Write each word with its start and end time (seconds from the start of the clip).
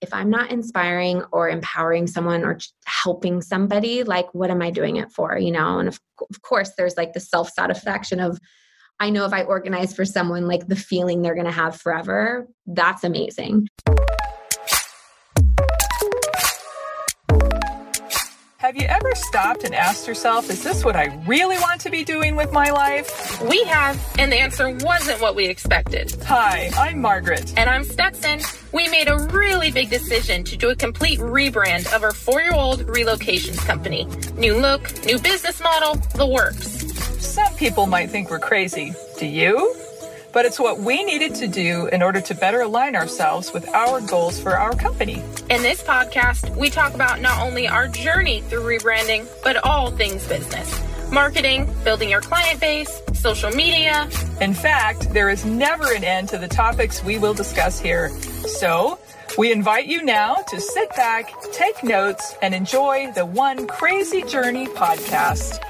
if 0.00 0.12
I'm 0.14 0.30
not 0.30 0.50
inspiring 0.50 1.22
or 1.32 1.48
empowering 1.48 2.06
someone 2.06 2.44
or 2.44 2.58
helping 2.86 3.42
somebody, 3.42 4.02
like 4.02 4.32
what 4.34 4.50
am 4.50 4.62
I 4.62 4.70
doing 4.70 4.96
it 4.96 5.12
for? 5.12 5.38
You 5.38 5.52
know, 5.52 5.78
and 5.78 5.88
of, 5.88 6.00
of 6.30 6.42
course, 6.42 6.72
there's 6.76 6.96
like 6.96 7.12
the 7.12 7.20
self 7.20 7.50
satisfaction 7.50 8.20
of, 8.20 8.38
I 8.98 9.10
know 9.10 9.24
if 9.24 9.32
I 9.32 9.42
organize 9.42 9.94
for 9.94 10.04
someone, 10.04 10.46
like 10.46 10.66
the 10.66 10.76
feeling 10.76 11.22
they're 11.22 11.34
going 11.34 11.46
to 11.46 11.52
have 11.52 11.80
forever, 11.80 12.46
that's 12.66 13.04
amazing. 13.04 13.68
Have 18.60 18.76
you 18.76 18.86
ever 18.88 19.10
stopped 19.14 19.64
and 19.64 19.74
asked 19.74 20.06
yourself, 20.06 20.50
is 20.50 20.62
this 20.62 20.84
what 20.84 20.94
I 20.94 21.06
really 21.26 21.56
want 21.56 21.80
to 21.80 21.90
be 21.90 22.04
doing 22.04 22.36
with 22.36 22.52
my 22.52 22.70
life? 22.70 23.40
We 23.40 23.64
have, 23.64 23.98
and 24.18 24.30
the 24.30 24.36
answer 24.36 24.68
wasn't 24.82 25.18
what 25.22 25.34
we 25.34 25.46
expected. 25.46 26.14
Hi, 26.26 26.68
I'm 26.76 27.00
Margaret. 27.00 27.54
And 27.56 27.70
I'm 27.70 27.84
Stetson. 27.84 28.40
We 28.72 28.86
made 28.90 29.08
a 29.08 29.16
really 29.32 29.70
big 29.70 29.88
decision 29.88 30.44
to 30.44 30.58
do 30.58 30.68
a 30.68 30.76
complete 30.76 31.20
rebrand 31.20 31.90
of 31.96 32.02
our 32.02 32.12
four 32.12 32.42
year 32.42 32.52
old 32.52 32.80
relocations 32.80 33.64
company. 33.64 34.04
New 34.36 34.58
look, 34.58 35.06
new 35.06 35.18
business 35.18 35.58
model, 35.62 35.94
the 36.14 36.26
works. 36.26 36.66
Some 37.24 37.54
people 37.54 37.86
might 37.86 38.10
think 38.10 38.28
we're 38.28 38.40
crazy. 38.40 38.92
Do 39.18 39.24
you? 39.24 39.74
But 40.32 40.44
it's 40.44 40.58
what 40.60 40.78
we 40.78 41.04
needed 41.04 41.34
to 41.36 41.46
do 41.46 41.86
in 41.86 42.02
order 42.02 42.20
to 42.20 42.34
better 42.34 42.62
align 42.62 42.96
ourselves 42.96 43.52
with 43.52 43.68
our 43.68 44.00
goals 44.00 44.40
for 44.40 44.56
our 44.56 44.74
company. 44.74 45.22
In 45.50 45.62
this 45.62 45.82
podcast, 45.82 46.56
we 46.56 46.70
talk 46.70 46.94
about 46.94 47.20
not 47.20 47.42
only 47.42 47.68
our 47.68 47.88
journey 47.88 48.42
through 48.42 48.62
rebranding, 48.62 49.26
but 49.42 49.56
all 49.64 49.90
things 49.90 50.26
business 50.26 50.80
marketing, 51.10 51.68
building 51.82 52.08
your 52.08 52.20
client 52.20 52.60
base, 52.60 53.02
social 53.14 53.50
media. 53.50 54.08
In 54.40 54.54
fact, 54.54 55.12
there 55.12 55.28
is 55.28 55.44
never 55.44 55.92
an 55.92 56.04
end 56.04 56.28
to 56.30 56.38
the 56.38 56.48
topics 56.48 57.02
we 57.02 57.18
will 57.18 57.34
discuss 57.34 57.80
here. 57.80 58.10
So, 58.46 58.98
we 59.38 59.52
invite 59.52 59.86
you 59.86 60.02
now 60.02 60.36
to 60.48 60.60
sit 60.60 60.88
back, 60.96 61.32
take 61.52 61.82
notes, 61.84 62.34
and 62.42 62.54
enjoy 62.54 63.12
the 63.12 63.24
One 63.24 63.66
Crazy 63.66 64.22
Journey 64.22 64.66
podcast. 64.66 65.60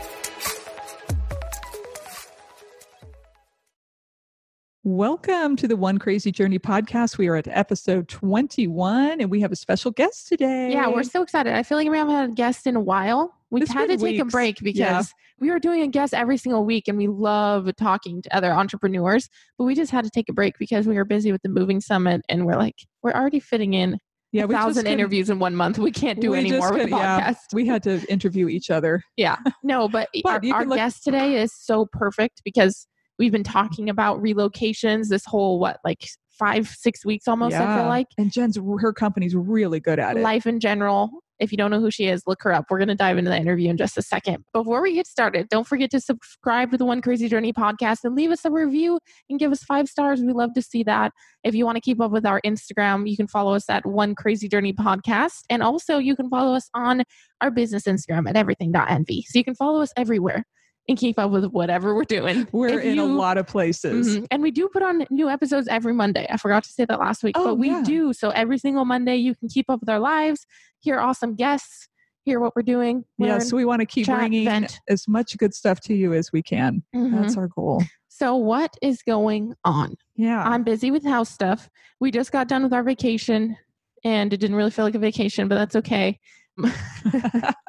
Welcome 4.94 5.54
to 5.54 5.68
the 5.68 5.76
One 5.76 5.98
Crazy 5.98 6.32
Journey 6.32 6.58
podcast. 6.58 7.16
We 7.16 7.28
are 7.28 7.36
at 7.36 7.46
episode 7.46 8.08
21 8.08 9.20
and 9.20 9.30
we 9.30 9.40
have 9.40 9.52
a 9.52 9.56
special 9.56 9.92
guest 9.92 10.26
today. 10.26 10.72
Yeah, 10.72 10.88
we're 10.88 11.04
so 11.04 11.22
excited. 11.22 11.52
I 11.54 11.62
feel 11.62 11.78
like 11.78 11.88
we 11.88 11.96
haven't 11.96 12.12
had 12.16 12.30
a 12.30 12.32
guest 12.32 12.66
in 12.66 12.74
a 12.74 12.80
while. 12.80 13.32
We've 13.50 13.62
It's 13.62 13.70
had 13.72 13.88
to 13.88 13.96
take 13.96 14.18
a 14.18 14.24
break 14.24 14.56
because 14.60 14.76
Yeah. 14.76 15.02
we 15.38 15.48
were 15.48 15.60
doing 15.60 15.82
a 15.82 15.86
guest 15.86 16.12
every 16.12 16.36
single 16.36 16.64
week 16.64 16.88
and 16.88 16.98
we 16.98 17.06
love 17.06 17.70
talking 17.76 18.20
to 18.22 18.36
other 18.36 18.50
entrepreneurs, 18.52 19.28
but 19.56 19.62
we 19.64 19.76
just 19.76 19.92
had 19.92 20.02
to 20.06 20.10
take 20.10 20.28
a 20.28 20.32
break 20.32 20.58
because 20.58 20.88
we 20.88 20.96
were 20.96 21.04
busy 21.04 21.30
with 21.30 21.42
the 21.42 21.50
moving 21.50 21.80
summit 21.80 22.22
and 22.28 22.44
we're 22.44 22.56
like, 22.56 22.74
we're 23.04 23.12
already 23.12 23.38
fitting 23.38 23.74
in 23.74 23.96
yeah, 24.32 24.42
a 24.42 24.46
we 24.48 24.54
thousand 24.56 24.88
interviews 24.88 25.30
in 25.30 25.38
one 25.38 25.54
month. 25.54 25.78
We 25.78 25.92
can't 25.92 26.20
do 26.20 26.32
we 26.32 26.38
any 26.38 26.48
just 26.50 26.60
more 26.62 26.72
with 26.72 26.90
the 26.90 26.96
yeah, 26.96 27.30
podcast. 27.30 27.54
we 27.54 27.64
had 27.64 27.84
to 27.84 28.04
interview 28.10 28.48
each 28.48 28.70
other. 28.70 29.04
Yeah. 29.16 29.36
No, 29.62 29.88
but, 29.88 30.08
But 30.24 30.44
our, 30.46 30.52
our 30.54 30.64
look- 30.66 30.78
guest 30.78 31.04
today 31.04 31.40
is 31.40 31.52
so 31.54 31.86
perfect 31.92 32.42
because 32.44 32.88
we've 33.20 33.30
been 33.30 33.44
talking 33.44 33.90
about 33.90 34.20
relocations 34.20 35.08
this 35.08 35.24
whole, 35.26 35.60
what, 35.60 35.78
like 35.84 36.08
five, 36.38 36.66
six 36.66 37.04
weeks 37.04 37.28
almost, 37.28 37.54
I 37.54 37.76
feel 37.76 37.86
like. 37.86 38.06
And 38.16 38.32
Jen's, 38.32 38.58
her 38.80 38.92
company's 38.94 39.36
really 39.36 39.78
good 39.78 39.98
at 40.00 40.16
it. 40.16 40.22
Life 40.22 40.46
in 40.46 40.58
Jeneral. 40.58 41.10
If 41.38 41.52
you 41.52 41.58
don't 41.58 41.70
know 41.70 41.80
who 41.80 41.90
she 41.90 42.06
is, 42.06 42.22
look 42.26 42.42
her 42.42 42.52
up. 42.52 42.66
We're 42.70 42.78
going 42.78 42.88
to 42.88 42.94
dive 42.94 43.18
into 43.18 43.30
the 43.30 43.36
interview 43.36 43.68
in 43.68 43.76
just 43.76 43.98
a 43.98 44.02
second. 44.02 44.44
Before 44.54 44.82
we 44.82 44.94
get 44.94 45.06
started, 45.06 45.48
don't 45.50 45.66
forget 45.66 45.90
to 45.90 46.00
subscribe 46.00 46.70
to 46.70 46.78
the 46.78 46.86
One 46.86 47.02
Crazy 47.02 47.28
Journey 47.28 47.52
podcast 47.52 47.98
and 48.04 48.14
leave 48.14 48.30
us 48.30 48.44
a 48.46 48.50
review 48.50 48.98
and 49.28 49.38
give 49.38 49.52
us 49.52 49.62
five 49.64 49.88
stars. 49.88 50.20
We 50.22 50.32
love 50.32 50.54
to 50.54 50.62
see 50.62 50.82
that. 50.84 51.12
If 51.44 51.54
you 51.54 51.66
want 51.66 51.76
to 51.76 51.82
keep 51.82 52.00
up 52.00 52.10
with 52.10 52.24
our 52.24 52.40
Instagram, 52.44 53.08
you 53.08 53.18
can 53.18 53.26
follow 53.26 53.54
us 53.54 53.68
at 53.68 53.84
One 53.84 54.14
Crazy 54.14 54.48
Journey 54.48 54.72
podcast. 54.72 55.42
And 55.50 55.62
also, 55.62 55.98
you 55.98 56.16
can 56.16 56.30
follow 56.30 56.54
us 56.54 56.70
on 56.72 57.04
our 57.42 57.50
business 57.50 57.84
Instagram 57.84 58.28
at 58.28 58.36
everything.envy. 58.36 59.26
So 59.28 59.38
you 59.38 59.44
can 59.44 59.54
follow 59.54 59.82
us 59.82 59.92
everywhere 59.96 60.44
and 60.90 60.98
keep 60.98 61.18
up 61.18 61.30
with 61.30 61.44
whatever 61.46 61.94
we're 61.94 62.04
doing. 62.04 62.46
We're 62.52 62.78
If 62.80 62.84
in 62.84 62.98
a 62.98 63.04
lot 63.04 63.38
of 63.38 63.46
places. 63.46 64.18
Mhm. 64.18 64.26
And 64.30 64.42
we 64.42 64.50
do 64.50 64.68
put 64.68 64.82
on 64.82 65.06
new 65.10 65.30
episodes 65.30 65.68
every 65.68 65.94
Monday. 65.94 66.26
I 66.28 66.36
forgot 66.36 66.64
to 66.64 66.70
say 66.72 66.84
that 66.84 66.98
last 66.98 67.22
week, 67.22 67.36
Oh, 67.38 67.44
but 67.44 67.54
we 67.54 67.68
yeah. 67.68 67.82
do. 67.82 68.12
So 68.12 68.30
every 68.30 68.58
single 68.58 68.84
Monday, 68.84 69.16
you 69.16 69.34
can 69.34 69.48
keep 69.48 69.70
up 69.70 69.80
with 69.80 69.88
our 69.88 70.00
lives, 70.00 70.46
hear 70.80 70.98
awesome 70.98 71.34
guests, 71.36 71.88
hear 72.24 72.40
what 72.40 72.54
we're 72.54 72.62
doing. 72.62 73.04
Yeah, 73.18 73.32
learn. 73.34 73.40
so 73.40 73.56
we 73.56 73.64
want 73.64 73.80
to 73.80 73.86
keep 73.86 74.06
chat, 74.06 74.18
bringing 74.18 74.44
vent. 74.44 74.80
as 74.88 75.06
much 75.08 75.36
good 75.38 75.54
stuff 75.54 75.80
to 75.82 75.94
you 75.94 76.12
as 76.12 76.32
we 76.32 76.42
can. 76.42 76.82
Mhm. 76.94 77.22
That's 77.22 77.36
our 77.36 77.48
goal. 77.48 77.82
So 78.08 78.34
what 78.36 78.74
is 78.82 79.00
going 79.02 79.54
on? 79.64 79.94
Yeah. 80.16 80.42
I'm 80.42 80.62
busy 80.64 80.90
with 80.90 81.04
house 81.04 81.30
stuff. 81.30 81.70
We 82.00 82.10
just 82.10 82.32
got 82.32 82.48
done 82.48 82.62
with 82.62 82.72
our 82.74 82.82
vacation, 82.82 83.56
and 84.04 84.32
it 84.32 84.36
didn't 84.38 84.56
really 84.56 84.70
feel 84.70 84.84
like 84.84 84.94
a 84.94 84.98
vacation, 84.98 85.48
but 85.48 85.54
that's 85.54 85.76
okay. 85.76 86.18
well, 86.62 86.72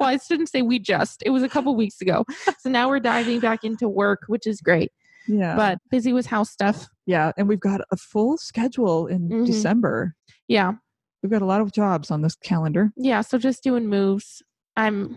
I 0.00 0.18
shouldn't 0.18 0.48
say 0.48 0.62
we 0.62 0.78
just. 0.78 1.22
It 1.24 1.30
was 1.30 1.42
a 1.42 1.48
couple 1.48 1.74
weeks 1.76 2.00
ago. 2.00 2.24
So 2.58 2.68
now 2.70 2.88
we're 2.88 3.00
diving 3.00 3.40
back 3.40 3.64
into 3.64 3.88
work, 3.88 4.20
which 4.26 4.46
is 4.46 4.60
great. 4.60 4.90
yeah. 5.28 5.56
But 5.56 5.78
busy 5.90 6.12
with 6.12 6.26
house 6.26 6.50
stuff. 6.50 6.86
yeah. 7.06 7.32
And 7.36 7.48
we've 7.48 7.60
got 7.60 7.80
a 7.90 7.96
full 7.96 8.36
schedule 8.38 9.06
in 9.06 9.28
Mhm. 9.28 9.46
December. 9.46 10.14
Yeah. 10.48 10.72
We've 11.22 11.30
got 11.30 11.42
a 11.42 11.46
lot 11.46 11.60
of 11.60 11.72
jobs 11.72 12.10
on 12.10 12.22
this 12.22 12.34
calendar. 12.36 12.90
yeah 12.96 13.20
so 13.20 13.38
just 13.38 13.62
doing 13.62 13.86
moves 13.86 14.42
i'm 14.76 15.16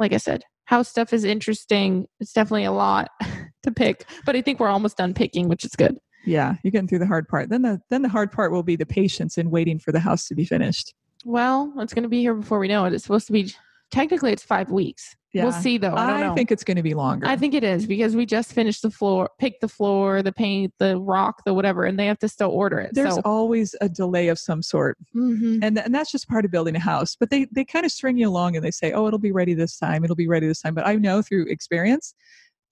like 0.00 0.12
i 0.12 0.16
said 0.16 0.42
house 0.64 0.88
stuff 0.88 1.12
is 1.12 1.22
interesting 1.22 2.06
it's 2.18 2.32
definitely 2.32 2.64
a 2.64 2.72
lot 2.72 3.08
to 3.62 3.70
pick 3.70 4.04
but 4.26 4.34
i 4.34 4.40
think 4.42 4.58
we're 4.58 4.66
almost 4.66 4.96
done 4.96 5.14
picking 5.14 5.46
which 5.48 5.64
is 5.64 5.70
good 5.76 5.96
Yeah, 6.26 6.56
you're 6.64 6.72
getting 6.72 6.88
through 6.88 7.00
the 7.00 7.06
hard 7.06 7.28
part. 7.28 7.50
Then 7.50 7.62
the 7.62 7.78
then 7.90 8.00
the 8.02 8.08
hard 8.08 8.32
part 8.32 8.50
will 8.50 8.62
be 8.64 8.76
the 8.76 8.86
patience 8.86 9.36
in 9.38 9.50
waiting 9.50 9.78
for 9.78 9.92
the 9.92 10.00
house 10.00 10.26
to 10.28 10.34
be 10.34 10.44
finished. 10.46 10.94
Well 11.24 11.72
it's 11.78 11.94
going 11.94 12.02
to 12.02 12.08
be 12.08 12.20
here 12.20 12.34
before 12.34 12.58
we 12.58 12.68
know 12.68 12.84
it 12.84 12.92
it's 12.92 13.04
supposed 13.04 13.26
to 13.26 13.32
be 13.32 13.52
technically 13.90 14.32
it's 14.32 14.42
five 14.42 14.70
weeks 14.70 15.14
Yeah. 15.32 15.44
we'll 15.44 15.52
see 15.52 15.78
though 15.78 15.94
i 15.94 16.06
don't 16.10 16.20
know 16.20 16.34
think 16.34 16.50
it's 16.52 16.64
going 16.64 16.76
to 16.76 16.82
be 16.82 16.94
longer. 16.94 17.26
I 17.26 17.36
think 17.36 17.54
it 17.54 17.62
is 17.64 17.86
because 17.86 18.14
we 18.16 18.26
just 18.26 18.52
finished 18.52 18.82
the 18.82 18.90
floor, 18.90 19.30
picked 19.38 19.60
the 19.60 19.68
floor, 19.68 20.22
the 20.22 20.32
paint, 20.32 20.72
the 20.78 20.98
rock, 20.98 21.42
the 21.44 21.54
whatever, 21.54 21.84
and 21.84 21.98
they 21.98 22.06
have 22.06 22.18
to 22.20 22.28
still 22.28 22.50
order 22.50 22.78
it. 22.80 22.90
there's 22.92 23.14
so, 23.16 23.22
always 23.24 23.74
a 23.80 23.88
delay 23.88 24.28
of 24.28 24.38
some 24.38 24.62
sort, 24.62 24.96
Mhm. 25.14 25.60
and 25.62 25.78
and 25.78 25.94
that's 25.94 26.10
just 26.10 26.28
part 26.28 26.44
of 26.44 26.50
building 26.50 26.74
a 26.76 26.80
house. 26.80 27.16
But 27.18 27.30
they 27.30 27.46
they 27.52 27.64
kind 27.64 27.84
of 27.86 27.92
string 27.92 28.16
you 28.18 28.28
along 28.28 28.56
and 28.56 28.64
they 28.64 28.70
say, 28.72 28.92
oh, 28.92 29.06
it'll 29.06 29.18
be 29.30 29.32
ready 29.32 29.54
this 29.54 29.76
time. 29.78 30.02
It'll 30.04 30.16
be 30.16 30.28
ready 30.28 30.46
this 30.46 30.60
time. 30.60 30.74
But 30.74 30.86
I 30.86 30.94
know 30.96 31.22
through 31.22 31.46
experience, 31.46 32.14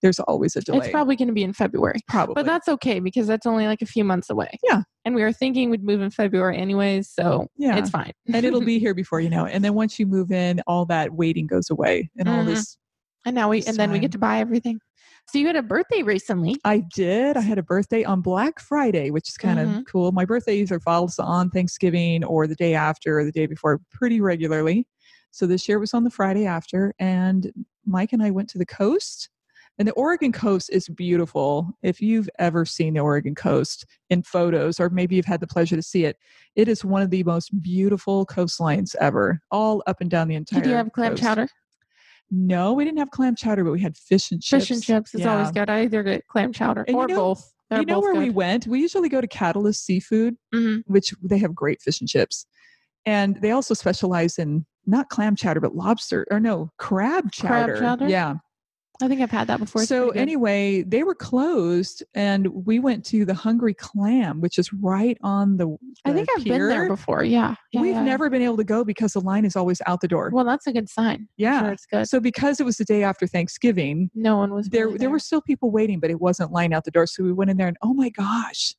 there's 0.02 0.18
always 0.20 0.56
a 0.56 0.60
delay. 0.60 0.78
it's 0.78 0.88
probably 0.90 1.16
going 1.16 1.28
to 1.28 1.34
be 1.34 1.42
in 1.44 1.52
February. 1.52 2.00
probably. 2.08 2.34
But 2.34 2.46
that's 2.46 2.68
okay 2.68 3.00
because 3.00 3.26
that's 3.26 3.46
only 3.46 3.66
like 3.66 3.82
a 3.82 3.86
few 3.86 4.04
months 4.04 4.28
away. 4.30 4.58
Yeah. 4.64 4.82
And 5.04 5.14
we 5.14 5.22
were 5.22 5.32
thinking 5.32 5.70
we'd 5.70 5.84
move 5.84 6.00
in 6.02 6.10
February 6.10 6.58
anyways, 6.58 7.08
so 7.10 7.46
Yeah. 7.56 7.76
it's 7.76 7.90
fine. 7.90 8.12
and 8.32 8.44
it'll 8.44 8.60
be 8.60 8.78
here 8.80 8.94
before 8.94 9.20
you 9.20 9.30
know 9.30 9.44
it. 9.46 9.52
And 9.52 9.64
then 9.64 9.74
once 9.74 9.98
you 9.98 10.06
move 10.06 10.30
in, 10.32 10.60
all 10.66 10.84
that 10.86 11.12
waiting 11.14 11.46
goes 11.46 11.70
away, 11.70 12.10
and 12.18 12.28
all 12.28 12.42
Mhm. 12.42 12.46
this. 12.46 12.76
And 13.24 13.34
now 13.36 13.48
we 13.50 13.62
and 13.64 13.76
then 13.76 13.92
we 13.92 13.98
get 14.00 14.10
to 14.12 14.18
buy 14.18 14.38
everything. 14.40 14.80
So 15.30 15.38
you 15.38 15.46
had 15.46 15.54
a 15.54 15.62
birthday 15.62 16.02
recently. 16.02 16.56
I 16.64 16.82
did. 16.92 17.36
I 17.36 17.40
had 17.42 17.56
a 17.56 17.62
birthday 17.62 18.02
on 18.02 18.20
Black 18.22 18.58
Friday, 18.58 19.10
which 19.12 19.28
is 19.28 19.36
kind 19.36 19.60
of 19.60 19.68
Mhm. 19.68 19.86
cool. 19.86 20.10
My 20.10 20.24
birthday 20.24 20.56
either 20.56 20.80
falls 20.80 21.20
on 21.20 21.48
Thanksgiving 21.50 22.24
or 22.24 22.48
the 22.48 22.56
day 22.56 22.74
after 22.74 23.20
or 23.20 23.24
the 23.24 23.30
day 23.30 23.46
before 23.46 23.80
pretty 23.92 24.20
regularly. 24.20 24.88
So 25.30 25.46
this 25.46 25.68
year 25.68 25.78
it 25.78 25.80
was 25.80 25.94
on 25.94 26.02
the 26.02 26.10
Friday 26.10 26.44
after, 26.44 26.92
and 26.98 27.52
Mike 27.86 28.12
and 28.12 28.22
I 28.22 28.30
went 28.32 28.48
to 28.50 28.58
the 28.58 28.66
coast. 28.66 29.28
And 29.78 29.88
the 29.88 29.92
Oregon 29.92 30.32
coast 30.32 30.70
is 30.70 30.88
beautiful. 30.88 31.70
If 31.82 32.00
you've 32.00 32.28
ever 32.38 32.64
seen 32.64 32.94
the 32.94 33.00
Oregon 33.00 33.34
coast 33.34 33.86
in 34.10 34.22
photos, 34.22 34.78
or 34.78 34.90
maybe 34.90 35.16
you've 35.16 35.24
had 35.24 35.40
the 35.40 35.46
pleasure 35.46 35.76
to 35.76 35.82
see 35.82 36.04
it, 36.04 36.16
it 36.56 36.68
is 36.68 36.84
one 36.84 37.02
of 37.02 37.10
the 37.10 37.24
most 37.24 37.50
beautiful 37.62 38.26
coastlines 38.26 38.94
ever, 39.00 39.40
all 39.50 39.82
up 39.86 40.00
and 40.00 40.10
down 40.10 40.28
the 40.28 40.34
entire. 40.34 40.60
Did 40.60 40.68
you 40.70 40.76
have 40.76 40.92
clam 40.92 41.12
coast. 41.12 41.22
chowder? 41.22 41.48
No, 42.30 42.72
we 42.74 42.84
didn't 42.84 42.98
have 42.98 43.10
clam 43.10 43.34
chowder, 43.34 43.64
but 43.64 43.72
we 43.72 43.80
had 43.80 43.96
fish 43.96 44.30
and 44.30 44.42
chips. 44.42 44.64
Fish 44.68 44.70
and 44.76 44.82
chips 44.82 45.14
is 45.14 45.26
always 45.26 45.50
good. 45.50 45.68
I 45.68 45.82
either 45.84 46.02
get 46.02 46.26
clam 46.28 46.52
chowder 46.52 46.82
And 46.82 46.96
you 46.96 47.02
or 47.02 47.08
know- 47.08 47.16
both. 47.16 47.52
They're 47.70 47.80
you 47.80 47.86
know 47.86 48.00
where 48.00 48.14
we 48.14 48.28
went? 48.28 48.66
We 48.66 48.80
usually 48.80 49.08
go 49.08 49.22
to 49.22 49.26
Catalyst 49.26 49.86
Seafood, 49.86 50.36
Mhm. 50.54 50.82
which 50.86 51.14
they 51.22 51.38
have 51.38 51.54
great 51.54 51.80
fish 51.80 52.00
and 52.00 52.08
chips. 52.08 52.44
And 53.06 53.40
they 53.40 53.50
also 53.52 53.72
specialize 53.72 54.38
in 54.38 54.66
not 54.84 55.08
clam 55.08 55.36
chowder, 55.36 55.58
but 55.60 55.74
lobster 55.74 56.26
or 56.30 56.38
no, 56.38 56.70
crab 56.76 57.32
chowder. 57.32 57.76
Crab 57.76 57.80
chowder? 57.98 58.08
Yeah. 58.10 58.34
I 59.02 59.08
think 59.08 59.20
I've 59.20 59.30
had 59.30 59.48
that 59.48 59.58
before. 59.58 59.82
It's 59.82 59.88
so 59.88 60.10
anyway, 60.10 60.82
they 60.82 61.02
were 61.02 61.14
closed 61.14 62.04
and 62.14 62.46
we 62.48 62.78
went 62.78 63.04
to 63.06 63.24
the 63.24 63.34
Hungry 63.34 63.74
Clam, 63.74 64.40
which 64.40 64.58
is 64.58 64.72
right 64.72 65.18
on 65.22 65.56
the, 65.56 65.76
I 66.04 66.12
think 66.12 66.28
I've 66.36 66.44
been 66.44 66.68
there 66.68 66.88
before. 66.88 67.24
Yeah. 67.24 67.56
yeah 67.72 67.80
We've 67.80 67.94
yeah, 67.94 68.02
never 68.02 68.30
been 68.30 68.42
able 68.42 68.56
to 68.58 68.64
go 68.64 68.84
because 68.84 69.14
the 69.14 69.20
line 69.20 69.44
is 69.44 69.56
always 69.56 69.82
out 69.86 70.00
the 70.00 70.08
door. 70.08 70.30
Well, 70.32 70.44
that's 70.44 70.66
a 70.66 70.72
good 70.72 70.88
sign. 70.88 71.28
Yeah. 71.36 71.60
Sure 71.60 71.72
it's 71.72 71.86
good. 71.86 72.08
So 72.08 72.20
because 72.20 72.60
it 72.60 72.64
was 72.64 72.76
the 72.76 72.84
day 72.84 73.02
after 73.02 73.26
Thanksgiving, 73.26 74.10
No 74.14 74.36
one 74.36 74.54
was 74.54 74.68
there 74.68 74.86
really 74.86 74.98
there 74.98 75.10
were 75.10 75.18
still 75.18 75.42
people 75.42 75.70
waiting, 75.70 75.98
but 75.98 76.10
it 76.10 76.20
wasn't 76.20 76.52
line 76.52 76.72
out 76.72 76.84
the 76.84 76.90
door. 76.90 77.06
So 77.06 77.24
we 77.24 77.32
went 77.32 77.50
in 77.50 77.56
there 77.56 77.68
and 77.68 77.76
oh 77.82 77.94
my 77.94 78.08
gosh, 78.08 78.74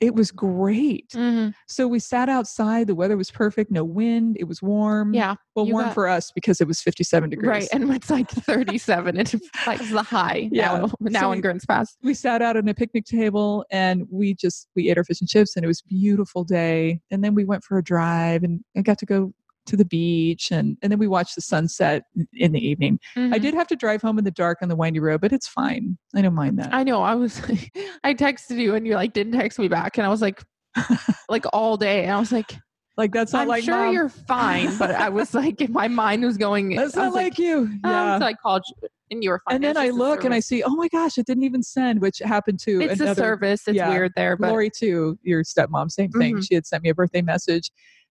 It 0.00 0.14
was 0.14 0.30
great. 0.30 1.08
Mhm. 1.10 1.52
So 1.66 1.88
we 1.88 1.98
sat 1.98 2.28
outside. 2.28 2.86
The 2.86 2.94
weather 2.94 3.16
was 3.16 3.30
perfect. 3.32 3.70
No 3.72 3.82
wind. 3.82 4.36
It 4.38 4.44
was 4.44 4.62
warm. 4.62 5.12
Yeah. 5.12 5.34
Well, 5.56 5.66
warm 5.66 5.86
got- 5.86 5.94
for 5.94 6.06
us 6.08 6.30
because 6.32 6.60
it 6.60 6.68
was 6.68 6.80
57 6.80 7.30
degrees. 7.30 7.48
Right. 7.48 7.68
And 7.72 7.92
it's 7.92 8.08
like 8.08 8.28
37. 8.30 9.16
It's 9.18 9.34
like 9.66 9.80
the 9.90 10.02
high 10.02 10.48
Yeah. 10.52 10.78
now, 10.78 10.92
now 11.00 11.20
So 11.22 11.32
in 11.32 11.40
Grants 11.40 11.66
Pass. 11.66 11.96
we 12.02 12.14
sat 12.14 12.42
out 12.42 12.56
on 12.56 12.68
a 12.68 12.74
picnic 12.74 13.06
table 13.06 13.64
and 13.72 14.06
we 14.10 14.34
just 14.34 14.68
we 14.76 14.88
ate 14.88 14.98
our 14.98 15.04
fish 15.04 15.20
and 15.20 15.28
chips 15.28 15.56
and 15.56 15.64
it 15.64 15.68
was 15.68 15.80
a 15.80 15.88
beautiful 15.88 16.44
day 16.44 17.00
and 17.10 17.24
then 17.24 17.34
we 17.34 17.44
went 17.44 17.64
for 17.64 17.76
a 17.78 17.82
drive 17.82 18.44
and 18.44 18.60
I 18.76 18.82
got 18.82 18.98
to 18.98 19.06
go 19.06 19.32
to 19.68 19.76
the 19.76 19.84
beach 19.84 20.50
and 20.50 20.76
and 20.82 20.90
then 20.92 20.98
we 20.98 21.06
watched 21.08 21.34
the 21.34 21.40
sunset 21.40 22.02
in 22.34 22.52
the 22.52 22.60
evening. 22.66 22.98
I 23.16 23.20
Mhm. 23.20 23.42
did 23.42 23.54
have 23.54 23.66
to 23.68 23.76
drive 23.76 24.02
home 24.02 24.18
in 24.18 24.24
the 24.24 24.30
dark 24.30 24.58
on 24.62 24.68
the 24.68 24.76
windy 24.76 25.00
road, 25.00 25.20
but 25.20 25.32
it's 25.32 25.46
fine. 25.48 25.96
I 26.14 26.22
don't 26.22 26.34
mind 26.34 26.58
that. 26.58 26.72
I 26.74 26.82
know. 26.84 27.02
I 27.02 27.14
was, 27.14 27.40
I 28.04 28.14
texted 28.14 28.58
you 28.58 28.74
and 28.74 28.86
you 28.86 28.94
like 28.94 29.12
didn't 29.12 29.32
text 29.32 29.58
me 29.58 29.68
back. 29.68 29.98
And 29.98 30.06
I 30.06 30.10
was 30.10 30.20
like, 30.22 30.42
like 31.28 31.44
all 31.52 31.76
day. 31.76 32.02
And 32.04 32.12
I 32.12 32.18
was 32.18 32.32
like, 32.32 32.54
like 32.96 33.12
that's 33.12 33.32
not 33.32 33.42
I'm 33.42 33.48
like 33.48 33.64
sure 33.64 33.84
Mom. 33.84 33.94
you're 33.94 34.08
fine. 34.08 34.76
But 34.78 34.90
I 34.92 35.08
was 35.08 35.32
like, 35.42 35.60
in 35.60 35.72
my 35.72 35.88
mind 35.88 36.24
was 36.24 36.36
going, 36.36 36.74
That's 36.74 36.96
I 36.96 37.02
not 37.02 37.06
was 37.12 37.14
like, 37.14 37.38
you. 37.38 37.58
um, 37.58 37.80
Yeah. 37.84 38.18
so 38.18 38.24
I 38.26 38.34
called 38.34 38.62
you 38.66 38.88
and 39.10 39.24
you 39.24 39.30
were 39.30 39.40
fine. 39.46 39.54
and 39.56 39.64
then 39.64 39.76
I 39.78 39.88
look 39.90 40.24
and 40.24 40.34
I 40.34 40.40
see, 40.40 40.62
oh 40.62 40.74
my 40.76 40.88
gosh, 40.88 41.16
it 41.16 41.24
didn't 41.26 41.44
even 41.44 41.62
send, 41.62 42.00
which 42.02 42.18
happened 42.18 42.58
to 42.60 42.80
it's 42.82 43.00
a 43.00 43.14
service. 43.14 43.62
It's 43.66 43.76
yeah, 43.76 43.88
weird 43.88 44.12
there, 44.16 44.36
but 44.36 44.50
Lori 44.50 44.68
too, 44.70 45.18
your 45.22 45.44
stepmom, 45.44 45.90
same 45.90 46.10
thing. 46.10 46.36
Mhm. 46.36 46.46
She 46.46 46.54
had 46.54 46.66
sent 46.66 46.82
me 46.82 46.90
a 46.90 46.94
birthday 46.94 47.22
message 47.22 47.70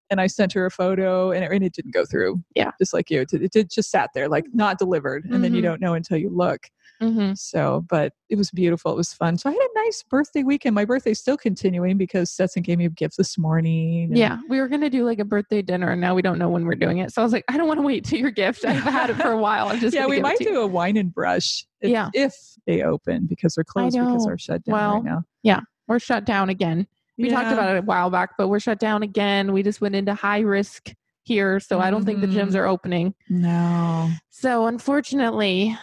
and 0.10 0.22
I 0.22 0.28
sent 0.28 0.54
her 0.54 0.66
a 0.66 0.72
photo 0.72 1.32
and 1.32 1.44
it, 1.44 1.52
and 1.52 1.64
it 1.64 1.74
didn't 1.74 1.94
go 1.94 2.06
through. 2.06 2.42
Yeah. 2.56 2.72
Just 2.80 2.94
like 2.94 3.10
you. 3.10 3.22
It, 3.22 3.34
it 3.34 3.52
did 3.52 3.70
just 3.70 3.90
sat 3.92 4.10
there, 4.14 4.28
like 4.30 4.46
not 4.54 4.78
delivered. 4.80 5.26
And 5.26 5.44
then 5.44 5.54
you 5.54 5.62
Mhm. 5.62 5.66
don't 5.66 5.82
know 5.82 5.94
until 5.94 6.18
you 6.18 6.30
look. 6.30 6.68
Mhm. 7.02 7.38
So, 7.38 7.86
but 7.90 8.14
it 8.30 8.38
was 8.38 8.50
beautiful. 8.50 8.92
It 8.92 8.98
was 8.98 9.14
fun. 9.14 9.38
So 9.38 9.50
I 9.50 9.54
had 9.54 9.62
a 9.62 9.86
nice 9.86 10.02
birthday 10.10 10.42
weekend. 10.44 10.74
My 10.74 10.84
birthday's 10.86 11.20
still 11.20 11.38
continuing 11.38 11.96
because 11.98 12.32
Stetson 12.32 12.64
gave 12.64 12.80
me 12.80 12.86
a 12.86 12.90
gift 12.90 13.18
this 13.18 13.38
morning. 13.38 14.16
yeah, 14.16 14.40
we 14.50 14.60
were 14.60 14.68
gonna 14.68 14.90
do 14.90 15.04
like 15.06 15.20
a 15.20 15.26
birthday 15.26 15.62
dinner, 15.62 15.92
and 15.92 16.02
now 16.02 16.16
we 16.16 16.24
don't 16.24 16.40
know 16.40 16.50
when 16.50 16.66
we're 16.66 16.74
doing 16.74 16.98
it. 16.98 17.14
So 17.14 17.22
I 17.22 17.24
was 17.26 17.34
like, 17.34 17.44
I 17.50 17.58
don't 17.58 17.68
want 17.68 17.78
to 17.80 17.86
wait 17.86 18.04
till 18.04 18.18
your 18.20 18.32
gift. 18.32 18.66
I've 18.66 18.82
had 18.82 19.12
it 19.12 19.16
for 19.18 19.32
a 19.32 19.38
while. 19.42 19.68
I'm 19.68 19.80
just 19.80 19.94
yeah, 19.94 20.08
we 20.08 20.20
might 20.22 20.38
to 20.38 20.46
you. 20.46 20.50
do 20.54 20.62
a 20.62 20.68
wine 20.68 20.98
and 20.98 21.14
brush 21.14 21.66
if, 21.82 21.92
Yeah. 21.92 22.10
if 22.16 22.34
they 22.66 22.82
open 22.82 23.28
because 23.28 23.54
they're 23.54 23.64
closed 23.64 23.96
because 23.96 24.26
they're 24.26 24.38
shut 24.40 24.64
down 24.64 24.74
Well, 24.74 24.94
right 24.96 25.04
now. 25.04 25.24
Yeah. 25.44 25.60
We're 25.88 26.00
shut 26.00 26.26
down 26.26 26.50
again. 26.50 26.88
We 27.18 27.30
talked 27.30 27.52
about 27.52 27.76
it 27.76 27.80
a 27.80 27.82
while 27.82 28.10
back, 28.10 28.32
but 28.38 28.48
we're 28.48 28.60
shut 28.60 28.80
down 28.80 29.04
again. 29.04 29.52
We 29.54 29.64
just 29.64 29.82
went 29.82 29.96
into 29.96 30.14
high 30.14 30.40
risk 30.42 30.94
here, 31.24 31.60
so 31.60 31.80
I 31.80 31.90
don't 31.92 32.06
think 32.06 32.22
the 32.22 32.28
gyms 32.28 32.52
Mhm. 32.52 32.56
are 32.56 32.68
opening. 32.68 33.14
No. 33.30 34.10
So 34.30 34.68
unfortunately, 34.68 35.78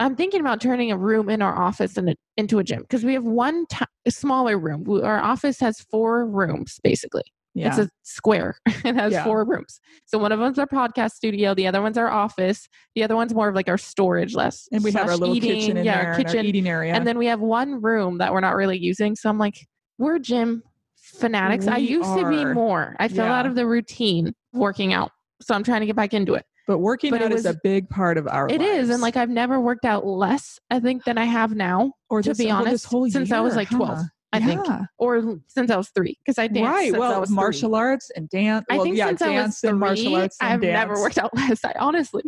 I'm 0.00 0.16
thinking 0.16 0.40
about 0.40 0.60
turning 0.60 0.90
a 0.90 0.98
room 0.98 1.30
in 1.30 1.40
our 1.42 1.56
office 1.56 1.96
in 1.96 2.08
a, 2.08 2.14
into 2.36 2.58
a 2.58 2.64
gym 2.64 2.80
because 2.82 3.04
we 3.04 3.14
have 3.14 3.24
one 3.24 3.66
a 4.04 4.10
smaller 4.10 4.58
room. 4.58 4.84
We- 4.84 5.02
Our 5.02 5.20
office 5.22 5.60
has 5.60 5.80
four 5.90 6.26
rooms 6.26 6.80
basically. 6.82 7.22
Yeah. 7.56 7.68
It's 7.68 7.78
a 7.78 7.88
square. 8.02 8.56
it 8.66 8.96
has 8.96 9.12
Yeah. 9.12 9.22
four 9.24 9.44
rooms. 9.44 9.78
So 10.06 10.18
one 10.18 10.32
of 10.32 10.40
them's 10.40 10.58
our 10.58 10.66
podcast 10.66 11.12
studio. 11.12 11.54
The 11.54 11.68
other 11.68 11.80
one's 11.80 11.96
our 11.96 12.10
office. 12.10 12.68
The 12.96 13.04
other 13.04 13.14
one's 13.14 13.32
more 13.32 13.48
of 13.48 13.54
like 13.54 13.68
our 13.68 13.78
storage, 13.78 14.34
less 14.34 14.68
and 14.72 14.82
we 14.82 14.90
have 14.90 15.08
our 15.08 15.16
little 15.16 15.36
eating, 15.36 15.60
kitchen 15.60 15.76
in 15.76 15.84
yeah, 15.84 15.94
there, 15.98 16.06
our 16.08 16.12
and 16.14 16.26
our 16.26 16.32
kitchen. 16.32 16.46
eating 16.46 16.66
area. 16.68 16.92
And 16.94 17.06
then 17.06 17.16
we 17.16 17.26
have 17.26 17.40
one 17.40 17.80
room 17.80 18.18
that 18.18 18.32
we're 18.32 18.40
not 18.40 18.56
really 18.56 18.76
using. 18.76 19.14
So 19.14 19.30
I'm 19.30 19.38
like, 19.38 19.64
we're 19.98 20.18
gym 20.18 20.62
fanatics. 20.96 21.66
I 21.66 21.78
We 21.78 21.88
used 21.88 22.14
to 22.16 22.28
be 22.28 22.44
more. 22.44 22.96
I 22.98 23.08
fell 23.08 23.26
Yeah. 23.26 23.38
out 23.38 23.46
of 23.46 23.54
the 23.54 23.66
routine 23.66 24.34
working 24.52 24.92
out. 24.92 25.10
So 25.42 25.54
I'm 25.54 25.62
trying 25.64 25.80
to 25.80 25.86
get 25.86 25.96
back 25.96 26.14
into 26.14 26.34
it. 26.34 26.44
but 26.66 26.78
working 26.78 27.10
but 27.10 27.20
out 27.20 27.30
is 27.32 27.44
a 27.44 27.54
big 27.62 27.88
part 27.90 28.16
of 28.16 28.26
our 28.26 28.48
It 28.48 28.62
is, 28.62 28.76
lives. 28.76 28.88
And 28.88 29.02
like 29.02 29.16
I've 29.18 29.28
never 29.28 29.60
worked 29.60 29.84
out 29.84 30.06
less, 30.06 30.58
I 30.70 30.80
think, 30.80 31.04
than 31.04 31.18
I 31.18 31.24
have 31.24 31.54
now, 31.54 31.92
or 32.08 32.22
to 32.22 32.30
this- 32.30 32.38
be 32.38 32.46
well, 32.46 32.56
honest, 32.62 32.86
whole 32.86 33.08
since 33.10 33.30
I 33.30 33.40
was 33.40 33.52
year, 33.52 33.58
like 33.58 33.68
12, 33.70 33.98
huh? 33.98 34.04
I 34.32 34.40
think. 34.40 34.66
Or 34.98 35.38
since 35.48 35.70
I 35.70 35.76
was 35.76 35.90
three. 35.90 36.18
Because 36.24 36.38
I 36.38 36.46
danced. 36.48 36.70
right. 36.72 36.84
Since 36.86 36.96
I 36.96 36.98
Well, 36.98 37.20
was 37.20 37.28
three. 37.28 37.36
martial 37.36 37.74
arts 37.74 38.10
and 38.16 38.28
dance. 38.30 38.64
I 38.70 38.76
well, 38.76 38.84
think 38.84 38.96
yeah, 38.96 39.08
since 39.08 39.22
I 39.22 39.28
was 39.28 39.34
dance 39.42 39.60
three, 39.60 39.70
and 39.70 39.78
martial 39.78 40.16
arts 40.16 40.36
and 40.40 40.52
I've 40.54 40.60
never 40.62 40.94
worked 40.94 41.18
out 41.18 41.32
less. 41.36 41.64
I 41.64 41.74
honestly, 41.78 42.22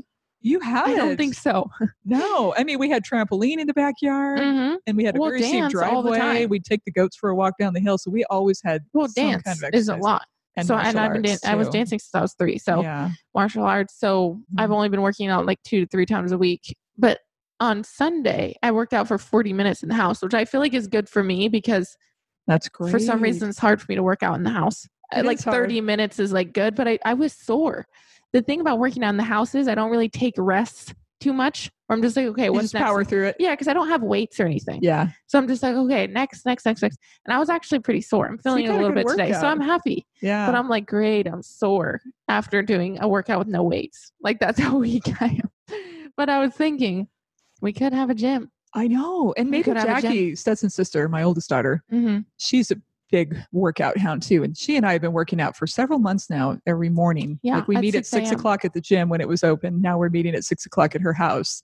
You 0.46 0.60
have 0.60 0.86
I 0.86 0.94
don't 0.94 1.16
think 1.16 1.34
so. 1.34 1.68
No, 2.04 2.54
I 2.56 2.62
mean 2.62 2.78
we 2.78 2.88
had 2.88 3.02
trampoline 3.04 3.58
in 3.58 3.66
the 3.66 3.74
backyard, 3.74 4.38
hmm 4.44 4.74
and 4.86 4.96
we 4.96 5.02
had 5.04 5.16
a 5.16 5.18
Well, 5.18 5.30
very 5.30 5.42
steep 5.42 5.60
dance 5.62 5.74
all 5.74 6.02
the 6.02 6.10
driveway. 6.10 6.46
We'd 6.46 6.64
take 6.64 6.84
the 6.84 6.92
goats 6.92 7.16
for 7.16 7.30
a 7.30 7.34
walk 7.34 7.54
down 7.58 7.74
the 7.74 7.80
hill, 7.80 7.98
so 7.98 8.12
we 8.12 8.24
always 8.26 8.60
had 8.64 8.82
Well, 8.92 9.08
some 9.08 9.24
dance 9.32 9.42
kind 9.42 9.58
of 9.64 9.74
is 9.74 9.88
a 9.88 9.96
lot. 9.96 10.22
And 10.56 10.66
so 10.66 10.76
and 10.76 10.98
I've 10.98 11.12
been 11.12 11.22
dan- 11.22 11.38
I 11.44 11.56
was 11.56 11.68
dancing 11.68 11.98
since 11.98 12.14
I 12.14 12.20
was 12.20 12.34
three. 12.34 12.58
So 12.58 12.80
yeah, 12.80 13.10
martial 13.34 13.64
arts. 13.64 13.98
So 13.98 14.40
I've 14.56 14.70
Mhm. 14.70 14.74
only 14.74 14.88
been 14.88 15.02
working 15.02 15.28
out 15.28 15.46
like 15.46 15.60
two 15.64 15.80
to 15.80 15.86
three 15.88 16.06
times 16.06 16.30
a 16.30 16.38
week. 16.38 16.76
But 16.96 17.18
on 17.58 17.82
Sunday, 17.82 18.54
I 18.62 18.70
worked 18.70 18.94
out 18.94 19.08
for 19.08 19.18
40 19.18 19.52
minutes 19.52 19.82
in 19.82 19.88
the 19.88 19.96
house, 19.96 20.22
which 20.22 20.32
I 20.34 20.44
feel 20.44 20.60
like 20.60 20.74
is 20.74 20.86
good 20.86 21.08
for 21.08 21.24
me 21.24 21.48
because 21.48 21.96
that's 22.46 22.68
great. 22.68 22.92
for 22.92 23.00
some 23.00 23.20
reason 23.20 23.48
it's 23.48 23.58
hard 23.58 23.80
for 23.82 23.86
me 23.88 23.96
to 23.96 24.02
work 24.04 24.22
out 24.22 24.36
in 24.36 24.44
the 24.44 24.50
house. 24.50 24.86
It 25.16 25.24
like 25.24 25.40
30 25.40 25.80
minutes 25.80 26.18
is 26.20 26.32
like 26.32 26.52
good, 26.52 26.74
but 26.76 26.86
I, 26.86 26.98
I 27.04 27.14
was 27.14 27.32
sore. 27.32 27.86
The 28.32 28.42
thing 28.42 28.60
about 28.60 28.78
working 28.78 29.02
out 29.04 29.10
in 29.10 29.16
the 29.16 29.22
house 29.24 29.54
is 29.54 29.68
I 29.68 29.74
don't 29.74 29.90
really 29.90 30.08
take 30.08 30.34
rests 30.36 30.92
too 31.20 31.32
much. 31.32 31.70
Or 31.88 31.94
I'm 31.96 32.02
just 32.02 32.16
like, 32.16 32.26
okay, 32.26 32.50
what's 32.50 32.64
just 32.64 32.74
next? 32.74 32.84
power 32.84 33.04
through 33.04 33.26
it. 33.28 33.36
Yeah, 33.38 33.52
because 33.52 33.68
I 33.68 33.72
don't 33.72 33.88
have 33.88 34.02
weights 34.02 34.38
or 34.40 34.44
anything. 34.44 34.80
Yeah, 34.82 35.10
So 35.28 35.38
I'm 35.38 35.46
just 35.46 35.62
like, 35.62 35.74
okay, 35.76 36.06
next, 36.08 36.44
next, 36.44 36.66
next, 36.66 36.82
next. 36.82 36.98
And 37.24 37.32
I 37.32 37.38
was 37.38 37.48
actually 37.48 37.78
pretty 37.78 38.00
sore. 38.00 38.26
I'm 38.26 38.38
feeling 38.38 38.64
it 38.66 38.70
a 38.70 38.76
little 38.76 38.92
bit 38.92 39.06
today. 39.06 39.32
So. 39.32 39.46
I'm 39.46 39.60
happy. 39.60 40.04
yeah. 40.20 40.46
But 40.46 40.56
I'm 40.56 40.68
like, 40.68 40.84
great, 40.86 41.26
I'm 41.28 41.42
sore 41.42 42.00
after 42.28 42.60
doing 42.62 42.98
a 43.00 43.08
workout 43.08 43.38
with 43.38 43.48
no 43.48 43.62
weights. 43.62 44.12
Like 44.20 44.40
that's 44.40 44.58
how 44.66 44.78
weak 44.78 45.04
I 45.22 45.40
am. 45.42 45.78
But 46.16 46.28
I 46.28 46.40
was 46.40 46.52
thinking, 46.54 47.08
we 47.62 47.72
could 47.72 47.92
have 47.92 48.10
a 48.10 48.14
gym. 48.14 48.50
I 48.74 48.88
know. 48.88 49.32
And 49.38 49.48
maybe. 49.48 49.72
Jackie, 49.72 50.34
Stetson's 50.34 50.74
sister, 50.74 51.08
my 51.08 51.22
oldest 51.22 51.48
daughter, 51.48 51.82
Mm-hmm. 51.90 52.18
she's 52.36 52.70
a 52.72 52.76
big 53.10 53.36
workout 53.52 53.98
hound 53.98 54.22
too. 54.22 54.42
And 54.42 54.56
she 54.56 54.76
and 54.76 54.84
I 54.86 54.92
have 54.92 55.02
been 55.02 55.12
working 55.12 55.40
out 55.40 55.56
for 55.56 55.66
several 55.66 55.98
months 55.98 56.28
now 56.30 56.58
every 56.66 56.88
morning. 56.90 57.38
Yeah, 57.42 57.56
Like 57.56 57.68
we 57.68 57.76
at 57.76 57.82
meet 57.82 57.94
at 57.94 58.06
6 58.06 58.30
o'clock 58.32 58.64
at 58.64 58.72
the 58.72 58.80
gym 58.80 59.08
when 59.08 59.20
it 59.20 59.28
was 59.28 59.44
open. 59.44 59.80
Now 59.80 59.98
we're 59.98 60.08
meeting 60.10 60.34
at 60.34 60.44
six 60.44 60.66
o'clock 60.66 60.94
at 60.94 61.00
her 61.00 61.12
house. 61.12 61.62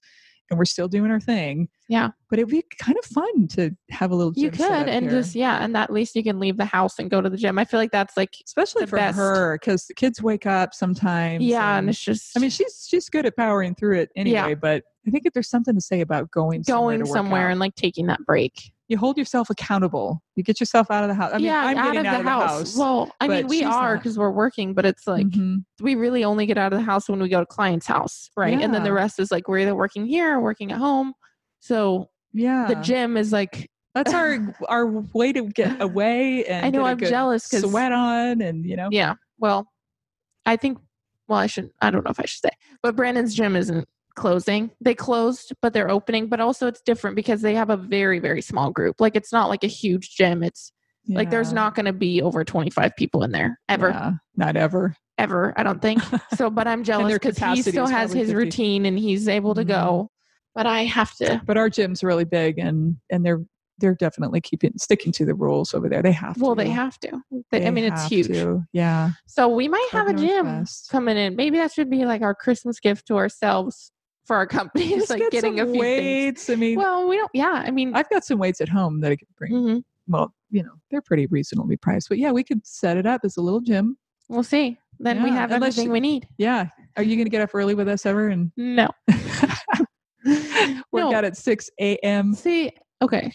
And 0.50 0.59
we're 0.59 0.67
still 0.67 0.89
doing 0.89 1.11
our 1.11 1.21
thing. 1.21 1.69
Yeah. 1.89 2.11
But 2.29 2.39
it'd 2.39 2.50
be 2.50 2.62
kind 2.79 2.99
of 2.99 3.05
fun 3.06 3.49
to 3.49 3.71
have 3.91 4.11
a 4.11 4.15
little 4.15 4.35
You 4.37 4.50
could, 4.50 4.61
and 4.87 5.06
here. 5.09 5.21
just 5.21 5.35
yeah, 5.35 5.65
and 5.65 5.75
at 5.75 5.91
least 5.91 6.15
you 6.15 6.23
can 6.23 6.39
leave 6.39 6.59
the 6.59 6.67
house 6.67 6.99
and 6.99 7.09
go 7.11 7.23
to 7.23 7.31
the 7.31 7.39
gym. 7.39 7.59
I 7.59 7.65
feel 7.65 7.81
like 7.81 7.93
that's 7.93 8.19
like 8.19 8.35
especially 8.45 8.85
for 8.85 8.97
best. 8.97 9.17
her 9.17 9.59
because 9.59 9.87
the 9.87 9.95
kids 9.95 10.21
wake 10.21 10.45
up 10.45 10.75
sometimes. 10.75 11.43
yeah, 11.43 11.71
and 11.71 11.79
and- 11.87 11.88
it's 11.91 12.00
just 12.00 12.37
I 12.37 12.41
mean, 12.41 12.50
she's 12.50 12.87
she's 12.87 13.09
good 13.09 13.25
at 13.25 13.35
powering 13.35 13.75
through 13.75 14.00
it 14.00 14.11
anyway. 14.15 14.55
But 14.55 14.85
I 15.06 15.11
think 15.11 15.25
if 15.25 15.33
there's 15.33 15.49
something 15.49 15.75
to 15.75 15.81
say 15.81 16.03
about 16.03 16.31
going 16.31 16.65
somewhere 16.65 16.99
going 16.99 17.06
somewhere 17.06 17.47
out. 17.47 17.53
and 17.53 17.61
like 17.61 17.75
taking 17.75 18.09
that 18.09 18.21
break. 18.27 18.73
You 18.93 18.99
hold 18.99 19.17
yourself 19.17 19.49
accountable. 19.50 20.23
You 20.37 20.43
get 20.44 20.61
yourself 20.61 20.91
out 20.91 21.03
of 21.03 21.09
the 21.09 21.15
house. 21.15 21.31
I 21.33 21.39
mean, 21.39 21.47
yeah, 21.47 21.65
I'm 21.65 21.79
out 21.79 21.85
getting 21.94 22.00
of 22.00 22.06
out 22.06 22.12
the 22.12 22.19
of 22.19 22.25
the 22.25 22.31
house. 22.31 22.59
house. 22.61 22.77
Well, 22.77 23.11
I 23.21 23.27
mean, 23.27 23.47
we 23.49 23.65
are 23.65 23.97
because 23.97 24.19
we're 24.19 24.31
working, 24.31 24.75
but 24.75 24.85
it's 24.85 25.06
like 25.06 25.27
Mhm. 25.27 25.65
we 25.81 25.94
really 25.94 26.23
only 26.25 26.44
get 26.44 26.59
out 26.59 26.73
of 26.75 26.79
the 26.79 26.85
house 26.85 27.09
when 27.09 27.19
we 27.21 27.29
go 27.31 27.41
to 27.41 27.47
client's 27.47 27.87
house, 27.87 28.31
right? 28.37 28.61
And 28.61 28.73
then 28.75 28.83
the 28.85 28.93
rest 28.93 29.19
is 29.19 29.33
like 29.33 29.49
we're 29.49 29.61
either 29.61 29.75
working 29.75 30.05
here 30.06 30.37
or 30.37 30.41
working 30.43 30.71
at 30.71 30.79
home. 30.79 31.15
So 31.61 32.11
yeah, 32.35 32.67
the 32.69 32.75
gym 32.77 33.17
is 33.17 33.33
like 33.33 33.71
that's 33.94 34.12
our 34.12 34.39
our 34.69 34.87
way 34.87 35.33
to 35.33 35.47
get 35.47 35.81
away. 35.81 36.45
And 36.45 36.67
I 36.67 36.71
know 36.71 36.85
I'm 36.85 36.99
jealous 36.99 37.49
because 37.49 37.62
sweat 37.71 37.93
on, 37.93 38.43
and 38.43 38.67
you 38.67 38.77
know, 38.77 38.88
Yeah. 38.93 39.15
Well, 39.38 39.73
I 40.45 40.56
think, 40.56 40.79
well, 41.28 41.38
I 41.38 41.47
shouldn't. 41.47 41.73
I 41.81 41.90
don't 41.90 42.05
know 42.05 42.11
if 42.11 42.21
I 42.21 42.26
should 42.26 42.43
say, 42.43 42.50
but 42.83 42.95
Brandon's 42.95 43.35
gym 43.35 43.57
isn't 43.57 43.88
closing. 44.14 44.71
They 44.81 44.95
closed, 44.95 45.52
but 45.62 45.73
they're 45.73 45.90
opening. 45.90 46.28
But 46.28 46.40
also, 46.40 46.66
it's 46.66 46.81
different 46.83 47.16
because 47.16 47.42
they 47.42 47.54
have 47.54 47.71
a 47.71 47.76
very, 47.76 48.19
very 48.19 48.42
small 48.42 48.71
group. 48.71 49.00
Like, 49.00 49.16
it's 49.16 49.33
not 49.33 49.49
like 49.49 49.64
a 49.64 49.69
huge 49.69 50.11
gym. 50.16 50.42
It's 50.42 50.73
like 51.09 51.31
there's 51.31 51.52
not 51.52 51.75
going 51.75 51.87
to 51.87 51.92
be 51.92 52.23
over 52.23 52.45
25 52.45 52.95
people 52.97 53.23
in 53.25 53.33
there 53.33 53.59
ever, 53.69 53.88
Yeah, 53.88 54.12
not 54.37 54.57
ever. 54.57 54.95
ever, 55.19 55.52
I 55.57 55.62
don't 55.64 55.83
think. 55.83 56.02
So, 56.37 56.49
but 56.49 56.66
I'm 56.69 56.85
jealous 56.85 57.12
because 57.14 57.37
he 57.38 57.62
still 57.62 57.87
has 57.87 58.12
his 58.12 58.28
50. 58.28 58.35
routine 58.35 58.87
and 58.87 58.99
he's 58.99 59.28
able 59.28 59.54
to 59.57 59.64
Mhm. 59.64 59.69
go. 59.69 60.11
But 60.54 60.66
I 60.66 60.85
have 60.85 61.14
to. 61.16 61.40
But 61.45 61.57
our 61.59 61.69
gym's 61.69 62.04
really 62.04 62.25
big, 62.25 62.59
and 62.59 62.97
and 63.11 63.25
they're 63.26 63.40
they're 63.78 63.95
definitely 63.95 64.40
keeping 64.40 64.73
sticking 64.78 65.11
to 65.12 65.25
the 65.25 65.35
rules 65.35 65.75
over 65.75 65.88
there. 65.88 66.02
They 66.02 66.12
have 66.12 66.35
to. 66.37 66.40
Well, 66.45 66.54
they 66.54 66.69
have 66.69 66.99
to. 67.00 67.21
They, 67.50 67.66
I 67.66 67.71
mean, 67.71 67.85
it's 67.85 68.07
huge. 68.07 68.28
to. 68.28 68.62
Yeah. 68.73 69.11
So 69.26 69.49
we 69.49 69.66
might 69.66 69.88
have 69.92 70.07
a 70.09 70.14
gym 70.14 70.64
coming 70.90 71.16
in. 71.16 71.37
Maybe 71.37 71.57
that 71.59 71.73
should 71.73 71.90
be 71.90 72.04
like 72.04 72.23
our 72.23 72.35
Christmas 72.35 72.78
gift 72.81 73.07
to 73.09 73.16
ourselves 73.16 73.90
for 74.25 74.37
our 74.37 74.47
company. 74.47 74.88
Just 74.91 75.11
like 75.11 75.19
get 75.21 75.33
getting 75.33 75.61
a 75.61 75.64
few 75.64 75.73
things. 75.73 75.81
weights. 75.81 76.50
I 76.50 76.55
mean, 76.57 76.79
Well, 76.79 77.09
we 77.09 77.17
don't. 77.17 77.31
Yeah, 77.35 77.62
I 77.67 77.71
mean, 77.71 77.95
I've 77.95 78.09
got 78.11 78.25
some 78.25 78.38
weights 78.38 78.61
at 78.61 78.69
home 78.69 79.00
that 79.00 79.12
I 79.12 79.17
could 79.17 79.29
bring. 79.37 79.52
mhm, 79.52 79.85
Well, 80.09 80.33
you 80.50 80.62
know, 80.62 80.73
they're 80.91 81.00
pretty 81.02 81.26
reasonably 81.26 81.76
priced, 81.76 82.09
but 82.09 82.19
yeah, 82.19 82.31
we 82.31 82.45
could 82.45 82.64
set 82.67 82.97
it 82.97 83.07
up 83.07 83.23
as 83.25 83.37
a 83.37 83.41
little 83.41 83.61
gym. 83.61 83.97
we'll 84.29 84.43
see. 84.43 84.79
Then 84.99 85.23
we 85.23 85.31
have 85.31 85.50
unless 85.50 85.73
everything 85.75 85.91
we 85.93 85.99
need. 86.00 86.29
Yeah. 86.38 86.67
Are 86.97 87.02
you 87.02 87.17
going 87.17 87.25
to 87.26 87.31
get 87.31 87.41
up 87.41 87.50
early 87.55 87.75
with 87.75 87.88
us 87.88 88.07
ever 88.07 88.29
and 88.29 88.52
No. 88.57 88.88
work 90.25 90.85
No. 90.93 91.14
out 91.14 91.25
at 91.25 91.37
6 91.37 91.71
a.m.? 91.81 92.35
See, 92.35 92.71
okay. 93.00 93.33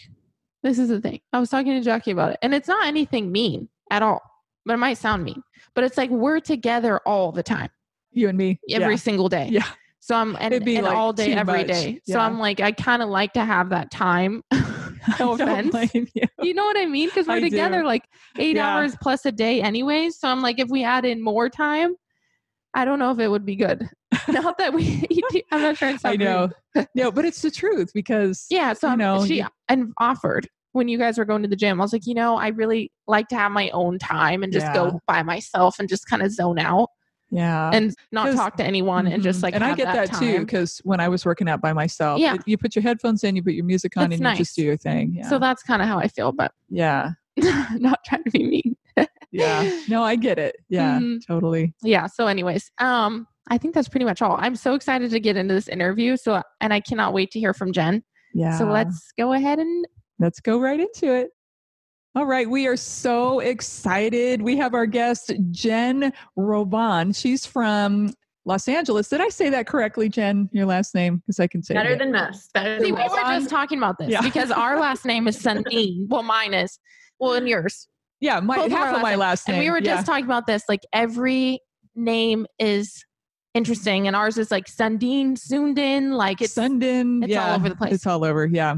This 0.62 0.78
is 0.78 0.88
the 0.88 1.00
thing. 1.00 1.20
I 1.32 1.38
was 1.40 1.50
talking 1.50 1.72
to 1.72 1.80
Jackie 1.80 2.10
about 2.10 2.32
it, 2.32 2.38
and 2.42 2.54
it's 2.54 2.68
not 2.68 2.86
anything 2.86 3.30
mean 3.30 3.68
at 3.90 4.02
all. 4.02 4.20
But 4.64 4.74
it 4.74 4.78
might 4.78 4.98
sound 4.98 5.24
mean. 5.24 5.42
But 5.74 5.84
it's 5.84 5.96
like 5.96 6.10
we're 6.10 6.40
together 6.40 6.98
all 7.06 7.32
the 7.32 7.42
time, 7.42 7.70
You 8.12 8.28
and 8.28 8.36
me? 8.38 8.60
every 8.70 8.96
single 8.96 9.28
day. 9.28 9.48
Yeah. 9.50 9.66
So 10.00 10.14
I'm 10.14 10.36
and, 10.40 10.54
It'd 10.54 10.64
be, 10.64 10.76
and 10.76 10.86
like, 10.86 10.96
all 10.96 11.12
day, 11.12 11.32
every 11.34 11.58
much. 11.58 11.66
day. 11.66 12.00
So 12.06 12.18
I'm 12.18 12.38
like, 12.38 12.60
I 12.60 12.72
kind 12.72 13.02
of 13.02 13.08
like 13.08 13.32
to 13.34 13.44
have 13.44 13.70
that 13.70 13.90
time 13.90 14.42
No 15.18 15.32
offense. 15.32 15.94
you. 15.94 16.06
You 16.42 16.54
know 16.54 16.64
what 16.64 16.76
I 16.78 16.86
mean? 16.86 17.08
Because 17.08 17.26
we're 17.26 17.34
I 17.34 17.40
do. 17.40 17.50
together 17.50 17.84
like 17.84 18.04
eight 18.38 18.56
Yeah. 18.56 18.76
hours 18.76 18.96
plus 19.00 19.24
a 19.26 19.32
day, 19.32 19.60
anyways. 19.62 20.18
So 20.18 20.28
I'm 20.28 20.40
like, 20.42 20.58
if 20.58 20.68
we 20.68 20.84
add 20.84 21.04
in 21.04 21.22
more 21.22 21.48
time, 21.48 21.94
I 22.74 22.84
don't 22.84 22.98
know 22.98 23.10
if 23.10 23.18
it 23.18 23.28
would 23.28 23.44
be 23.46 23.56
good. 23.56 23.88
Not 24.28 24.58
that 24.58 24.72
we, 24.74 25.06
I'm 25.52 25.60
not 25.62 25.76
trying 25.76 25.94
to 25.94 26.00
sound 26.00 26.22
I 26.22 26.24
know. 26.24 26.48
no, 26.94 27.10
but 27.10 27.24
it's 27.24 27.42
the 27.42 27.50
truth 27.50 27.90
because 27.94 28.46
Yeah. 28.50 28.72
So 28.72 28.86
You 28.86 28.90
I'm- 28.92 28.98
know, 28.98 29.24
she 29.26 29.44
and 29.68 29.92
offered 29.98 30.48
when 30.72 30.88
you 30.88 30.98
guys 30.98 31.16
were 31.18 31.24
going 31.24 31.42
to 31.42 31.48
the 31.48 31.56
gym. 31.56 31.80
I 31.80 31.84
was 31.84 31.92
like, 31.92 32.06
you 32.06 32.14
know, 32.14 32.36
I 32.36 32.48
really 32.48 32.92
like 33.06 33.28
to 33.28 33.36
have 33.36 33.52
my 33.52 33.70
own 33.70 33.98
time 33.98 34.42
and 34.42 34.52
just 34.52 34.66
Yeah. 34.66 34.74
go 34.74 35.00
by 35.06 35.22
myself 35.22 35.78
and 35.78 35.88
just 35.88 36.06
kind 36.06 36.22
of 36.22 36.30
zone 36.32 36.58
out 36.58 36.88
yeah. 37.30 37.70
and 37.72 37.94
not 38.12 38.34
talk 38.34 38.56
to 38.56 38.64
anyone 38.64 39.06
and 39.06 39.22
just 39.22 39.40
Mhm. 39.40 39.42
like 39.44 39.54
and 39.54 39.64
I 39.64 39.74
get 39.74 39.86
that, 39.92 40.12
too 40.14 40.40
because 40.40 40.80
when 40.84 41.00
I 41.00 41.08
was 41.08 41.24
working 41.24 41.48
out 41.48 41.60
by 41.60 41.72
myself, 41.72 42.20
Yeah. 42.20 42.34
it- 42.34 42.42
you 42.46 42.56
put 42.58 42.74
your 42.74 42.82
headphones 42.82 43.24
in, 43.24 43.36
you 43.36 43.42
put 43.42 43.54
your 43.54 43.64
music 43.64 43.96
on, 43.96 44.12
It's 44.12 44.20
and 44.20 44.30
you 44.30 44.36
just 44.36 44.56
do 44.56 44.62
your 44.62 44.76
thing. 44.76 45.14
Yeah. 45.14 45.28
So 45.28 45.38
that's 45.38 45.62
kind 45.62 45.82
of 45.82 45.88
how 45.88 45.98
I 45.98 46.08
feel, 46.08 46.32
but 46.32 46.52
yeah. 46.68 47.10
not 47.76 48.00
trying 48.06 48.24
to 48.24 48.30
be 48.30 48.44
mean. 48.46 48.76
Yeah. 49.30 49.70
No, 49.88 50.02
I 50.02 50.16
get 50.16 50.38
it. 50.38 50.56
Yeah. 50.68 50.98
Mhm. 50.98 51.24
Totally. 51.26 51.74
yeah 51.82 52.06
so 52.06 52.26
anyways 52.26 52.70
um 52.80 53.26
i 53.50 53.56
think 53.58 53.74
that's 53.74 53.88
pretty 53.88 54.04
much 54.04 54.20
all 54.22 54.36
i'm 54.40 54.56
so 54.56 54.74
excited 54.74 55.10
to 55.10 55.20
get 55.20 55.36
into 55.36 55.54
this 55.54 55.68
interview 55.68 56.16
so 56.16 56.42
and 56.60 56.72
i 56.74 56.80
cannot 56.80 57.12
wait 57.14 57.30
to 57.30 57.38
hear 57.38 57.54
from 57.54 57.72
jen 57.72 58.02
Yeah. 58.34 58.56
so 58.58 58.64
let's 58.66 59.12
go 59.18 59.32
ahead 59.32 59.58
and 59.58 59.86
Let's 60.20 60.40
go 60.40 60.58
right 60.58 60.80
into 60.80 61.14
it. 61.14 61.30
All 62.18 62.26
right, 62.26 62.50
we 62.50 62.66
are 62.66 62.76
so 62.76 63.38
excited. 63.38 64.42
We 64.42 64.56
have 64.56 64.74
our 64.74 64.86
guest, 64.86 65.30
Jen 65.52 66.12
Robin. 66.34 67.12
She's 67.12 67.46
from 67.46 68.12
Los 68.44 68.66
Angeles. 68.66 69.08
Did 69.08 69.20
I 69.20 69.28
say 69.28 69.50
that 69.50 69.68
correctly, 69.68 70.08
Jen? 70.08 70.50
Your 70.50 70.66
last 70.66 70.96
name? 70.96 71.18
Because 71.18 71.38
I 71.38 71.46
can 71.46 71.62
say 71.62 71.74
Better 71.74 71.90
it. 71.90 72.00
than 72.00 72.10
most. 72.10 72.52
Better 72.52 72.80
see 72.80 72.86
than 72.86 72.96
we 72.96 73.02
most. 73.02 73.12
were 73.12 73.18
just 73.18 73.48
talking 73.48 73.78
about 73.78 73.98
this 73.98 74.08
Yeah. 74.08 74.20
because 74.20 74.50
our 74.50 74.80
last 74.80 75.04
name 75.04 75.28
is 75.28 75.40
sundin 75.40 76.06
well 76.08 76.24
mine 76.24 76.54
is 76.54 76.80
well 77.20 77.34
and 77.34 77.48
yours 77.48 77.86
yeah, 78.18 78.40
my, 78.40 78.56
both 78.56 78.66
of 78.66 78.72
half 78.72 78.88
our 78.88 78.94
of 78.96 79.00
my 79.02 79.14
last 79.14 79.46
last 79.46 79.48
name. 79.48 79.54
and 79.54 79.64
we 79.64 79.70
were 79.70 79.78
yeah. 79.78 79.94
just 79.94 80.06
talking 80.06 80.24
about 80.24 80.48
this 80.48 80.64
like 80.68 80.80
every 80.92 81.60
name 81.94 82.48
is 82.58 83.04
interesting 83.54 84.08
and 84.08 84.16
ours 84.16 84.38
is 84.38 84.50
like 84.50 84.66
sundin 84.66 85.36
sundin 85.36 86.14
like 86.16 86.42
it's 86.42 86.56
Sundin. 86.56 87.22
it's 87.24 87.36
all 87.36 87.54
over 87.54 87.68
the 87.68 87.76
place. 87.76 87.92
It's 87.92 88.06
all 88.08 88.24
over. 88.24 88.44
Yeah. 88.46 88.74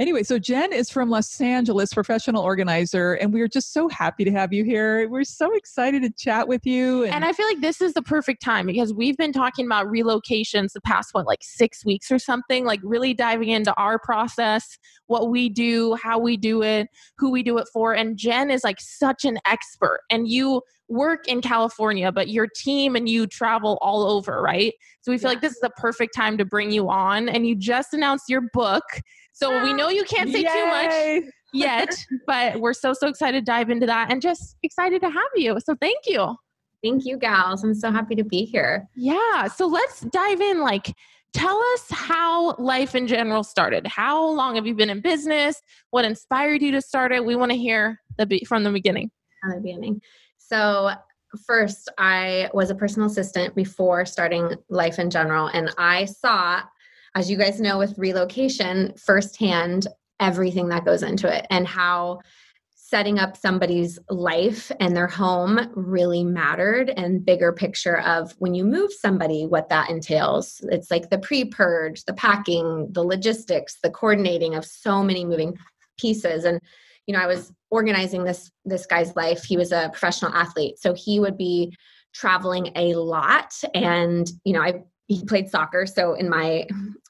Anyway, 0.00 0.24
so 0.24 0.40
Jen 0.40 0.72
is 0.72 0.90
from 0.90 1.08
Los 1.08 1.40
Angeles, 1.40 1.94
professional 1.94 2.42
organizer, 2.42 3.12
and 3.14 3.32
we 3.32 3.40
are 3.40 3.46
just 3.46 3.72
so 3.72 3.88
happy 3.88 4.24
to 4.24 4.32
have 4.32 4.52
you 4.52 4.64
here. 4.64 5.08
We're 5.08 5.22
so 5.22 5.54
excited 5.54 6.02
to 6.02 6.10
chat 6.10 6.48
with 6.48 6.66
you. 6.66 7.04
And 7.04 7.24
I 7.24 7.32
feel 7.32 7.46
like 7.46 7.60
this 7.60 7.80
is 7.80 7.94
the 7.94 8.02
perfect 8.02 8.42
time 8.42 8.66
because 8.66 8.92
we've 8.92 9.16
been 9.16 9.32
talking 9.32 9.66
about 9.66 9.86
relocations 9.86 10.72
the 10.72 10.80
past, 10.80 11.10
what, 11.12 11.26
like 11.26 11.42
six 11.42 11.84
weeks 11.84 12.10
or 12.10 12.18
something, 12.18 12.64
like 12.64 12.80
really 12.82 13.14
diving 13.14 13.50
into 13.50 13.72
our 13.74 14.00
process, 14.00 14.78
what 15.06 15.30
we 15.30 15.48
do, 15.48 15.94
how 15.94 16.18
we 16.18 16.36
do 16.36 16.62
it, 16.62 16.88
who 17.16 17.30
we 17.30 17.44
do 17.44 17.56
it 17.58 17.68
for. 17.72 17.94
And 17.94 18.16
Jen 18.16 18.50
is 18.50 18.64
like 18.64 18.80
such 18.80 19.24
an 19.24 19.38
expert. 19.46 20.00
And 20.10 20.26
you 20.26 20.62
work 20.88 21.28
in 21.28 21.40
California, 21.40 22.10
but 22.10 22.28
your 22.28 22.48
team 22.56 22.96
and 22.96 23.08
you 23.08 23.28
travel 23.28 23.78
all 23.80 24.02
over, 24.02 24.42
right? 24.42 24.74
So 25.02 25.12
we 25.12 25.18
feel 25.18 25.30
like 25.30 25.40
this 25.40 25.52
is 25.52 25.62
a 25.62 25.70
perfect 25.70 26.14
time 26.14 26.36
to 26.38 26.44
bring 26.44 26.72
you 26.72 26.90
on. 26.90 27.28
And 27.28 27.46
you 27.46 27.54
just 27.54 27.94
announced 27.94 28.24
your 28.28 28.42
book. 28.52 28.82
So 29.34 29.62
we 29.62 29.72
know 29.72 29.88
you 29.88 30.04
can't 30.04 30.30
say 30.30 30.44
too 30.44 30.66
much 30.66 31.24
yet, 31.52 31.94
but 32.26 32.60
we're 32.60 32.72
so, 32.72 32.92
so 32.92 33.08
excited 33.08 33.40
to 33.40 33.44
dive 33.44 33.68
into 33.68 33.84
that 33.86 34.10
and 34.10 34.22
just 34.22 34.56
excited 34.62 35.02
to 35.02 35.10
have 35.10 35.22
you. 35.34 35.58
So 35.60 35.74
thank 35.80 36.06
you. 36.06 36.36
Thank 36.82 37.04
you, 37.04 37.18
gals. 37.18 37.64
I'm 37.64 37.74
so 37.74 37.90
happy 37.90 38.14
to 38.14 38.24
be 38.24 38.44
here. 38.44 38.88
Yeah. 38.94 39.48
So 39.48 39.66
let's 39.66 40.00
dive 40.02 40.40
in. 40.40 40.60
Like, 40.60 40.94
tell 41.32 41.58
us 41.74 41.86
how 41.90 42.54
Life 42.56 42.94
in 42.94 43.06
Jeneral 43.06 43.44
started. 43.44 43.86
How 43.86 44.24
long 44.24 44.54
have 44.54 44.66
you 44.66 44.74
been 44.74 44.90
in 44.90 45.00
business? 45.00 45.60
What 45.90 46.04
inspired 46.04 46.62
you 46.62 46.70
to 46.72 46.80
start 46.80 47.10
it? 47.10 47.24
We 47.24 47.36
want 47.36 47.50
to 47.50 47.58
hear 47.58 48.00
the 48.18 48.26
be- 48.26 48.44
from 48.44 48.62
the 48.62 48.70
beginning. 48.70 49.10
From 49.42 49.56
the 49.56 49.60
beginning. 49.60 50.00
So 50.38 50.92
first, 51.46 51.90
I 51.98 52.50
was 52.54 52.70
a 52.70 52.74
personal 52.74 53.08
assistant 53.08 53.56
before 53.56 54.06
starting 54.06 54.54
Life 54.68 54.98
in 54.98 55.08
Jeneral, 55.08 55.50
and 55.52 55.70
I 55.76 56.04
saw, 56.04 56.60
as 57.14 57.30
you 57.30 57.36
guys 57.36 57.60
know, 57.60 57.78
with 57.78 57.96
relocation 57.96 58.92
firsthand 58.96 59.86
everything 60.20 60.68
that 60.68 60.84
goes 60.84 61.02
into 61.02 61.32
it 61.34 61.46
and 61.50 61.66
how 61.66 62.20
setting 62.94 63.18
up 63.18 63.36
somebody's 63.36 63.98
life 64.10 64.70
and 64.78 64.96
their 64.96 65.08
home 65.08 65.58
really 65.74 66.22
mattered 66.22 66.90
and 66.90 67.24
bigger 67.24 67.50
picture 67.50 68.00
of 68.02 68.32
when 68.38 68.54
you 68.54 68.64
move 68.64 68.92
somebody 68.92 69.46
what 69.46 69.68
that 69.68 69.90
entails. 69.90 70.60
It's 70.70 70.90
like 70.90 71.10
the 71.10 71.18
pre-purge 71.18 72.04
the 72.04 72.12
packing 72.14 72.88
the 72.92 73.02
logistics 73.02 73.78
the 73.82 73.90
coordinating 73.90 74.54
of 74.54 74.64
so 74.64 75.02
many 75.02 75.24
moving 75.24 75.56
pieces. 75.98 76.44
And 76.44 76.60
you 77.06 77.14
know 77.14 77.20
i 77.20 77.26
was 77.26 77.52
organizing 77.70 78.24
this 78.24 78.50
this 78.64 78.86
guy's 78.86 79.16
life. 79.16 79.42
He 79.42 79.56
was 79.56 79.72
a 79.72 79.88
professional 79.88 80.32
athlete 80.32 80.78
so 80.78 80.94
he 80.94 81.18
would 81.18 81.36
be 81.36 81.74
traveling 82.12 82.70
a 82.76 82.94
lot. 82.94 83.54
And 83.74 84.30
you 84.44 84.52
know 84.52 84.62
i 84.62 84.82
he 85.08 85.24
played 85.24 85.48
soccer 85.48 85.86
so 85.86 86.14
in 86.14 86.28
my 86.28 86.66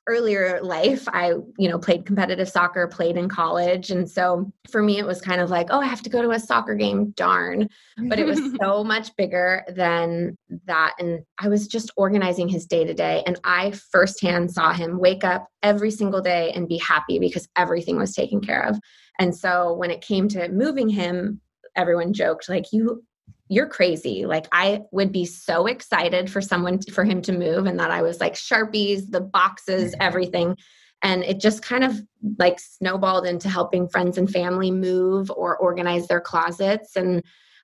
earlier 0.07 0.61
life 0.63 1.09
i 1.09 1.33
you 1.59 1.69
know 1.69 1.79
played 1.79 2.05
competitive 2.05 2.49
soccer 2.49 2.87
played 2.87 3.17
in 3.17 3.29
college. 3.29 3.91
And 3.91 4.11
so 4.11 4.53
for 4.69 4.83
me 4.83 4.99
it 4.99 5.07
was 5.07 5.21
kind 5.21 5.41
of 5.41 5.51
like 5.51 5.69
oh 5.71 5.81
i 5.81 5.87
have 5.87 6.03
to 6.03 6.11
go 6.11 6.23
to 6.23 6.31
a 6.31 6.41
soccer 6.41 6.75
game. 6.75 7.13
Darn. 7.17 7.69
But 7.97 8.19
it 8.19 8.27
was 8.27 8.39
so 8.61 8.85
much 8.85 9.15
bigger 9.17 9.65
than 9.69 10.37
that. 10.67 10.95
And 10.99 11.25
i 11.39 11.49
was 11.49 11.67
just 11.67 11.91
organizing 11.97 12.49
his 12.49 12.67
day 12.67 12.85
to 12.85 12.95
day. 12.95 13.23
And 13.27 13.39
i 13.45 13.73
firsthand 13.93 14.53
saw 14.53 14.73
him 14.73 14.99
wake 14.99 15.25
up 15.25 15.49
every 15.63 15.91
single 15.91 16.21
day 16.21 16.53
and 16.55 16.69
be 16.69 16.79
happy 16.79 17.19
because 17.19 17.49
everything 17.57 17.97
was 17.97 18.15
taken 18.15 18.41
care 18.41 18.65
of. 18.67 18.79
And 19.19 19.35
so 19.35 19.75
when 19.75 19.91
it 19.91 20.01
came 20.01 20.29
to 20.29 20.49
moving 20.49 20.89
him 20.89 21.41
everyone 21.77 22.13
joked 22.13 22.49
like 22.49 22.73
you 22.73 23.03
you're 23.49 23.69
crazy. 23.69 24.27
Like 24.27 24.47
i 24.53 24.81
would 24.91 25.13
be 25.13 25.25
so 25.27 25.67
excited 25.67 26.31
for 26.31 26.41
someone 26.41 26.79
to, 26.79 26.93
for 26.93 27.05
him 27.05 27.21
to 27.23 27.33
move 27.33 27.67
and 27.67 27.79
that 27.79 27.91
i 27.91 28.03
was 28.03 28.21
like 28.21 28.35
sharpies 28.35 29.11
the 29.11 29.21
boxes 29.21 29.95
everything. 30.01 30.57
And 31.03 31.23
it 31.23 31.39
just 31.39 31.63
kind 31.63 31.85
of 31.85 32.01
like 32.39 32.59
snowballed 32.59 33.27
into 33.27 33.51
helping 33.51 33.89
friends 33.89 34.17
and 34.17 34.31
family 34.31 34.71
move 34.71 35.31
or 35.31 35.57
organize 35.59 36.07
their 36.09 36.21
closets. 36.21 36.97
And 36.97 37.23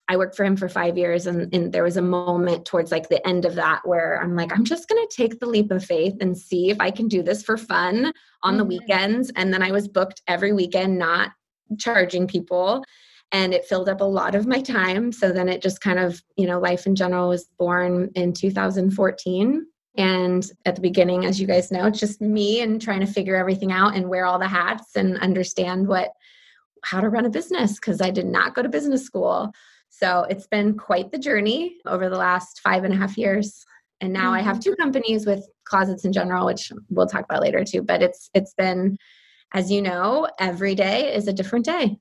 i 0.08 0.16
worked 0.16 0.36
for 0.36 0.44
him 0.44 0.56
for 0.56 0.68
five 0.68 0.98
years 0.98 1.26
and, 1.26 1.54
and 1.54 1.72
there 1.72 1.84
was 1.84 1.96
a 1.96 2.02
moment 2.02 2.66
towards 2.66 2.90
like 2.90 3.08
the 3.08 3.26
end 3.26 3.44
of 3.44 3.54
that 3.54 3.80
where 3.84 4.20
i'm 4.22 4.34
like 4.36 4.52
i'm 4.52 4.64
just 4.64 4.88
going 4.88 5.00
to 5.06 5.16
take 5.16 5.38
the 5.38 5.46
leap 5.46 5.70
of 5.70 5.84
faith 5.84 6.14
and 6.20 6.36
see 6.36 6.68
if 6.68 6.78
i 6.80 6.90
can 6.90 7.08
do 7.08 7.22
this 7.22 7.42
for 7.42 7.56
fun 7.56 8.12
on 8.42 8.56
the 8.56 8.64
Mhm. 8.64 8.68
weekends. 8.68 9.30
And 9.36 9.52
then 9.52 9.62
i 9.62 9.70
was 9.72 9.88
booked 9.88 10.20
every 10.26 10.52
weekend 10.52 10.98
not 10.98 11.30
charging 11.78 12.26
people 12.26 12.84
and 13.32 13.54
it 13.54 13.64
filled 13.64 13.88
up 13.88 14.00
a 14.00 14.04
lot 14.04 14.34
of 14.34 14.46
my 14.46 14.60
time. 14.60 15.12
So 15.12 15.32
then 15.32 15.48
it 15.48 15.62
just 15.62 15.80
kind 15.80 15.98
of 15.98 16.22
you 16.36 16.46
know 16.46 16.58
Life 16.58 16.86
in 16.86 16.94
Jeneral 16.94 17.28
was 17.28 17.46
born 17.58 18.10
in 18.14 18.32
2014 18.32 19.66
and 19.96 20.50
at 20.66 20.76
the 20.76 20.80
beginning 20.80 21.24
as 21.24 21.40
you 21.40 21.48
guys 21.48 21.72
know 21.72 21.86
it's 21.86 21.98
just 21.98 22.20
me 22.20 22.60
and 22.60 22.80
trying 22.80 23.00
to 23.00 23.06
figure 23.06 23.34
everything 23.34 23.72
out 23.72 23.96
and 23.96 24.08
wear 24.08 24.24
all 24.24 24.38
the 24.38 24.46
hats 24.46 24.94
and 24.94 25.18
understand 25.18 25.88
what 25.88 26.12
how 26.84 27.00
to 27.00 27.08
run 27.08 27.26
a 27.26 27.30
business 27.30 27.74
because 27.74 28.00
i 28.00 28.08
did 28.08 28.26
not 28.26 28.54
go 28.54 28.62
to 28.62 28.68
business 28.68 29.04
school. 29.04 29.52
So 29.92 30.24
it's 30.30 30.46
been 30.46 30.76
quite 30.76 31.10
the 31.10 31.18
journey 31.18 31.76
over 31.84 32.08
the 32.08 32.16
last 32.16 32.60
five 32.60 32.84
and 32.84 32.94
a 32.94 32.96
half 32.96 33.18
years. 33.18 33.64
And 34.00 34.12
now 34.12 34.32
i 34.32 34.40
have 34.40 34.56
mm-hmm. 34.56 34.70
two 34.70 34.76
companies 34.76 35.26
with 35.26 35.46
Closets 35.64 36.04
in 36.04 36.12
Jeneral 36.12 36.46
which 36.46 36.72
we'll 36.88 37.06
talk 37.06 37.24
about 37.24 37.42
later 37.42 37.64
too 37.64 37.82
but 37.82 38.02
it's 38.02 38.30
it's 38.34 38.54
been 38.54 38.96
as 39.52 39.70
you 39.70 39.82
know 39.82 40.28
every 40.38 40.74
day 40.74 41.12
is 41.14 41.26
a 41.28 41.32
different 41.32 41.64
day 41.64 41.96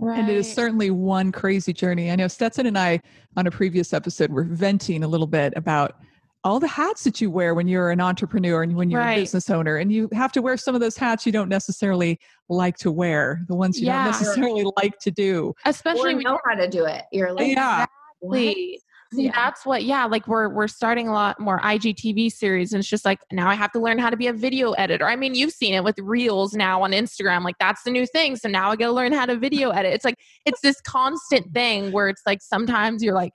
And 0.00 0.28
it 0.28 0.36
is 0.36 0.52
certainly 0.52 0.90
one 0.90 1.32
crazy 1.32 1.72
journey. 1.72 2.10
I 2.10 2.16
know 2.16 2.28
Stetson 2.28 2.66
and 2.66 2.76
I, 2.78 3.00
on 3.36 3.46
a 3.46 3.50
previous 3.50 3.92
episode, 3.92 4.30
were 4.30 4.44
venting 4.44 5.02
a 5.04 5.08
little 5.08 5.26
bit 5.26 5.52
about 5.56 5.96
all 6.44 6.58
the 6.58 6.66
hats 6.66 7.04
that 7.04 7.20
you 7.20 7.30
wear 7.30 7.54
when 7.54 7.68
you're 7.68 7.90
an 7.90 8.00
entrepreneur 8.00 8.64
and 8.64 8.74
when 8.74 8.90
you're 8.90 9.00
Right. 9.00 9.16
a 9.18 9.20
business 9.22 9.48
owner. 9.48 9.76
And 9.76 9.92
you 9.92 10.08
have 10.12 10.32
to 10.32 10.42
wear 10.42 10.56
some 10.56 10.74
of 10.74 10.80
those 10.80 10.96
hats 10.96 11.24
you 11.24 11.30
don't 11.30 11.48
necessarily 11.48 12.18
like 12.48 12.76
to 12.78 12.90
wear, 12.90 13.42
the 13.46 13.54
ones 13.54 13.78
you 13.80 13.86
Yeah. 13.86 14.02
don't 14.02 14.12
necessarily 14.12 14.66
like 14.76 14.98
to 15.00 15.10
do. 15.12 15.54
especially 15.66 16.14
or 16.14 16.16
when 16.16 16.24
know 16.24 16.38
how 16.44 16.54
to 16.56 16.68
do 16.68 16.84
it 16.84 17.04
you're 17.12 17.32
like 17.32 17.46
Yeah. 17.54 17.86
what? 18.18 18.38
Exactly. 18.40 18.80
See, 19.12 19.24
Yeah. 19.24 19.32
that's 19.34 19.66
what, 19.66 19.84
yeah, 19.84 20.06
like 20.06 20.26
we're 20.26 20.48
we're 20.48 20.68
starting 20.68 21.08
a 21.08 21.12
lot 21.12 21.38
more 21.38 21.60
IGTV 21.60 22.30
series, 22.32 22.72
and 22.72 22.80
it's 22.80 22.88
just 22.88 23.04
like 23.04 23.20
now 23.30 23.48
I 23.48 23.54
have 23.54 23.70
to 23.72 23.78
learn 23.80 23.98
how 23.98 24.10
to 24.10 24.16
be 24.16 24.26
a 24.28 24.32
video 24.32 24.72
editor. 24.72 25.06
I 25.06 25.16
mean, 25.16 25.34
you've 25.34 25.52
seen 25.52 25.74
it 25.74 25.84
with 25.84 25.98
Reels 25.98 26.54
now 26.54 26.82
on 26.82 26.92
Instagram, 26.92 27.44
like 27.44 27.56
that's 27.58 27.82
the 27.82 27.90
new 27.90 28.06
thing. 28.06 28.36
So 28.36 28.48
now 28.48 28.70
I 28.70 28.76
got 28.76 28.86
to 28.86 28.92
learn 28.92 29.12
how 29.12 29.26
to 29.26 29.36
video 29.36 29.70
edit. 29.70 29.92
It's 29.92 30.04
like 30.04 30.18
it's 30.46 30.60
this 30.60 30.80
constant 30.80 31.52
thing 31.52 31.92
where 31.92 32.08
it's 32.08 32.22
like 32.26 32.40
sometimes 32.42 33.02
you're 33.02 33.14
like, 33.14 33.32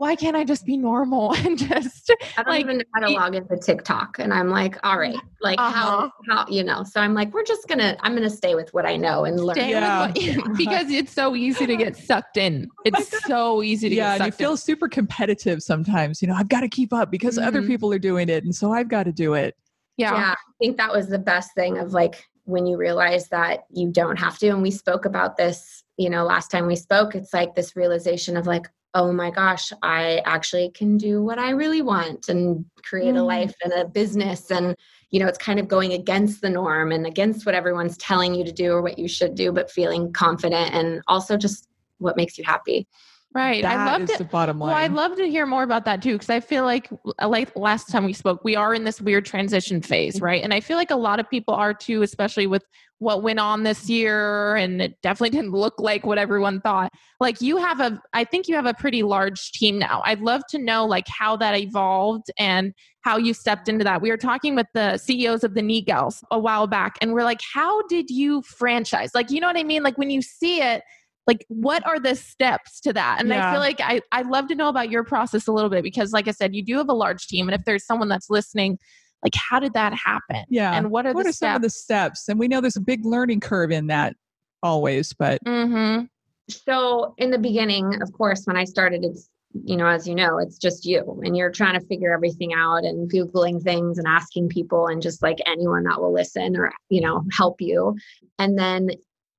why 0.00 0.16
can't 0.16 0.34
I 0.34 0.44
just 0.44 0.64
be 0.64 0.78
normal 0.78 1.34
and 1.44 1.58
just 1.58 2.10
I 2.38 2.42
don't 2.42 2.54
like, 2.54 2.60
even 2.62 2.78
know 2.78 2.84
how 2.94 3.00
to 3.00 3.10
log 3.10 3.34
into 3.34 3.54
TikTok. 3.58 4.18
And 4.18 4.32
I'm 4.32 4.48
like, 4.48 4.78
all 4.82 4.98
right, 4.98 5.20
like 5.42 5.58
Uh-huh. 5.58 5.70
how, 5.70 6.12
how, 6.26 6.46
you 6.48 6.64
know, 6.64 6.84
so 6.84 7.00
I'm 7.02 7.12
like, 7.12 7.34
we're 7.34 7.44
just 7.44 7.68
gonna, 7.68 7.98
I'm 8.00 8.14
gonna 8.14 8.30
stay 8.30 8.54
with 8.54 8.72
what 8.72 8.86
I 8.86 8.96
know 8.96 9.26
and 9.26 9.38
learn. 9.38 9.58
Yeah. 9.58 10.06
what, 10.06 10.56
because 10.56 10.90
it's 10.90 11.12
so 11.12 11.36
easy 11.36 11.66
to 11.66 11.76
get 11.76 11.96
sucked 11.96 12.38
in. 12.38 12.70
It's 12.86 13.26
so 13.26 13.62
easy 13.62 13.90
to 13.90 13.94
Yeah, 13.94 14.04
get 14.04 14.14
and 14.14 14.20
you 14.24 14.30
sucked 14.30 14.38
feel 14.38 14.50
in. 14.52 14.56
super 14.56 14.88
competitive 14.88 15.62
sometimes. 15.62 16.22
You 16.22 16.28
know, 16.28 16.34
I've 16.34 16.48
got 16.48 16.62
to 16.62 16.68
keep 16.68 16.94
up 16.94 17.10
because 17.10 17.36
other 17.38 17.60
Mhm. 17.60 17.66
people 17.66 17.92
are 17.92 17.98
doing 17.98 18.30
it. 18.30 18.42
And 18.42 18.54
so 18.54 18.72
I've 18.72 18.88
got 18.88 19.02
to 19.02 19.12
do 19.12 19.34
it. 19.34 19.54
Yeah. 19.98 20.14
Yeah. 20.14 20.30
I 20.32 20.52
think 20.58 20.78
that 20.78 20.92
was 20.92 21.08
the 21.08 21.18
best 21.18 21.54
thing 21.54 21.76
of 21.76 21.92
like 21.92 22.24
when 22.44 22.64
you 22.64 22.78
realize 22.78 23.28
that 23.28 23.64
you 23.70 23.92
don't 23.92 24.18
have 24.18 24.38
to 24.38 24.48
and 24.48 24.62
we 24.62 24.70
spoke 24.70 25.04
about 25.04 25.36
this 25.36 25.84
you 25.98 26.08
know 26.08 26.24
last 26.24 26.50
time 26.50 26.66
we 26.66 26.74
spoke 26.74 27.14
it's 27.14 27.32
like 27.34 27.54
this 27.54 27.76
realization 27.76 28.34
of 28.36 28.46
like 28.46 28.66
oh 28.94 29.12
my 29.12 29.30
gosh 29.30 29.72
i 29.82 30.20
actually 30.24 30.70
can 30.70 30.96
do 30.96 31.22
what 31.22 31.38
i 31.38 31.50
really 31.50 31.82
want 31.82 32.28
and 32.28 32.64
create 32.82 33.14
mm. 33.14 33.18
a 33.18 33.22
life 33.22 33.54
and 33.62 33.72
a 33.72 33.86
business 33.86 34.50
and 34.50 34.74
you 35.10 35.20
know 35.20 35.26
it's 35.26 35.38
kind 35.38 35.60
of 35.60 35.68
going 35.68 35.92
against 35.92 36.40
the 36.40 36.50
norm 36.50 36.92
and 36.92 37.06
against 37.06 37.46
what 37.46 37.54
everyone's 37.54 37.96
telling 37.98 38.34
you 38.34 38.44
to 38.44 38.52
do 38.52 38.72
or 38.72 38.82
what 38.82 38.98
you 38.98 39.08
should 39.08 39.34
do 39.34 39.52
but 39.52 39.70
feeling 39.70 40.12
confident 40.12 40.74
and 40.74 41.02
also 41.06 41.36
just 41.36 41.68
what 41.98 42.16
makes 42.16 42.36
you 42.36 42.44
happy 42.44 42.86
Right. 43.32 43.62
That 43.62 43.78
I 43.78 43.96
love 43.96 44.08
the 44.08 44.24
bottom 44.24 44.58
line. 44.58 44.68
Well, 44.68 44.76
I'd 44.76 44.92
love 44.92 45.16
to 45.16 45.24
hear 45.26 45.46
more 45.46 45.62
about 45.62 45.84
that 45.84 46.02
too, 46.02 46.14
because 46.14 46.30
I 46.30 46.40
feel 46.40 46.64
like, 46.64 46.90
uh, 47.22 47.28
like 47.28 47.54
last 47.54 47.88
time 47.88 48.04
we 48.04 48.12
spoke, 48.12 48.42
we 48.42 48.56
are 48.56 48.74
in 48.74 48.82
this 48.82 49.00
weird 49.00 49.24
transition 49.24 49.82
phase, 49.82 50.16
mm-hmm. 50.16 50.24
right? 50.24 50.42
And 50.42 50.52
I 50.52 50.58
feel 50.58 50.76
like 50.76 50.90
a 50.90 50.96
lot 50.96 51.20
of 51.20 51.30
people 51.30 51.54
are 51.54 51.72
too, 51.72 52.02
especially 52.02 52.48
with 52.48 52.64
what 52.98 53.22
went 53.22 53.38
on 53.38 53.62
this 53.62 53.88
year, 53.88 54.56
and 54.56 54.82
it 54.82 55.00
definitely 55.00 55.30
didn't 55.38 55.52
look 55.52 55.78
like 55.78 56.04
what 56.04 56.18
everyone 56.18 56.60
thought. 56.60 56.90
Like 57.20 57.40
you 57.40 57.56
have 57.56 57.78
a, 57.78 58.02
I 58.12 58.24
think 58.24 58.48
you 58.48 58.56
have 58.56 58.66
a 58.66 58.74
pretty 58.74 59.04
large 59.04 59.52
team 59.52 59.78
now. 59.78 60.02
I'd 60.04 60.20
love 60.20 60.42
to 60.50 60.58
know 60.58 60.84
like 60.84 61.06
how 61.06 61.36
that 61.36 61.56
evolved 61.56 62.32
and 62.36 62.74
how 63.02 63.16
you 63.16 63.32
stepped 63.32 63.68
into 63.68 63.84
that. 63.84 64.02
We 64.02 64.10
were 64.10 64.16
talking 64.16 64.56
with 64.56 64.66
the 64.74 64.98
CEOs 64.98 65.44
of 65.44 65.54
the 65.54 65.62
Neat 65.62 65.86
Gals 65.86 66.24
a 66.32 66.38
while 66.38 66.66
back, 66.66 66.96
and 67.00 67.12
we're 67.12 67.22
like, 67.22 67.40
how 67.54 67.86
did 67.86 68.10
you 68.10 68.42
franchise? 68.42 69.12
Like, 69.14 69.30
you 69.30 69.40
know 69.40 69.46
what 69.46 69.56
I 69.56 69.62
mean? 69.62 69.84
Like 69.84 69.96
when 69.96 70.10
you 70.10 70.20
see 70.20 70.60
it 70.60 70.82
like 71.30 71.46
what 71.46 71.86
are 71.86 72.00
the 72.00 72.16
steps 72.16 72.80
to 72.80 72.92
that 72.92 73.18
and 73.20 73.28
yeah. 73.28 73.48
i 73.48 73.52
feel 73.52 73.60
like 73.60 73.80
I, 73.80 74.00
i'd 74.10 74.26
love 74.26 74.48
to 74.48 74.56
know 74.56 74.68
about 74.68 74.90
your 74.90 75.04
process 75.04 75.46
a 75.46 75.52
little 75.52 75.70
bit 75.70 75.84
because 75.84 76.10
like 76.12 76.26
i 76.26 76.32
said 76.32 76.56
you 76.56 76.64
do 76.64 76.76
have 76.78 76.88
a 76.88 76.92
large 76.92 77.28
team 77.28 77.48
and 77.48 77.54
if 77.54 77.64
there's 77.64 77.86
someone 77.86 78.08
that's 78.08 78.28
listening 78.28 78.78
like 79.22 79.34
how 79.36 79.60
did 79.60 79.72
that 79.74 79.94
happen 79.94 80.44
yeah 80.48 80.72
and 80.74 80.90
what 80.90 81.06
are 81.06 81.12
what 81.12 81.26
are 81.26 81.32
steps? 81.32 81.38
some 81.38 81.54
of 81.54 81.62
the 81.62 81.70
steps 81.70 82.28
and 82.28 82.36
we 82.40 82.48
know 82.48 82.60
there's 82.60 82.74
a 82.74 82.80
big 82.80 83.04
learning 83.04 83.38
curve 83.38 83.70
in 83.70 83.86
that 83.86 84.16
always 84.64 85.12
but 85.12 85.42
mm-hmm. 85.44 86.04
so 86.48 87.14
in 87.18 87.30
the 87.30 87.38
beginning 87.38 88.02
of 88.02 88.12
course 88.12 88.42
when 88.46 88.56
i 88.56 88.64
started 88.64 89.04
it's 89.04 89.30
you 89.64 89.76
know 89.76 89.86
as 89.86 90.08
you 90.08 90.16
know 90.16 90.38
it's 90.38 90.58
just 90.58 90.84
you 90.84 91.20
and 91.24 91.36
you're 91.36 91.50
trying 91.50 91.78
to 91.78 91.86
figure 91.86 92.12
everything 92.12 92.52
out 92.54 92.84
and 92.84 93.10
googling 93.10 93.62
things 93.62 93.98
and 93.98 94.06
asking 94.08 94.48
people 94.48 94.88
and 94.88 95.00
just 95.00 95.22
like 95.22 95.38
anyone 95.46 95.84
that 95.84 96.00
will 96.00 96.12
listen 96.12 96.56
or 96.56 96.72
you 96.88 97.00
know 97.00 97.22
help 97.36 97.60
you 97.60 97.96
and 98.40 98.58
then 98.58 98.90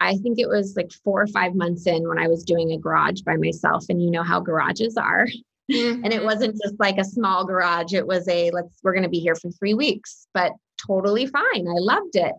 I 0.01 0.15
think 0.17 0.39
it 0.39 0.49
was 0.49 0.75
like 0.75 0.91
four 1.03 1.21
or 1.21 1.27
five 1.27 1.55
months 1.55 1.85
in 1.85 2.07
when 2.07 2.17
I 2.17 2.27
was 2.27 2.43
doing 2.43 2.71
a 2.71 2.77
garage 2.77 3.21
by 3.21 3.37
myself. 3.37 3.85
And 3.87 4.01
you 4.01 4.09
know 4.09 4.23
how 4.23 4.39
garages 4.39 4.97
are. 4.97 5.27
Mm-hmm. 5.71 6.03
and 6.03 6.07
it 6.07 6.17
mm-hmm. 6.17 6.25
wasn't 6.25 6.59
just 6.61 6.79
like 6.79 6.97
a 6.97 7.05
small 7.05 7.45
garage. 7.45 7.93
It 7.93 8.07
was 8.07 8.27
a 8.27 8.49
let's, 8.51 8.79
we're 8.83 8.93
going 8.93 9.03
to 9.03 9.09
be 9.09 9.19
here 9.19 9.35
for 9.35 9.51
three 9.51 9.75
weeks, 9.75 10.27
but 10.33 10.53
totally 10.85 11.27
fine. 11.27 11.67
I 11.67 11.77
loved 11.77 12.15
it. 12.15 12.33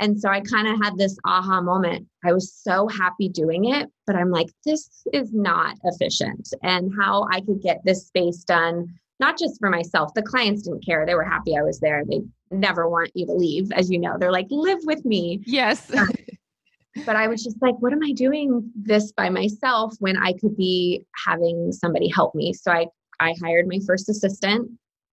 And 0.00 0.20
so 0.20 0.28
I 0.28 0.40
kind 0.40 0.68
of 0.68 0.78
had 0.80 0.96
this 0.96 1.16
aha 1.24 1.60
moment. 1.60 2.06
I 2.24 2.32
was 2.32 2.54
so 2.54 2.86
happy 2.86 3.28
doing 3.28 3.64
it, 3.64 3.90
but 4.06 4.14
I'm 4.14 4.30
like, 4.30 4.48
this 4.64 5.02
is 5.12 5.32
not 5.32 5.76
efficient. 5.82 6.48
And 6.62 6.92
how 6.96 7.26
I 7.32 7.40
could 7.40 7.60
get 7.62 7.80
this 7.84 8.06
space 8.06 8.44
done, 8.44 8.94
not 9.18 9.36
just 9.36 9.58
for 9.58 9.70
myself. 9.70 10.14
The 10.14 10.22
clients 10.22 10.62
didn't 10.62 10.86
care. 10.86 11.04
They 11.04 11.16
were 11.16 11.24
happy 11.24 11.56
I 11.56 11.62
was 11.62 11.80
there. 11.80 12.04
They 12.08 12.20
never 12.52 12.88
want 12.88 13.10
you 13.14 13.26
to 13.26 13.32
leave, 13.32 13.72
as 13.72 13.90
you 13.90 13.98
know. 13.98 14.16
They're 14.18 14.30
like, 14.30 14.46
live 14.50 14.78
with 14.84 15.04
me. 15.04 15.40
Yes. 15.44 15.90
But 17.08 17.16
I 17.16 17.26
was 17.26 17.42
just 17.42 17.56
like, 17.62 17.74
what 17.78 17.94
am 17.94 18.02
I 18.04 18.12
doing 18.12 18.70
this 18.76 19.12
by 19.12 19.30
myself 19.30 19.94
when 19.98 20.18
I 20.18 20.34
could 20.34 20.54
be 20.58 21.06
having 21.26 21.72
somebody 21.72 22.10
help 22.14 22.34
me? 22.34 22.52
So 22.52 22.70
I 22.70 22.86
I 23.18 23.34
hired 23.42 23.66
my 23.66 23.78
first 23.86 24.10
assistant 24.10 24.70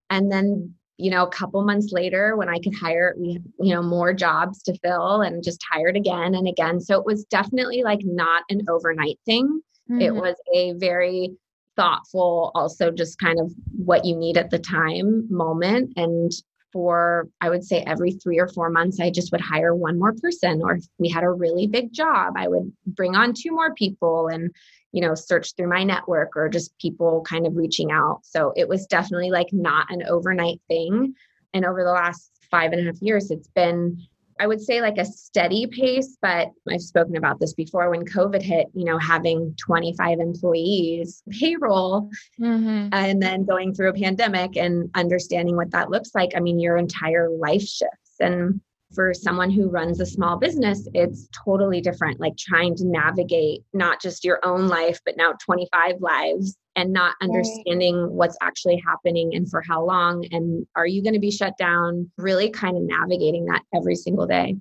and 0.09 0.29
then 0.29 0.73
you 0.97 1.09
know 1.09 1.23
a 1.23 1.29
couple 1.29 1.63
months 1.63 1.93
later 1.93 2.35
when 2.35 2.49
I 2.49 2.59
could 2.59 2.75
hire 2.75 3.15
we 3.17 3.39
you 3.61 3.73
know 3.73 3.81
more 3.81 4.13
jobs 4.13 4.61
to 4.63 4.77
fill 4.79 5.21
and 5.21 5.41
just 5.41 5.63
hired 5.71 5.95
again 5.95 6.35
and 6.35 6.49
again. 6.49 6.81
So 6.81 6.99
it 6.99 7.05
was 7.05 7.23
definitely 7.31 7.81
like 7.81 8.01
not 8.03 8.43
an 8.49 8.63
overnight 8.69 9.17
thing. 9.25 9.61
Mm-hmm. 9.89 10.01
It 10.01 10.13
was 10.13 10.35
a 10.53 10.73
very 10.73 11.31
thoughtful 11.77 12.51
also 12.55 12.91
just 12.91 13.19
kind 13.19 13.39
of 13.39 13.53
what 13.71 14.03
you 14.03 14.17
need 14.17 14.35
at 14.35 14.49
the 14.49 14.59
time 14.59 15.25
moment 15.29 15.93
and 15.95 16.33
for 16.75 17.29
I 17.39 17.49
would 17.49 17.63
say 17.63 17.85
every 17.87 18.11
three 18.11 18.37
or 18.37 18.49
four 18.49 18.69
months, 18.69 18.99
I 18.99 19.09
just 19.09 19.31
would 19.31 19.39
hire 19.39 19.73
one 19.73 19.97
more 19.97 20.11
person. 20.11 20.61
Or 20.61 20.73
if 20.73 20.83
we 20.97 21.07
had 21.07 21.23
a 21.23 21.29
really 21.29 21.67
big 21.67 21.93
job, 21.93 22.33
I 22.35 22.49
would 22.49 22.69
bring 22.85 23.15
on 23.15 23.33
two 23.33 23.51
more 23.51 23.73
people 23.75 24.27
and, 24.27 24.53
you 24.91 24.99
know, 24.99 25.15
search 25.15 25.55
through 25.55 25.69
my 25.69 25.85
network 25.85 26.35
or 26.35 26.49
just 26.49 26.77
people 26.77 27.21
kind 27.21 27.47
of 27.47 27.55
reaching 27.55 27.93
out. 27.93 28.19
So 28.23 28.51
it 28.57 28.67
was 28.67 28.87
definitely 28.87 29.31
like 29.31 29.53
not 29.53 29.89
an 29.89 30.03
overnight 30.05 30.59
thing. 30.67 31.15
And 31.53 31.65
over 31.65 31.85
the 31.85 31.91
last 31.91 32.29
five 32.51 32.73
and 32.73 32.81
a 32.81 32.91
half 32.91 33.01
years, 33.01 33.31
it's 33.31 33.47
been 33.47 33.97
I 34.39 34.47
would 34.47 34.61
say 34.61 34.81
like 34.81 34.97
a 34.97 35.05
steady 35.05 35.65
pace, 35.67 36.17
but 36.21 36.49
I've 36.69 36.81
spoken 36.81 37.15
about 37.15 37.39
this 37.39 37.53
before 37.53 37.89
when 37.89 38.05
COVID 38.05 38.41
hit, 38.41 38.67
you 38.73 38.83
know, 38.83 38.97
having 38.97 39.55
25 39.57 40.19
employees, 40.19 41.23
payroll, 41.29 42.09
mm-hmm. 42.39 42.89
and 42.91 43.21
then 43.21 43.45
going 43.45 43.73
through 43.73 43.89
a 43.89 43.93
pandemic 43.93 44.57
and 44.57 44.89
understanding 44.93 45.55
what 45.55 45.71
that 45.71 45.89
looks 45.89 46.11
like. 46.13 46.31
I 46.35 46.41
mean, 46.41 46.59
your 46.59 46.77
entire 46.77 47.29
life 47.29 47.61
shifts. 47.61 48.19
And 48.19 48.59
for 48.93 49.13
someone 49.13 49.51
who 49.51 49.69
runs 49.69 49.99
a 49.99 50.05
small 50.05 50.37
business, 50.37 50.87
it's 50.93 51.29
totally 51.45 51.79
different, 51.79 52.19
like 52.19 52.37
trying 52.37 52.75
to 52.75 52.85
navigate 52.85 53.63
not 53.73 54.01
just 54.01 54.25
your 54.25 54.39
own 54.43 54.67
life, 54.67 54.99
but 55.05 55.17
now 55.17 55.33
25 55.45 56.01
lives 56.01 56.57
and 56.75 56.91
not 56.91 57.15
understanding 57.21 58.01
right. 58.01 58.11
what's 58.11 58.37
actually 58.41 58.81
happening 58.85 59.33
and 59.33 59.49
for 59.49 59.61
how 59.61 59.83
long. 59.83 60.25
And 60.31 60.65
are 60.75 60.87
you 60.87 61.01
going 61.01 61.13
to 61.13 61.19
be 61.19 61.31
shut 61.31 61.57
down? 61.57 62.11
Really 62.17 62.49
kind 62.49 62.75
of 62.77 62.83
navigating 62.83 63.45
that 63.45 63.61
every 63.73 63.95
single 63.95 64.27
day. 64.27 64.55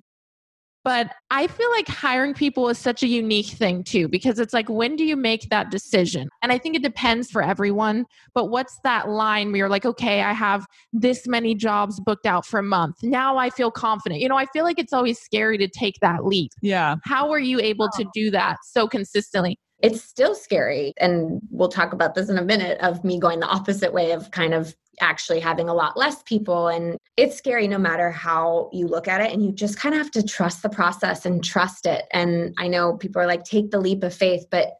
But 0.85 1.11
I 1.31 1.47
feel 1.47 1.71
like 1.71 1.87
hiring 1.87 2.35
people 2.35 2.69
is 2.69 2.77
such 2.77 3.01
a 3.01 3.07
unique 3.07 3.47
thing 3.47 3.83
too, 3.83 4.07
because 4.07 4.37
it's 4.37 4.53
like, 4.53 4.69
when 4.69 4.95
do 4.95 5.03
you 5.03 5.15
make 5.15 5.49
that 5.49 5.71
decision? 5.71 6.29
And 6.43 6.51
I 6.51 6.59
think 6.59 6.75
it 6.75 6.83
depends 6.83 7.31
for 7.31 7.41
everyone. 7.41 8.05
But 8.35 8.51
what's 8.51 8.77
that 8.83 9.09
line 9.09 9.47
where 9.47 9.57
you're 9.57 9.69
like, 9.69 9.85
okay, 9.85 10.21
I 10.21 10.33
have 10.33 10.67
this 10.93 11.25
many 11.25 11.55
jobs 11.55 11.99
booked 11.99 12.27
out 12.27 12.45
for 12.45 12.59
a 12.59 12.63
month. 12.63 12.97
Now 13.01 13.35
I 13.35 13.49
feel 13.49 13.71
confident. 13.71 14.21
You 14.21 14.29
know, 14.29 14.37
I 14.37 14.45
feel 14.53 14.63
like 14.63 14.77
it's 14.77 14.93
always 14.93 15.19
scary 15.19 15.57
to 15.57 15.67
take 15.67 15.95
that 16.01 16.23
leap. 16.23 16.51
Yeah. 16.61 16.97
How 17.03 17.31
are 17.31 17.39
you 17.39 17.59
able 17.59 17.89
to 17.97 18.05
do 18.13 18.29
that 18.29 18.57
so 18.63 18.87
consistently? 18.87 19.57
It's 19.85 20.01
still 20.01 20.33
scary. 20.33 20.93
And 20.97 21.39
we'll 21.51 21.69
talk 21.69 21.93
about 21.93 22.15
this 22.15 22.27
in 22.27 22.39
a 22.39 22.43
minute 22.43 22.79
of 22.81 23.03
me 23.03 23.19
going 23.19 23.39
the 23.39 23.47
opposite 23.47 23.93
way 23.93 24.13
of 24.13 24.31
kind 24.31 24.53
of 24.55 24.75
actually 24.99 25.39
having 25.39 25.69
a 25.69 25.73
lot 25.75 25.95
less 25.95 26.23
people. 26.23 26.69
And 26.69 26.97
it's 27.17 27.35
scary 27.35 27.67
no 27.67 27.77
matter 27.77 28.09
how 28.09 28.71
you 28.73 28.87
look 28.87 29.07
at 29.07 29.21
it. 29.21 29.31
And 29.31 29.43
you 29.45 29.51
just 29.51 29.77
kind 29.77 29.93
of 29.93 30.01
have 30.01 30.11
to 30.11 30.23
trust 30.23 30.63
the 30.63 30.69
process 30.69 31.25
and 31.25 31.43
trust 31.43 31.85
it. 31.85 32.05
And 32.11 32.55
I 32.57 32.67
know 32.67 32.97
people 32.97 33.21
are 33.21 33.27
like, 33.27 33.43
take 33.43 33.69
the 33.69 33.79
leap 33.79 34.03
of 34.03 34.13
faith, 34.13 34.47
but 34.49 34.73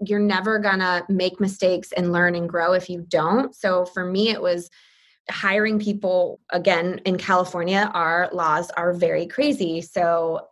you're 0.00 0.20
never 0.20 0.58
gonna 0.58 1.04
make 1.10 1.38
mistakes 1.38 1.92
and 1.92 2.10
learn 2.10 2.34
and 2.34 2.48
grow 2.48 2.72
if 2.72 2.88
you 2.88 3.04
don't. 3.08 3.54
So 3.54 3.84
for 3.84 4.06
me, 4.06 4.30
it 4.30 4.40
was 4.40 4.70
hiring 5.28 5.78
people 5.78 6.40
again 6.50 7.00
in 7.04 7.18
California, 7.18 7.90
our 7.92 8.30
laws 8.32 8.70
are 8.70 8.94
very 8.94 9.26
crazy. 9.26 9.82
So 9.82 10.46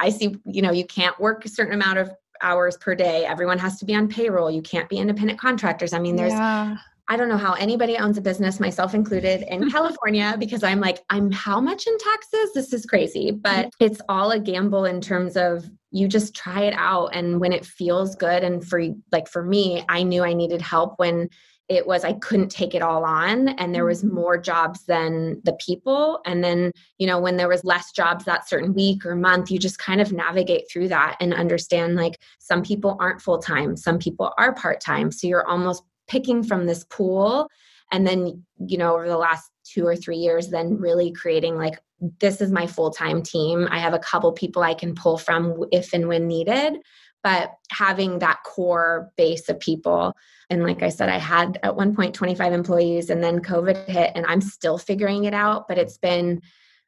I 0.00 0.10
see, 0.10 0.36
you 0.44 0.62
know, 0.62 0.72
you 0.72 0.86
can't 0.86 1.18
work 1.20 1.44
a 1.44 1.48
certain 1.48 1.74
amount 1.74 1.98
of 1.98 2.10
hours 2.42 2.76
per 2.76 2.94
day. 2.94 3.24
Everyone 3.24 3.58
has 3.58 3.78
to 3.78 3.84
be 3.84 3.94
on 3.94 4.08
payroll. 4.08 4.50
You 4.50 4.62
can't 4.62 4.88
be 4.88 4.98
independent 4.98 5.38
contractors. 5.38 5.92
I 5.92 5.98
mean, 5.98 6.16
there's 6.16 6.32
yeah. 6.32 6.76
I 7.10 7.16
don't 7.16 7.30
know 7.30 7.38
how 7.38 7.54
anybody 7.54 7.96
owns 7.96 8.18
a 8.18 8.20
business, 8.20 8.60
myself 8.60 8.94
included, 8.94 9.42
in 9.48 9.70
California 9.72 10.36
because 10.38 10.62
I'm 10.62 10.78
like, 10.78 11.02
I'm 11.08 11.30
how 11.30 11.58
much 11.58 11.86
in 11.86 11.96
taxes? 11.98 12.52
This 12.54 12.72
is 12.74 12.84
crazy. 12.84 13.30
But 13.30 13.66
mm-hmm. 13.66 13.84
it's 13.84 14.00
all 14.10 14.30
a 14.30 14.38
gamble 14.38 14.84
in 14.84 15.00
terms 15.00 15.36
of 15.36 15.70
you 15.90 16.06
just 16.06 16.36
try 16.36 16.62
it 16.62 16.74
out. 16.76 17.14
And 17.14 17.40
when 17.40 17.52
it 17.52 17.64
feels 17.64 18.14
good, 18.14 18.44
and 18.44 18.66
for 18.66 18.82
like 19.10 19.26
for 19.26 19.42
me, 19.42 19.84
I 19.88 20.02
knew 20.02 20.22
I 20.22 20.34
needed 20.34 20.60
help 20.60 20.98
when 20.98 21.30
it 21.68 21.86
was 21.86 22.04
I 22.04 22.14
couldn't 22.14 22.50
take 22.50 22.74
it 22.74 22.82
all 22.82 23.04
on 23.04 23.48
and 23.48 23.74
there 23.74 23.84
was 23.84 24.02
mm-hmm. 24.02 24.14
more 24.14 24.38
jobs 24.38 24.84
than 24.86 25.40
the 25.44 25.52
people. 25.54 26.20
And 26.24 26.42
then 26.42 26.72
you 26.98 27.06
know 27.06 27.18
when 27.18 27.36
there 27.36 27.48
was 27.48 27.64
less 27.64 27.92
jobs 27.92 28.24
that 28.24 28.48
certain 28.48 28.74
week 28.74 29.04
or 29.04 29.14
month 29.14 29.50
you 29.50 29.58
just 29.58 29.78
kind 29.78 30.00
of 30.00 30.12
navigate 30.12 30.64
through 30.70 30.88
that 30.88 31.16
and 31.20 31.34
understand 31.34 31.96
like 31.96 32.20
some 32.38 32.62
people 32.62 32.96
aren't 33.00 33.20
full 33.20 33.38
time 33.38 33.76
some 33.76 33.98
people 33.98 34.32
are 34.38 34.54
part 34.54 34.80
time 34.80 35.10
so 35.10 35.26
you're 35.26 35.48
almost 35.48 35.82
picking 36.08 36.42
from 36.42 36.66
this 36.66 36.84
pool 36.84 37.48
and 37.92 38.06
then 38.06 38.42
you 38.66 38.78
know 38.78 38.94
over 38.94 39.08
the 39.08 39.16
last 39.16 39.50
two 39.64 39.86
or 39.86 39.94
three 39.94 40.16
years 40.16 40.48
then 40.48 40.78
really 40.78 41.12
creating 41.12 41.56
like 41.56 41.78
this 42.20 42.40
is 42.40 42.50
my 42.50 42.66
full-time 42.66 43.22
team. 43.22 43.66
I 43.70 43.78
have 43.78 43.94
a 43.94 43.98
couple 43.98 44.30
people 44.32 44.62
i 44.62 44.74
can 44.74 44.94
pull 44.94 45.18
from 45.18 45.64
if 45.72 45.92
and 45.92 46.08
when 46.08 46.26
needed. 46.26 46.78
But 47.24 47.50
having 47.70 48.20
that 48.20 48.38
core 48.44 49.10
base 49.16 49.48
of 49.48 49.58
people 49.58 50.14
and 50.50 50.62
like 50.62 50.82
i 50.82 50.88
said 50.88 51.08
i 51.08 51.18
had 51.18 51.58
at 51.62 51.74
one 51.74 51.94
point 51.94 52.14
25 52.14 52.52
employees 52.52 53.10
and 53.10 53.22
then 53.22 53.40
covid 53.40 53.86
hit 53.86 54.12
and 54.14 54.26
i'm 54.26 54.40
still 54.40 54.78
figuring 54.78 55.24
it 55.24 55.34
out 55.34 55.66
but 55.68 55.78
it's 55.78 55.98
been 55.98 56.40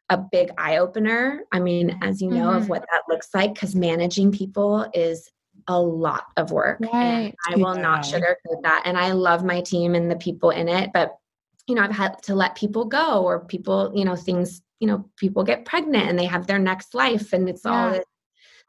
a 0.08 0.18
big 0.18 0.50
eye 0.58 0.78
opener 0.78 1.42
i 1.52 1.60
mean 1.60 1.98
as 2.02 2.20
you 2.20 2.30
know 2.30 2.48
mm-hmm. 2.48 2.56
of 2.56 2.68
what 2.68 2.84
that 2.92 3.02
looks 3.08 3.28
like 3.34 3.54
because 3.54 3.74
managing 3.74 4.32
people 4.32 4.90
is 4.94 5.30
a 5.68 5.80
lot 5.80 6.24
of 6.36 6.50
work. 6.50 6.80
Right. 6.80 7.34
I 7.48 7.56
will 7.56 7.76
yeah. 7.76 7.82
not 7.82 8.02
sugarcoat 8.02 8.62
that. 8.62 8.82
And 8.86 8.98
I 8.98 9.12
love 9.12 9.44
my 9.44 9.60
team 9.60 9.94
and 9.94 10.10
the 10.10 10.16
people 10.16 10.50
in 10.50 10.68
it, 10.68 10.90
but 10.92 11.16
you 11.68 11.74
know, 11.74 11.82
I've 11.82 11.92
had 11.92 12.20
to 12.24 12.34
let 12.34 12.56
people 12.56 12.86
go 12.86 13.22
or 13.22 13.44
people, 13.44 13.92
you 13.94 14.04
know, 14.04 14.16
things 14.16 14.62
you 14.80 14.86
know 14.86 15.04
people 15.16 15.44
get 15.44 15.66
pregnant 15.66 16.08
and 16.08 16.18
they 16.18 16.24
have 16.24 16.46
their 16.46 16.58
next 16.58 16.94
life 16.94 17.32
and 17.32 17.48
it's 17.48 17.66
all 17.66 17.92
Yeah. 17.92 17.98
this 17.98 18.04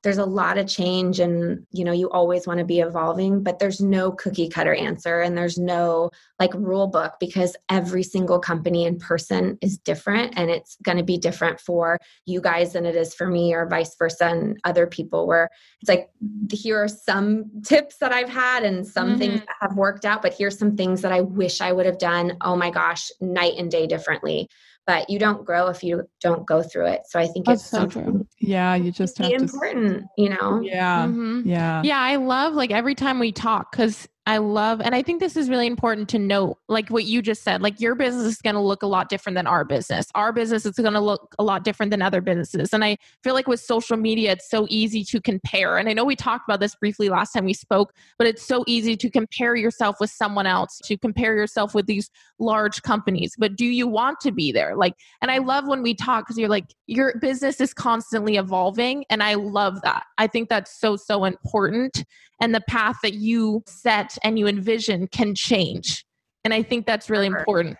there's 0.04 0.18
a 0.18 0.26
lot 0.26 0.58
of 0.58 0.68
change 0.68 1.20
and 1.20 1.66
you 1.72 1.86
know 1.86 1.92
you 1.92 2.10
always 2.10 2.48
want 2.48 2.60
to 2.60 2.66
be 2.66 2.80
evolving 2.80 3.44
but 3.44 3.60
there's 3.60 3.80
no 3.80 4.12
cookie 4.12 4.50
cutter 4.50 4.74
answer 4.74 5.22
and 5.22 5.38
there's 5.38 5.58
no 5.58 6.10
like 6.40 6.54
rule 6.56 6.88
book 6.88 7.14
because 7.20 7.56
every 7.70 8.04
single 8.04 8.40
company 8.40 8.86
and 8.86 9.00
person 9.00 9.58
is 9.62 9.78
different 9.78 10.34
and 10.36 10.50
it's 10.50 10.78
going 10.84 10.98
to 10.98 11.04
be 11.04 11.18
different 11.18 11.60
for 11.60 12.00
you 12.26 12.42
guys 12.42 12.74
than 12.74 12.86
it 12.86 12.96
is 12.96 13.14
for 13.14 13.28
me 13.28 13.54
or 13.54 13.68
vice 13.68 13.96
versa 13.98 14.26
and 14.26 14.60
other 14.64 14.88
people 14.88 15.28
where 15.28 15.50
it's 15.82 15.90
like 15.90 16.10
here 16.52 16.84
are 16.84 16.88
some 16.88 17.46
tips 17.64 17.98
that 17.98 18.12
I've 18.12 18.30
had 18.30 18.64
and 18.64 18.86
some 18.86 19.18
things 19.18 19.42
Mhm. 19.42 19.46
that 19.46 19.56
have 19.62 19.76
worked 19.76 20.06
out 20.06 20.22
but 20.22 20.34
here's 20.34 20.58
some 20.58 20.76
things 20.76 21.02
that 21.02 21.12
I 21.12 21.22
wish 21.22 21.62
I 21.62 21.72
would 21.72 21.86
have 21.86 22.00
done 22.00 22.38
oh 22.42 22.56
my 22.56 22.72
gosh 22.72 23.12
night 23.20 23.54
and 23.58 23.70
day 23.70 23.88
differently 23.88 24.50
but 24.88 25.10
you 25.10 25.20
don't 25.20 25.46
grow 25.46 25.68
if 25.68 25.84
you 25.84 26.04
don't 26.22 26.46
go 26.48 26.64
through 26.64 26.88
it 26.88 27.02
so 27.08 27.20
I 27.20 27.28
think 27.28 27.46
That's 27.46 27.62
it's 27.62 27.70
so 27.70 27.86
true. 27.86 28.21
Something 28.42 28.50
Yeah, 28.50 28.76
you 28.76 28.92
just 28.92 29.18
have 29.20 29.28
be 29.32 29.38
to. 29.38 29.44
important 29.44 30.08
you 30.18 30.30
know 30.30 30.60
Yeah, 30.62 31.08
Mhm. 31.08 31.44
yeah. 31.46 31.82
Yeah, 31.84 32.00
I 32.00 32.16
love 32.18 32.54
like 32.54 32.72
every 32.72 32.96
time 32.96 33.20
we 33.20 33.32
talk 33.32 33.72
because 33.72 34.08
I 34.28 34.38
love, 34.38 34.82
and 34.82 34.94
I 34.94 35.02
think 35.02 35.20
this 35.20 35.36
is 35.36 35.50
really 35.50 35.66
important 35.66 36.08
to 36.10 36.20
note, 36.20 36.58
like 36.70 36.90
what 36.90 37.06
you 37.06 37.24
just 37.24 37.42
said, 37.42 37.64
like 37.64 37.82
your 37.82 37.96
business 37.96 38.26
is 38.26 38.38
going 38.38 38.54
to 38.54 38.62
look 38.62 38.84
a 38.84 38.88
lot 38.88 39.10
different 39.10 39.36
than 39.36 39.48
our 39.48 39.66
business. 39.66 40.06
Our 40.14 40.32
business 40.32 40.64
is 40.64 40.76
going 40.76 40.94
to 40.94 41.00
look 41.00 41.34
a 41.40 41.44
lot 41.44 41.64
different 41.64 41.90
than 41.90 42.04
other 42.04 42.22
businesses. 42.22 42.72
And 42.72 42.84
I 42.84 42.98
feel 43.24 43.34
like 43.34 43.48
with 43.48 43.60
social 43.60 43.98
media, 43.98 44.34
it's 44.34 44.48
so 44.48 44.68
easy 44.70 45.04
to 45.06 45.20
compare. 45.20 45.80
And 45.80 45.90
I 45.90 45.94
know 45.94 46.06
we 46.06 46.16
talked 46.16 46.48
about 46.48 46.60
this 46.60 46.76
briefly 46.76 47.10
last 47.10 47.32
time 47.32 47.46
we 47.46 47.56
spoke, 47.56 47.94
but 48.20 48.28
it's 48.28 48.44
so 48.44 48.64
easy 48.68 48.96
to 48.96 49.10
compare 49.10 49.56
yourself 49.56 49.96
with 50.00 50.12
someone 50.12 50.46
else, 50.46 50.80
to 50.84 51.00
compare 51.00 51.36
yourself 51.36 51.74
with 51.74 51.88
these 51.88 52.12
large 52.38 52.84
companies. 52.84 53.34
But 53.40 53.56
do 53.56 53.66
you 53.66 53.88
want 53.88 54.20
to 54.20 54.32
be 54.32 54.52
there? 54.52 54.76
Like, 54.76 54.94
and 55.24 55.32
I 55.32 55.40
love 55.40 55.68
when 55.68 55.82
we 55.82 55.96
talk 55.96 56.28
because 56.28 56.38
you're 56.38 56.48
like, 56.48 56.76
your 56.86 57.18
business 57.20 57.60
is 57.60 57.74
constantly 57.74 58.38
evolving. 58.38 59.04
And 59.10 59.24
I 59.24 59.34
love 59.34 59.82
that. 59.82 60.04
I 60.20 60.28
think 60.28 60.48
that's 60.48 60.80
so, 60.80 60.96
so 60.96 61.26
important. 61.26 62.04
And 62.40 62.56
the 62.56 62.62
path 62.62 62.98
that 63.04 63.14
you 63.14 63.64
set 63.68 64.11
and 64.24 64.38
you 64.38 64.48
envision 64.48 65.08
can 65.08 65.36
change. 65.36 66.06
And 66.44 66.54
I 66.54 66.64
think 66.64 66.86
that's 66.86 67.10
really 67.10 67.28
important. 67.28 67.78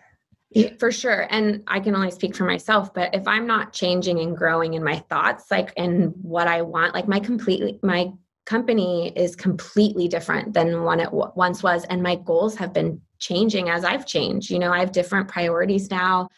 For 0.78 0.92
sure. 0.92 1.26
And 1.30 1.62
I 1.66 1.80
can 1.80 1.94
only 1.96 2.10
speak 2.10 2.36
for 2.36 2.44
myself, 2.44 2.92
but 2.92 3.14
if 3.14 3.26
I'm 3.26 3.46
not 3.46 3.72
changing 3.72 4.20
and 4.20 4.36
growing 4.36 4.74
in 4.74 4.84
my 4.84 4.98
thoughts, 4.98 5.50
like 5.50 5.72
in 5.76 6.14
what 6.20 6.46
I 6.46 6.62
want, 6.62 6.94
like 6.94 7.08
my 7.08 7.20
completely, 7.20 7.78
my 7.82 8.12
company 8.44 9.12
is 9.16 9.34
completely 9.34 10.08
different 10.08 10.52
than 10.52 10.82
what 10.82 10.98
it 10.98 11.06
w- 11.06 11.32
once 11.36 11.62
was. 11.62 11.84
And 11.84 12.02
my 12.02 12.16
goals 12.16 12.54
have 12.56 12.72
been 12.72 13.00
changing 13.18 13.70
as 13.70 13.84
I've 13.84 14.04
changed. 14.04 14.50
You 14.50 14.58
know, 14.58 14.72
I 14.72 14.80
have 14.80 14.92
different 14.92 15.28
priorities 15.28 15.90
now. 15.90 16.28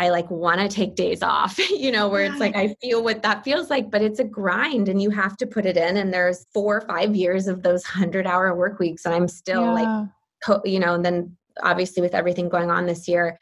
I 0.00 0.08
like 0.08 0.30
want 0.30 0.62
to 0.62 0.68
take 0.68 0.94
days 0.94 1.22
off, 1.22 1.58
you 1.70 1.92
know, 1.92 2.08
where 2.08 2.24
it's 2.24 2.40
like 2.40 2.56
I 2.56 2.74
feel 2.80 3.04
what 3.04 3.22
that 3.22 3.44
feels 3.44 3.68
like, 3.68 3.90
but 3.90 4.00
it's 4.00 4.18
a 4.18 4.24
grind 4.24 4.88
and 4.88 5.00
you 5.00 5.10
have 5.10 5.36
to 5.36 5.46
put 5.46 5.66
it 5.66 5.76
in. 5.76 5.98
And 5.98 6.10
there's 6.10 6.46
four 6.54 6.78
or 6.78 6.80
five 6.80 7.14
years 7.14 7.46
of 7.46 7.62
those 7.62 7.84
hundred 7.84 8.26
hour 8.26 8.54
work 8.54 8.78
weeks. 8.78 9.04
And 9.04 9.14
I'm 9.14 9.28
still 9.28 9.74
like, 9.74 9.84
Yeah. 9.84 10.06
co- 10.42 10.62
you 10.64 10.78
know, 10.80 10.94
and 10.94 11.04
then 11.04 11.36
obviously 11.62 12.00
with 12.00 12.14
everything 12.14 12.48
going 12.48 12.70
on 12.70 12.86
this 12.86 13.08
year, 13.08 13.38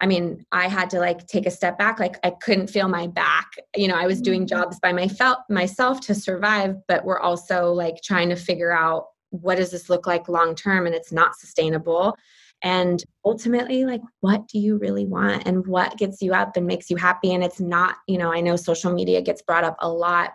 I 0.00 0.06
mean, 0.06 0.44
I 0.50 0.66
had 0.66 0.90
to 0.90 0.98
like 0.98 1.28
take 1.28 1.46
a 1.46 1.50
step 1.50 1.78
back. 1.78 2.00
Like 2.00 2.18
I 2.24 2.30
couldn't 2.30 2.70
feel 2.70 2.88
my 2.88 3.06
back. 3.06 3.52
You 3.76 3.86
know, 3.86 3.94
I 3.94 4.06
was 4.06 4.20
doing 4.20 4.40
mm-hmm. 4.40 4.58
jobs 4.58 4.80
by 4.80 4.92
my 4.92 5.06
felt 5.06 5.38
myself 5.48 6.00
to 6.02 6.14
survive, 6.14 6.74
but 6.88 7.04
we're 7.04 7.20
also 7.20 7.72
like 7.72 8.02
trying 8.02 8.30
to 8.30 8.36
figure 8.36 8.72
out 8.72 9.06
what 9.28 9.58
does 9.58 9.70
this 9.70 9.88
look 9.88 10.08
like 10.08 10.28
long 10.28 10.56
term 10.56 10.86
and 10.86 10.94
it's 10.94 11.12
not 11.12 11.36
sustainable. 11.36 12.16
And 12.62 13.02
ultimately, 13.24 13.84
like, 13.84 14.02
what 14.20 14.46
do 14.48 14.58
you 14.58 14.76
really 14.78 15.06
want 15.06 15.46
and 15.46 15.66
what 15.66 15.96
gets 15.96 16.20
you 16.20 16.34
up 16.34 16.56
and 16.56 16.66
makes 16.66 16.90
you 16.90 16.96
happy? 16.96 17.32
And 17.32 17.42
it's 17.42 17.60
not, 17.60 17.96
you 18.06 18.18
know, 18.18 18.32
I 18.32 18.40
know 18.40 18.56
social 18.56 18.92
media 18.92 19.22
gets 19.22 19.42
brought 19.42 19.64
up 19.64 19.76
a 19.80 19.88
lot 19.90 20.34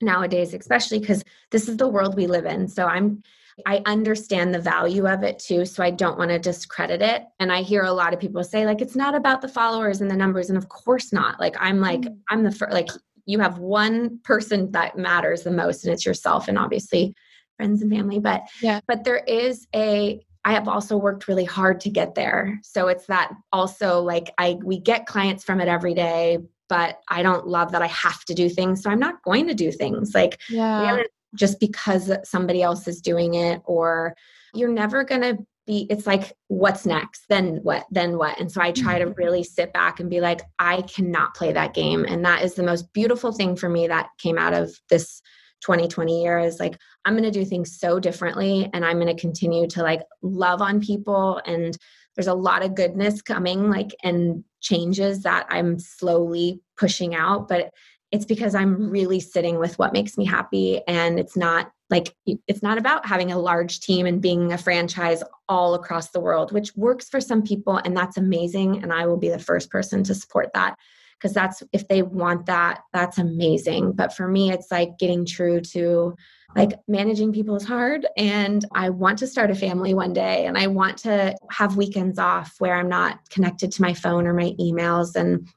nowadays, 0.00 0.54
especially 0.54 0.98
because 0.98 1.24
this 1.50 1.68
is 1.68 1.76
the 1.76 1.88
world 1.88 2.16
we 2.16 2.26
live 2.26 2.46
in. 2.46 2.68
So 2.68 2.86
I'm 2.86 3.22
I 3.64 3.80
understand 3.86 4.52
the 4.52 4.58
value 4.58 5.08
of 5.08 5.22
it 5.22 5.38
too. 5.38 5.64
So 5.64 5.82
I 5.82 5.90
don't 5.90 6.18
want 6.18 6.30
to 6.30 6.38
discredit 6.38 7.00
it. 7.00 7.24
And 7.40 7.50
I 7.50 7.62
hear 7.62 7.84
a 7.84 7.92
lot 7.92 8.12
of 8.12 8.20
people 8.20 8.44
say, 8.44 8.66
like, 8.66 8.82
it's 8.82 8.94
not 8.94 9.14
about 9.14 9.40
the 9.40 9.48
followers 9.48 10.02
and 10.02 10.10
the 10.10 10.16
numbers. 10.16 10.50
And 10.50 10.58
of 10.58 10.68
course 10.68 11.10
not. 11.10 11.40
Like, 11.40 11.56
I'm 11.58 11.80
like, 11.80 12.02
Mm. 12.02 12.18
I'm 12.28 12.44
the 12.44 12.50
first, 12.50 12.74
like, 12.74 12.90
you 13.24 13.38
have 13.40 13.58
one 13.58 14.18
person 14.24 14.70
that 14.72 14.98
matters 14.98 15.42
the 15.42 15.50
most, 15.50 15.84
and 15.84 15.94
it's 15.94 16.04
yourself, 16.04 16.48
and 16.48 16.58
obviously 16.58 17.14
friends 17.56 17.80
and 17.80 17.90
family. 17.90 18.18
But, 18.18 18.42
Yeah. 18.60 18.80
but 18.86 19.04
there 19.04 19.24
is 19.26 19.66
a, 19.74 20.20
I 20.46 20.52
have 20.52 20.68
also 20.68 20.96
worked 20.96 21.26
really 21.26 21.44
hard 21.44 21.80
to 21.80 21.90
get 21.90 22.14
there. 22.14 22.60
So 22.62 22.86
it's 22.86 23.06
that 23.06 23.32
also 23.52 24.00
like, 24.00 24.32
I, 24.38 24.56
we 24.64 24.78
get 24.78 25.04
clients 25.04 25.42
from 25.42 25.60
it 25.60 25.66
every 25.66 25.92
day, 25.92 26.38
but 26.68 27.00
I 27.08 27.24
don't 27.24 27.48
love 27.48 27.72
that 27.72 27.82
I 27.82 27.88
have 27.88 28.24
to 28.26 28.34
do 28.34 28.48
things. 28.48 28.80
So 28.80 28.88
I'm 28.88 29.00
not 29.00 29.24
going 29.24 29.48
to 29.48 29.54
do 29.54 29.72
things. 29.72 30.14
Like, 30.14 30.38
Yeah. 30.48 31.02
just 31.34 31.58
because 31.58 32.12
somebody 32.22 32.62
else 32.62 32.86
is 32.86 33.00
doing 33.00 33.34
it 33.34 33.60
or 33.64 34.14
you're 34.54 34.72
never 34.72 35.02
going 35.02 35.22
to 35.22 35.36
be 35.66 35.86
it's 35.90 36.06
like 36.06 36.32
what's 36.46 36.86
next 36.86 37.24
then 37.28 37.56
what 37.64 37.84
then 37.90 38.16
what 38.16 38.38
and 38.38 38.52
so 38.52 38.62
i 38.62 38.70
try 38.70 39.00
to 39.00 39.06
mm-hmm. 39.06 39.18
really 39.18 39.42
sit 39.42 39.72
back 39.72 39.98
and 39.98 40.08
be 40.08 40.20
like 40.20 40.40
i 40.60 40.80
cannot 40.82 41.34
play 41.34 41.52
that 41.52 41.74
game 41.74 42.04
and 42.08 42.24
that 42.24 42.44
is 42.44 42.54
the 42.54 42.62
most 42.62 42.92
beautiful 42.92 43.32
thing 43.32 43.56
for 43.56 43.68
me 43.68 43.88
that 43.88 44.08
came 44.18 44.38
out 44.38 44.54
of 44.54 44.70
this 44.90 45.20
2020 45.62 46.22
year 46.22 46.38
is 46.38 46.60
like 46.60 46.78
i'm 47.04 47.14
going 47.14 47.24
to 47.24 47.30
do 47.30 47.44
things 47.44 47.78
so 47.78 47.98
differently 47.98 48.68
and 48.72 48.84
i'm 48.84 49.00
going 49.00 49.14
to 49.14 49.20
continue 49.20 49.66
to 49.66 49.82
like 49.82 50.02
love 50.22 50.60
on 50.60 50.80
people 50.80 51.40
and 51.46 51.76
there's 52.14 52.26
a 52.26 52.34
lot 52.34 52.64
of 52.64 52.74
goodness 52.74 53.20
coming 53.22 53.70
like 53.70 53.94
and 54.02 54.44
changes 54.60 55.22
that 55.22 55.46
i'm 55.50 55.78
slowly 55.78 56.60
pushing 56.76 57.14
out 57.14 57.48
but 57.48 57.70
it's 58.12 58.24
because 58.24 58.54
I'm 58.54 58.90
really 58.90 59.20
sitting 59.20 59.58
with 59.58 59.78
what 59.78 59.92
makes 59.92 60.16
me 60.16 60.24
happy. 60.24 60.80
And 60.86 61.18
it's 61.18 61.36
not 61.36 61.72
like, 61.90 62.14
it's 62.26 62.62
not 62.62 62.78
about 62.78 63.06
having 63.06 63.32
a 63.32 63.38
large 63.38 63.80
team 63.80 64.06
and 64.06 64.22
being 64.22 64.52
a 64.52 64.58
franchise 64.58 65.22
all 65.48 65.74
across 65.74 66.10
the 66.10 66.20
world, 66.20 66.52
which 66.52 66.74
works 66.76 67.08
for 67.08 67.20
some 67.20 67.42
people. 67.42 67.80
And 67.84 67.96
that's 67.96 68.16
amazing. 68.16 68.82
And 68.82 68.92
I 68.92 69.06
will 69.06 69.16
be 69.16 69.28
the 69.28 69.38
first 69.38 69.70
person 69.70 70.04
to 70.04 70.14
support 70.14 70.50
that 70.54 70.76
because 71.18 71.32
that's, 71.32 71.62
if 71.72 71.88
they 71.88 72.02
want 72.02 72.46
that, 72.46 72.80
that's 72.92 73.18
amazing. 73.18 73.92
But 73.92 74.14
for 74.14 74.28
me, 74.28 74.52
it's 74.52 74.70
like 74.70 74.98
getting 74.98 75.24
true 75.24 75.60
to 75.72 76.14
like 76.54 76.72
managing 76.88 77.32
people 77.32 77.56
is 77.56 77.64
hard. 77.64 78.06
And 78.16 78.64
I 78.74 78.90
want 78.90 79.18
to 79.18 79.26
start 79.26 79.50
a 79.50 79.54
family 79.54 79.92
one 79.94 80.12
day 80.12 80.46
and 80.46 80.56
I 80.56 80.66
want 80.68 80.96
to 80.98 81.36
have 81.50 81.76
weekends 81.76 82.18
off 82.18 82.54
where 82.58 82.74
I'm 82.74 82.88
not 82.88 83.28
connected 83.30 83.72
to 83.72 83.82
my 83.82 83.92
phone 83.92 84.26
or 84.26 84.32
my 84.32 84.54
emails. 84.58 85.16
And 85.16 85.48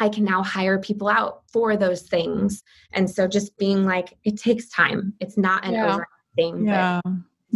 I 0.00 0.08
can 0.08 0.24
now 0.24 0.42
hire 0.42 0.78
people 0.78 1.08
out 1.08 1.42
for 1.50 1.76
those 1.76 2.02
things. 2.02 2.62
And 2.92 3.10
so 3.10 3.26
just 3.26 3.56
being 3.58 3.84
like, 3.84 4.16
it 4.24 4.38
takes 4.38 4.68
time. 4.68 5.14
It's 5.20 5.38
not 5.38 5.64
an 5.64 5.74
Yeah. 5.74 5.84
overnight 5.84 6.06
thing. 6.36 6.66
Yeah. 6.66 7.00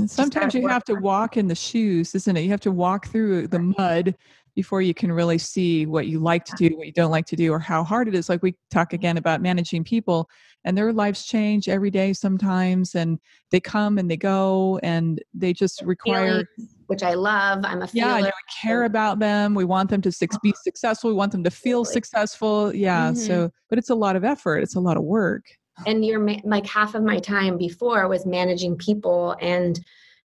Sometimes 0.06 0.54
you 0.54 0.66
have 0.68 0.84
to 0.84 0.94
walk 0.94 1.36
in 1.36 1.48
the 1.48 1.54
shoes, 1.54 2.14
isn't 2.14 2.36
it? 2.36 2.40
You 2.40 2.50
have 2.50 2.60
to 2.60 2.70
walk 2.70 3.08
through 3.08 3.48
the 3.48 3.58
mud 3.58 4.14
before 4.60 4.82
you 4.82 4.92
can 4.92 5.10
really 5.10 5.38
see 5.38 5.86
what 5.86 6.06
you 6.06 6.20
like 6.20 6.44
to 6.44 6.54
do, 6.54 6.76
what 6.76 6.86
you 6.86 6.92
don't 6.92 7.10
like 7.10 7.24
to 7.24 7.34
do, 7.34 7.50
or 7.50 7.58
how 7.58 7.82
hard 7.82 8.08
it 8.08 8.14
is. 8.14 8.28
Like 8.28 8.42
we 8.42 8.54
talk 8.70 8.92
again 8.92 9.16
about 9.16 9.40
managing 9.40 9.84
people, 9.84 10.28
and 10.64 10.76
their 10.76 10.92
lives 10.92 11.24
change 11.24 11.66
every 11.66 11.90
day 11.90 12.12
sometimes, 12.12 12.94
and 12.94 13.18
they 13.50 13.58
come 13.58 13.96
and 13.96 14.10
they 14.10 14.18
go, 14.18 14.78
and 14.82 15.18
they 15.32 15.54
just 15.54 15.80
require. 15.80 16.44
feelings, 16.58 16.74
which 16.88 17.02
I 17.02 17.14
love. 17.14 17.64
I'm 17.64 17.80
a 17.80 17.86
fan. 17.86 17.90
Yeah, 17.94 18.16
feeler. 18.16 18.16
and 18.18 18.26
we 18.26 18.60
care 18.60 18.84
about 18.84 19.18
them. 19.18 19.54
We 19.54 19.64
want 19.64 19.88
them 19.88 20.02
to 20.02 20.12
be 20.42 20.52
successful. 20.62 21.08
We 21.08 21.16
want 21.16 21.32
them 21.32 21.44
to 21.44 21.50
feel 21.50 21.80
Absolutely. 21.80 21.92
successful. 21.94 22.74
Yeah. 22.74 23.12
Mhm. 23.12 23.16
So, 23.16 23.50
but 23.70 23.78
it's 23.78 23.88
a 23.88 23.94
lot 23.94 24.14
of 24.14 24.24
effort. 24.24 24.58
It's 24.58 24.76
a 24.76 24.80
lot 24.80 24.98
of 24.98 25.04
work. 25.04 25.44
and 25.86 26.04
you're 26.04 26.22
like 26.44 26.66
half 26.66 26.94
of 26.94 27.02
my 27.02 27.18
time 27.18 27.56
before 27.56 28.06
was 28.06 28.26
managing 28.26 28.76
people 28.76 29.34
and 29.40 29.80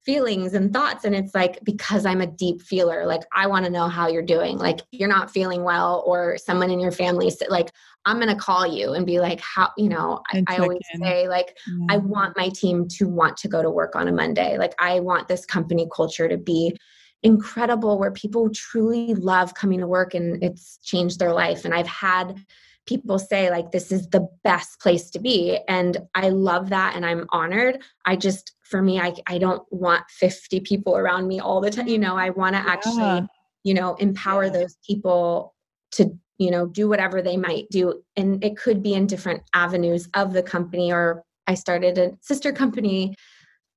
feelings 0.05 0.53
and 0.53 0.73
thoughts 0.73 1.05
and 1.05 1.15
it's 1.15 1.33
like 1.33 1.59
because 1.63 2.05
i'm 2.05 2.21
a 2.21 2.27
deep 2.27 2.61
feeler 2.61 3.05
like 3.05 3.21
i 3.33 3.47
want 3.47 3.63
to 3.63 3.71
know 3.71 3.87
how 3.87 4.07
you're 4.07 4.21
doing 4.21 4.57
like 4.57 4.81
you're 4.91 5.07
not 5.07 5.31
feeling 5.31 5.63
well 5.63 6.03
or 6.05 6.37
someone 6.37 6.69
in 6.69 6.79
your 6.79 6.91
family 6.91 7.29
said 7.29 7.49
like 7.49 7.71
i'm 8.05 8.17
going 8.17 8.27
to 8.27 8.35
call 8.35 8.67
you 8.67 8.93
and 8.93 9.05
be 9.05 9.19
like 9.19 9.39
how 9.39 9.69
you 9.77 9.87
know 9.87 10.21
i, 10.31 10.43
I 10.47 10.57
always 10.57 10.79
in. 10.93 11.01
say 11.01 11.27
like 11.27 11.57
I 11.89 11.97
mm. 11.97 12.03
want 12.03 12.37
my 12.37 12.49
team 12.49 12.87
to 12.89 13.07
want 13.07 13.37
to 13.37 13.47
go 13.47 13.61
to 13.61 13.69
work 13.69 13.95
on 13.95 14.07
a 14.07 14.11
Monday. 14.11 14.57
Like, 14.57 14.75
I 14.79 14.99
want 14.99 15.27
this 15.27 15.45
company 15.45 15.87
culture 15.93 16.27
to 16.27 16.37
be 16.37 16.75
incredible 17.23 17.97
where 17.97 18.11
people 18.11 18.49
truly 18.49 19.13
love 19.15 19.53
coming 19.53 19.79
to 19.79 19.87
work 19.87 20.13
and 20.13 20.43
it's 20.43 20.77
changed 20.83 21.19
their 21.19 21.33
life. 21.33 21.65
And 21.65 21.73
I've 21.73 21.87
had 21.87 22.37
people 22.85 23.17
say, 23.17 23.49
like, 23.49 23.71
this 23.71 23.91
is 23.91 24.09
the 24.09 24.27
best 24.43 24.79
place 24.81 25.09
to 25.11 25.19
be. 25.19 25.57
And 25.69 25.97
I 26.15 26.29
love 26.29 26.69
that. 26.69 26.95
And 26.95 27.05
I'm 27.05 27.25
honored. 27.29 27.81
I 28.05 28.17
just, 28.17 28.51
for 28.73 28.81
me, 28.81 28.99
I, 28.99 29.13
I 29.27 29.38
don't 29.38 29.62
want 29.69 30.03
50 30.09 30.62
people 30.62 30.97
around 30.97 31.27
me 31.27 31.39
all 31.39 31.62
the 31.62 31.69
time. 31.69 31.88
You 31.88 31.99
know, 31.99 32.15
I 32.17 32.31
want 32.31 32.55
to 32.55 32.62
Yeah. 32.63 32.71
actually, 32.71 33.27
you 33.63 33.75
know, 33.75 33.93
empower 33.97 34.45
Yeah. 34.45 34.53
those 34.53 34.77
people 34.88 35.53
to 35.91 36.17
you 36.39 36.49
know 36.49 36.65
do 36.65 36.89
whatever 36.89 37.21
they 37.21 37.38
might 37.38 37.69
do 37.69 38.01
and 38.15 38.43
it 38.43 38.57
could 38.57 38.81
be 38.81 38.95
in 38.95 39.05
different 39.05 39.43
avenues 39.53 40.09
of 40.15 40.33
the 40.33 40.41
company 40.41 40.91
or 40.91 41.23
i 41.45 41.53
started 41.53 41.99
a 41.99 42.12
sister 42.21 42.51
company 42.51 43.15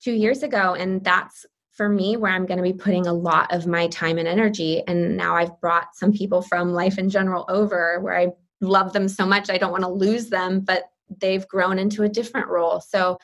two 0.02 0.12
years 0.12 0.42
ago 0.42 0.72
and 0.72 1.04
that's 1.04 1.44
for 1.76 1.90
me 1.90 2.16
where 2.16 2.32
i'm 2.32 2.46
going 2.46 2.56
to 2.56 2.62
be 2.62 2.72
putting 2.72 3.06
a 3.06 3.12
lot 3.12 3.52
of 3.52 3.66
my 3.66 3.86
time 3.88 4.16
and 4.16 4.26
energy 4.26 4.82
and 4.88 5.14
now 5.18 5.36
i've 5.36 5.60
brought 5.60 5.94
some 5.94 6.10
people 6.10 6.40
from 6.40 6.72
Life 6.72 6.96
in 6.96 7.10
Jeneral 7.10 7.44
over 7.50 8.00
where 8.00 8.16
i 8.16 8.28
love 8.60 8.92
them 8.92 9.08
so 9.08 9.26
much. 9.26 9.50
I 9.50 9.58
don't 9.58 9.72
want 9.72 9.84
to 9.84 9.90
lose 9.90 10.28
them, 10.28 10.60
but 10.60 10.84
they've 11.20 11.46
grown 11.46 11.78
into 11.78 12.02
a 12.02 12.08
different 12.08 12.48
role. 12.48 12.80
So 12.80 13.18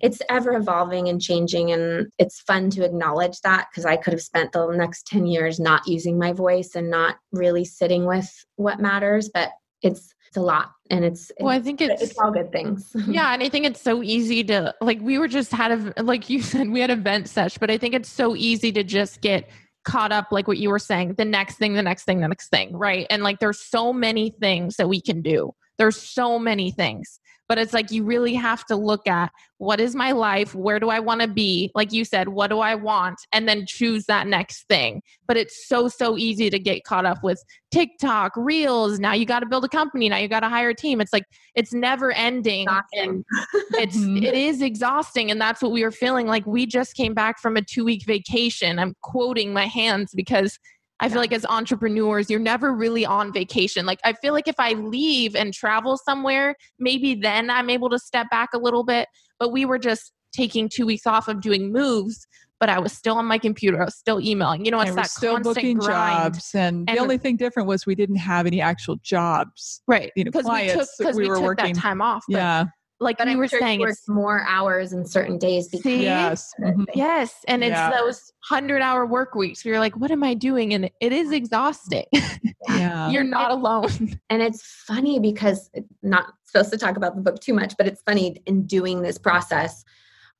it's 0.00 0.20
ever 0.28 0.56
evolving 0.56 1.08
and 1.08 1.20
changing 1.20 1.72
and 1.72 2.10
it's 2.18 2.40
fun 2.40 2.70
to 2.70 2.84
acknowledge 2.84 3.40
that 3.42 3.68
because 3.70 3.84
i 3.84 3.96
could 3.96 4.12
have 4.12 4.22
spent 4.22 4.52
the 4.52 4.66
next 4.72 5.06
10 5.06 5.26
years 5.26 5.60
not 5.60 5.86
using 5.86 6.18
my 6.18 6.32
voice 6.32 6.74
and 6.74 6.90
not 6.90 7.16
really 7.32 7.64
sitting 7.64 8.06
with 8.06 8.28
what 8.56 8.80
matters 8.80 9.28
but 9.32 9.50
it's 9.82 10.14
it's 10.28 10.36
a 10.36 10.40
lot 10.40 10.70
and 10.90 11.04
it's 11.04 11.32
well 11.40 11.48
i 11.48 11.60
think 11.60 11.80
it's, 11.80 12.02
it's 12.02 12.18
all 12.18 12.30
good 12.30 12.52
things. 12.52 12.94
Yeah 13.08 13.32
and 13.32 13.42
i 13.42 13.48
think 13.48 13.66
it's 13.66 13.80
so 13.80 14.02
easy 14.02 14.44
to 14.44 14.74
like 14.80 15.00
we 15.00 15.18
were 15.18 15.28
just 15.28 15.50
had 15.50 15.94
a 15.96 16.02
like 16.02 16.30
you 16.30 16.40
said 16.50 16.68
we 16.68 16.80
had 16.80 16.90
a 16.90 16.96
vent 16.96 17.28
sesh 17.28 17.58
but 17.58 17.70
i 17.70 17.78
think 17.78 17.94
it's 17.94 18.08
so 18.08 18.36
easy 18.36 18.70
to 18.72 18.84
just 18.84 19.20
get 19.20 19.48
caught 19.84 20.12
up 20.12 20.28
like 20.30 20.46
what 20.46 20.58
you 20.58 20.70
were 20.70 20.78
saying 20.78 21.14
the 21.14 21.24
next 21.24 21.56
thing 21.56 21.72
the 21.72 21.82
next 21.82 22.04
thing 22.04 22.20
the 22.20 22.28
next 22.28 22.48
thing 22.48 22.76
right? 22.76 23.06
And 23.10 23.22
like 23.22 23.38
there's 23.38 23.60
so 23.60 23.92
many 23.92 24.30
things 24.30 24.76
that 24.76 24.88
we 24.88 25.00
can 25.00 25.22
do. 25.22 25.52
There's 25.78 25.96
so 25.96 26.38
many 26.38 26.70
things 26.70 27.19
but 27.50 27.58
it's 27.58 27.72
like 27.72 27.90
you 27.90 28.04
really 28.04 28.34
have 28.34 28.64
to 28.64 28.76
look 28.76 29.08
at 29.08 29.32
what 29.58 29.80
is 29.80 29.96
my 29.96 30.12
life? 30.12 30.54
Where 30.54 30.78
do 30.78 30.88
i 30.88 31.00
want 31.00 31.20
to 31.20 31.26
be? 31.26 31.72
Like 31.74 31.92
you 31.92 32.04
said 32.04 32.28
what 32.28 32.46
do 32.46 32.60
i 32.60 32.76
want? 32.76 33.18
And 33.32 33.48
then 33.48 33.66
choose 33.66 34.06
that 34.06 34.28
next 34.28 34.68
thing. 34.68 35.02
But 35.26 35.36
it's 35.36 35.66
so 35.66 35.88
so 35.88 36.16
easy 36.16 36.48
to 36.48 36.60
get 36.60 36.84
caught 36.84 37.04
up 37.04 37.24
with 37.24 37.42
tiktok 37.72 38.32
reels 38.36 38.98
now 38.98 39.12
you 39.12 39.24
got 39.24 39.40
to 39.40 39.46
build 39.46 39.64
a 39.64 39.68
company 39.68 40.08
now 40.08 40.16
you 40.16 40.28
got 40.28 40.40
to 40.40 40.48
hire 40.48 40.68
a 40.68 40.74
team. 40.76 41.00
It's 41.00 41.12
like 41.12 41.24
it's 41.56 41.72
never 41.72 42.12
ending. 42.12 42.68
And 42.92 43.24
it's 43.72 43.96
Mhm. 44.10 44.22
it 44.24 44.34
is 44.34 44.62
exhausting 44.62 45.32
and 45.32 45.40
that's 45.40 45.60
what 45.60 45.72
we 45.72 45.82
were 45.82 45.90
feeling. 45.90 46.28
Like 46.28 46.46
we 46.46 46.66
just 46.66 46.94
came 46.94 47.14
back 47.14 47.40
from 47.40 47.56
a 47.56 47.62
two 47.62 47.84
week 47.84 48.04
vacation. 48.06 48.78
I'm 48.78 48.94
quoting 49.02 49.52
my 49.52 49.66
hands 49.66 50.12
because 50.14 50.56
I 51.00 51.08
feel 51.08 51.18
like 51.18 51.32
as 51.32 51.46
entrepreneurs, 51.46 52.28
you're 52.30 52.38
never 52.40 52.72
really 52.74 53.06
on 53.06 53.32
vacation. 53.32 53.86
Like, 53.86 54.00
I 54.04 54.12
feel 54.12 54.32
like 54.32 54.48
if 54.48 54.56
I 54.58 54.72
leave 54.72 55.34
and 55.34 55.52
travel 55.54 55.96
somewhere, 55.96 56.54
maybe 56.78 57.14
then 57.14 57.50
I'm 57.50 57.70
able 57.70 57.88
to 57.90 57.98
step 57.98 58.28
back 58.30 58.50
a 58.54 58.58
little 58.58 58.84
bit. 58.84 59.08
But 59.38 59.50
we 59.50 59.64
were 59.64 59.78
just 59.78 60.12
taking 60.32 60.68
two 60.68 60.86
weeks 60.86 61.06
off 61.06 61.26
of 61.28 61.40
doing 61.40 61.72
moves, 61.72 62.26
but 62.60 62.68
I 62.68 62.78
was 62.78 62.92
still 62.92 63.16
on 63.16 63.24
my 63.24 63.38
computer. 63.38 63.80
I 63.80 63.86
was 63.86 63.96
still 63.96 64.20
emailing. 64.20 64.64
You 64.64 64.70
know, 64.70 64.80
it's 64.80 64.94
that 64.94 65.08
still 65.10 65.34
constant 65.34 65.56
booking 65.56 65.78
grind. 65.78 66.34
jobs 66.34 66.54
and, 66.54 66.88
And- 66.88 66.98
the 66.98 67.02
only 67.02 67.16
thing 67.18 67.36
different 67.36 67.66
was 67.66 67.86
we 67.86 67.94
didn't 67.94 68.16
have 68.16 68.46
any 68.46 68.60
actual 68.60 68.96
jobs 69.02 69.82
Right. 69.88 70.12
you 70.16 70.24
know 70.24 70.30
Because 70.30 70.44
we 70.44 70.68
took, 70.68 70.76
that 70.80 70.88
because 70.98 71.16
we 71.16 71.22
we 71.24 71.28
were 71.30 71.36
took 71.36 71.44
working 71.44 71.72
that 71.74 71.80
time 71.80 72.02
off. 72.02 72.24
Yeah 72.28 72.66
like 73.00 73.18
but 73.18 73.26
you 73.26 73.32
I'm 73.32 73.38
were 73.38 73.48
sure 73.48 73.60
saying, 73.60 73.80
it's 73.82 74.08
more 74.08 74.44
hours 74.46 74.92
in 74.92 75.06
certain 75.06 75.38
days 75.38 75.68
because 75.68 75.82
See? 75.84 76.02
yes 76.02 76.52
mhm. 76.60 76.84
Yes, 76.94 77.34
and 77.48 77.64
it's 77.64 77.72
Yeah. 77.72 77.90
those 77.90 78.32
hundred 78.44 78.82
hour 78.82 79.06
work 79.06 79.34
weeks. 79.34 79.64
Where 79.64 79.72
you're 79.74 79.80
like, 79.80 79.96
what 79.96 80.10
am 80.10 80.22
I 80.22 80.34
doing? 80.34 80.74
And 80.74 80.90
it 81.00 81.12
is 81.12 81.32
exhausting. 81.32 82.04
yeah 82.68 83.08
you're 83.10 83.24
not 83.24 83.50
alone. 83.50 83.88
and 84.30 84.42
it's 84.42 84.62
funny 84.62 85.18
because 85.18 85.70
not 86.02 86.26
supposed 86.44 86.70
to 86.70 86.78
talk 86.78 86.96
about 86.96 87.16
the 87.16 87.22
book 87.22 87.40
too 87.40 87.54
much 87.54 87.74
but 87.78 87.86
it's 87.86 88.02
funny 88.02 88.36
in 88.46 88.66
doing 88.66 89.02
this 89.02 89.16
process 89.18 89.84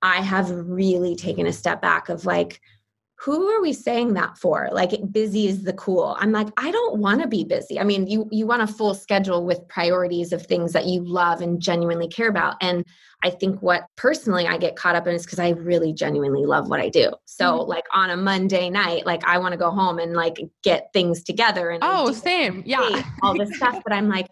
i 0.03 0.17
have 0.17 0.51
really 0.51 1.15
taken 1.17 1.47
a 1.47 1.53
step 1.53 1.81
back 1.81 2.09
of 2.09 2.27
like 2.27 2.61
who 3.23 3.49
are 3.49 3.61
we 3.61 3.73
saying 3.73 4.15
that 4.15 4.39
for 4.39 4.69
like 4.73 4.93
busy 5.13 5.47
is 5.47 5.65
the 5.65 5.73
cool 5.75 6.17
i'm 6.19 6.33
like 6.33 6.49
i 6.57 6.71
don't 6.71 6.99
want 6.99 7.21
to 7.21 7.29
be 7.29 7.45
busy 7.45 7.79
i 7.79 7.85
mean 7.85 8.07
you 8.07 8.29
you 8.31 8.47
want 8.47 8.63
a 8.63 8.67
full 8.67 8.95
schedule 8.95 9.45
with 9.45 9.67
priorities 9.69 10.33
of 10.33 10.47
things 10.47 10.73
that 10.73 10.87
you 10.87 11.03
love 11.05 11.41
and 11.41 11.61
genuinely 11.61 12.09
care 12.09 12.29
about 12.29 12.57
and 12.61 12.85
i 13.23 13.29
think 13.29 13.61
what 13.61 13.85
personally 13.97 14.47
i 14.47 14.57
get 14.57 14.77
caught 14.77 14.97
up 14.97 15.07
in 15.07 15.15
is 15.15 15.25
because 15.25 15.39
i 15.39 15.51
really 15.51 15.93
genuinely 15.93 16.47
love 16.47 16.69
what 16.69 16.81
i 16.81 16.89
do 16.89 17.11
so 17.27 17.59
mm-hmm. 17.59 17.69
like 17.69 17.85
on 17.93 18.11
a 18.11 18.17
monday 18.17 18.71
night 18.71 19.05
like 19.05 19.23
i 19.27 19.37
want 19.39 19.53
to 19.53 19.59
go 19.59 19.71
home 19.71 19.99
and 19.99 20.15
like 20.15 20.39
get 20.63 20.91
things 20.93 21.23
together 21.23 21.71
and 21.71 21.81
Oh, 21.83 22.13
same. 22.13 22.63
Yeah. 22.67 23.03
all 23.23 23.37
this 23.37 23.57
stuff. 23.57 23.83
But 23.85 23.93
I'm 23.93 24.09
like, 24.09 24.29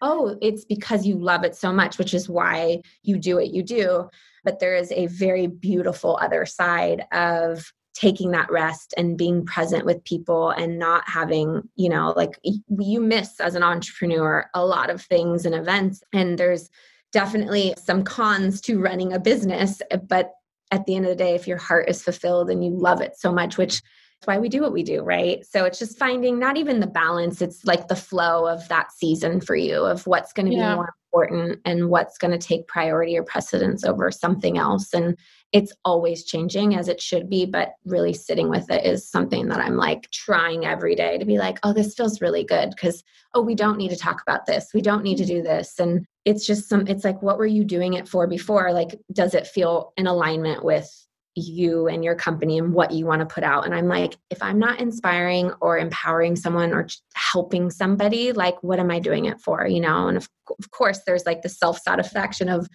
oh, 0.00 0.36
it's 0.40 0.64
because 0.64 1.06
you 1.06 1.16
love 1.16 1.44
it 1.44 1.56
so 1.56 1.72
much, 1.72 1.98
which 1.98 2.14
is 2.14 2.28
why 2.28 2.82
you 3.02 3.18
do 3.18 3.36
what 3.36 3.48
you 3.48 3.62
do. 3.62 4.08
But 4.44 4.60
there 4.60 4.74
is 4.74 4.92
a 4.92 5.06
very 5.06 5.46
beautiful 5.46 6.18
other 6.20 6.46
side 6.46 7.04
of 7.12 7.72
taking 7.94 8.32
that 8.32 8.50
rest 8.50 8.92
and 8.96 9.16
being 9.16 9.46
present 9.46 9.86
with 9.86 10.04
people 10.04 10.50
and 10.50 10.78
not 10.78 11.08
having, 11.08 11.62
you 11.76 11.88
know, 11.88 12.12
like 12.16 12.38
you 12.42 13.00
miss 13.00 13.40
as 13.40 13.54
an 13.54 13.62
entrepreneur 13.62 14.46
a 14.54 14.64
lot 14.66 14.90
of 14.90 15.00
things 15.00 15.46
and 15.46 15.54
events. 15.54 16.02
And 16.12 16.36
there's 16.36 16.68
definitely 17.12 17.74
some 17.82 18.02
cons 18.02 18.60
to 18.62 18.80
running 18.80 19.12
a 19.12 19.20
business. 19.20 19.80
Eh, 19.90 19.96
but 19.96 20.32
at 20.72 20.86
the 20.86 20.96
end 20.96 21.04
of 21.04 21.10
the 21.10 21.16
day, 21.24 21.36
if 21.36 21.46
your 21.46 21.58
heart 21.58 21.88
is 21.88 22.02
fulfilled 22.02 22.50
and 22.50 22.64
you 22.64 22.72
love 22.72 23.00
it 23.00 23.16
so 23.16 23.32
much, 23.32 23.56
which 23.56 23.80
it's 24.18 24.26
why 24.26 24.38
we 24.38 24.48
do 24.48 24.60
what 24.60 24.72
we 24.72 24.82
do, 24.82 25.02
right? 25.02 25.44
So 25.44 25.64
it's 25.64 25.78
just 25.78 25.98
finding 25.98 26.38
not 26.38 26.56
even 26.56 26.80
the 26.80 26.86
balance, 26.88 27.40
it's 27.40 27.64
like 27.64 27.86
the 27.86 27.96
flow 27.96 28.46
of 28.48 28.66
that 28.68 28.90
season 28.90 29.40
for 29.40 29.54
you 29.54 29.84
of 29.84 30.06
what's 30.06 30.32
going 30.32 30.46
to 30.46 30.56
Yeah. 30.56 30.70
be 30.70 30.76
more 30.76 30.94
important 31.12 31.60
and 31.64 31.90
what's 31.90 32.18
going 32.18 32.32
to 32.32 32.44
take 32.44 32.66
priority 32.66 33.16
or 33.16 33.22
precedence 33.22 33.84
over 33.84 34.10
something 34.10 34.58
else. 34.58 34.92
And 34.92 35.16
it's 35.54 35.72
always 35.84 36.24
changing 36.24 36.74
as 36.74 36.88
it 36.88 37.00
should 37.00 37.30
be, 37.30 37.46
but 37.46 37.74
really 37.84 38.12
sitting 38.12 38.50
with 38.50 38.68
it 38.72 38.84
is 38.84 39.08
something 39.08 39.46
that 39.46 39.60
I'm 39.60 39.76
like 39.76 40.10
trying 40.10 40.66
every 40.66 40.96
day 40.96 41.16
to 41.16 41.24
be 41.24 41.38
like, 41.38 41.60
oh, 41.62 41.72
this 41.72 41.94
feels 41.94 42.20
really 42.20 42.42
good 42.42 42.70
because, 42.70 43.04
oh, 43.34 43.40
we 43.40 43.54
don't 43.54 43.78
need 43.78 43.90
to 43.90 43.96
talk 43.96 44.20
about 44.20 44.46
this. 44.46 44.70
We 44.74 44.82
don't 44.82 45.04
need 45.04 45.16
to 45.18 45.24
do 45.24 45.42
this. 45.42 45.78
And 45.78 46.06
it's 46.24 46.44
just 46.44 46.68
some, 46.68 46.88
it's 46.88 47.04
like, 47.04 47.22
what 47.22 47.38
were 47.38 47.46
you 47.46 47.62
doing 47.62 47.94
it 47.94 48.08
for 48.08 48.26
before? 48.26 48.72
Like, 48.72 48.98
does 49.12 49.32
it 49.32 49.46
feel 49.46 49.92
in 49.96 50.08
alignment 50.08 50.64
with 50.64 50.90
you 51.36 51.86
and 51.86 52.04
your 52.04 52.16
company 52.16 52.58
and 52.58 52.74
what 52.74 52.90
you 52.90 53.06
want 53.06 53.20
to 53.20 53.26
put 53.26 53.42
out. 53.42 53.64
And 53.64 53.74
I'm 53.74 53.88
like, 53.88 54.16
if 54.30 54.40
I'm 54.40 54.58
not 54.58 54.78
inspiring 54.78 55.52
or 55.60 55.78
empowering 55.78 56.36
someone 56.36 56.72
or 56.72 56.86
helping 57.14 57.70
somebody, 57.70 58.32
like, 58.32 58.54
what 58.62 58.78
am 58.78 58.90
I 58.90 59.00
doing 59.00 59.24
it 59.24 59.40
for? 59.40 59.66
You 59.66 59.80
know, 59.80 60.06
and 60.06 60.16
of, 60.16 60.28
of 60.48 60.70
course, 60.70 61.00
there's 61.04 61.26
like 61.26 61.42
the 61.42 61.48
self 61.48 61.80
satisfaction 61.80 62.48
of, 62.48 62.68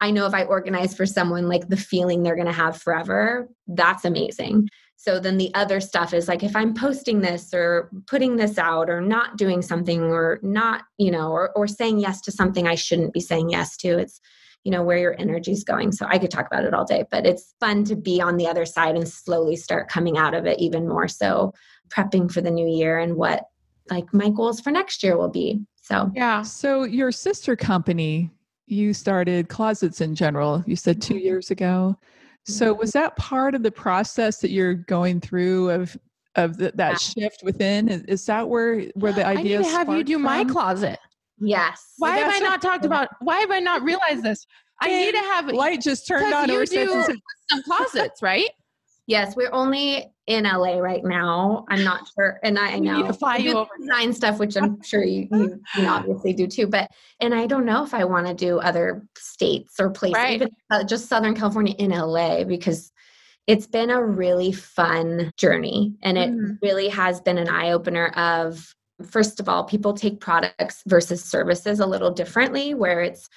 I 0.00 0.10
know 0.10 0.26
if 0.26 0.34
I 0.34 0.44
organize 0.44 0.94
for 0.94 1.06
someone, 1.06 1.48
like 1.48 1.68
the 1.68 1.76
feeling 1.76 2.22
they're 2.22 2.34
going 2.36 2.46
to 2.46 2.52
have 2.52 2.80
forever, 2.80 3.48
that's 3.66 4.04
amazing. 4.04 4.68
So 4.96 5.20
then 5.20 5.36
the 5.36 5.54
other 5.54 5.80
stuff 5.80 6.12
is 6.12 6.28
like 6.28 6.42
if 6.42 6.56
I'm 6.56 6.74
posting 6.74 7.20
this 7.20 7.52
or 7.54 7.90
putting 8.06 8.36
this 8.36 8.58
out 8.58 8.90
or 8.90 9.00
not 9.00 9.36
doing 9.36 9.62
something 9.62 10.02
or 10.02 10.38
not, 10.42 10.82
you 10.98 11.10
know, 11.10 11.30
or, 11.30 11.50
or 11.56 11.66
saying 11.66 11.98
yes 11.98 12.20
to 12.22 12.32
something 12.32 12.66
I 12.66 12.74
shouldn't 12.74 13.12
be 13.12 13.20
saying 13.20 13.50
yes 13.50 13.76
to, 13.78 13.98
it's, 13.98 14.20
you 14.64 14.72
know 14.72 14.82
where 14.82 14.98
your 14.98 15.14
energy 15.20 15.52
is 15.52 15.62
going 15.62 15.92
so 15.92 16.04
i 16.08 16.18
could 16.18 16.30
talk 16.30 16.48
about 16.48 16.64
it 16.64 16.74
all 16.74 16.84
day 16.84 17.04
but 17.12 17.24
it's 17.24 17.54
fun 17.60 17.84
to 17.84 17.94
be 17.94 18.20
on 18.20 18.36
the 18.36 18.48
other 18.48 18.66
side 18.66 18.96
and 18.96 19.08
slowly 19.08 19.54
start 19.54 19.88
coming 19.88 20.18
out 20.18 20.34
of 20.34 20.44
it 20.44 20.58
even 20.58 20.88
more 20.88 21.06
so 21.06 21.54
prepping 21.88 22.28
for 22.28 22.40
the 22.40 22.50
new 22.50 22.66
year 22.66 22.98
and 22.98 23.14
what 23.14 23.44
like 23.90 24.12
my 24.12 24.28
goals 24.28 24.60
for 24.60 24.72
next 24.72 25.04
year 25.04 25.16
will 25.16 25.30
be 25.30 25.60
so 25.80 26.10
Yeah. 26.16 26.42
so 26.42 26.82
your 26.82 27.12
sister 27.12 27.54
company 27.54 28.32
you 28.66 28.92
started 28.92 29.48
Closets 29.48 30.00
in 30.00 30.14
Jeneral 30.14 30.66
you 30.66 30.76
said 30.76 31.00
two 31.00 31.14
Mhm. 31.14 31.22
years 31.22 31.50
ago 31.50 31.96
so 32.44 32.70
Mm-hmm. 32.70 32.78
was 32.80 32.92
that 32.92 33.16
part 33.16 33.54
of 33.54 33.62
the 33.62 33.72
process 33.72 34.38
that 34.40 34.50
you're 34.50 34.74
going 34.74 35.20
through 35.20 35.70
of 35.70 35.96
of 36.36 36.58
the, 36.58 36.70
that 36.74 37.00
shift 37.00 37.40
within 37.42 37.88
is, 37.88 38.02
is 38.02 38.26
that 38.26 38.46
where 38.48 38.82
where 38.94 39.12
the 39.12 39.26
idea? 39.26 39.58
I 39.58 39.62
need 39.62 39.68
to 39.70 39.70
have 39.70 39.88
you 39.88 40.04
do 40.04 40.18
my 40.18 40.44
closet. 40.44 40.98
yes 41.38 41.94
Why 41.98 42.18
have 42.18 42.32
I 42.34 42.38
not 42.40 42.60
talked 42.60 42.84
about? 42.84 43.08
Why 43.20 43.38
have 43.38 43.50
I 43.50 43.60
not 43.60 43.82
realized 43.82 44.22
this? 44.22 44.46
I 44.80 44.88
need 44.88 45.12
to 45.12 45.18
have 45.18 45.48
light 45.48 45.80
just 45.80 46.06
turned 46.06 46.34
on 46.34 46.48
you 46.50 46.66
do 46.66 47.06
some 47.48 47.62
closets, 47.62 48.20
right? 48.20 48.50
Yes 49.06 49.36
we're 49.36 49.52
only 49.52 50.10
in 50.26 50.44
la 50.44 50.78
right 50.78 51.04
now 51.04 51.64
i'm 51.68 51.84
not 51.84 52.08
sure 52.18 52.38
and 52.42 52.58
i, 52.58 52.72
I 52.72 52.78
know 52.78 53.12
fly 53.12 53.36
I 53.36 53.38
you 53.38 53.56
over. 53.56 53.70
design 53.80 54.12
stuff 54.12 54.38
which 54.38 54.56
i'm 54.56 54.82
sure 54.82 55.04
you, 55.04 55.28
you, 55.30 55.60
you 55.74 55.86
obviously 55.88 56.32
do 56.32 56.46
too 56.46 56.66
but 56.66 56.90
and 57.20 57.34
i 57.34 57.46
don't 57.46 57.64
know 57.64 57.84
if 57.84 57.94
i 57.94 58.04
want 58.04 58.26
to 58.26 58.34
do 58.34 58.58
other 58.58 59.06
states 59.16 59.74
or 59.78 59.90
places 59.90 60.16
Right. 60.22 60.32
even 60.42 60.48
uh, 60.70 60.84
just 60.84 61.08
southern 61.08 61.34
california 61.34 61.74
in 61.78 61.90
la 61.90 62.44
because 62.44 62.92
it's 63.46 63.66
been 63.68 63.90
a 63.90 64.04
really 64.04 64.50
fun 64.50 65.30
journey 65.36 65.94
and 66.02 66.18
it 66.18 66.30
Mhm. 66.30 66.58
really 66.62 66.88
has 66.88 67.20
been 67.20 67.38
an 67.38 67.48
eye-opener 67.48 68.08
of 68.08 68.74
first 69.08 69.38
of 69.40 69.48
all 69.48 69.62
people 69.62 69.92
take 69.92 70.18
products 70.20 70.82
versus 70.86 71.22
services 71.22 71.78
a 71.80 71.86
little 71.86 72.10
differently 72.10 72.74
where 72.74 73.02
it's 73.02 73.28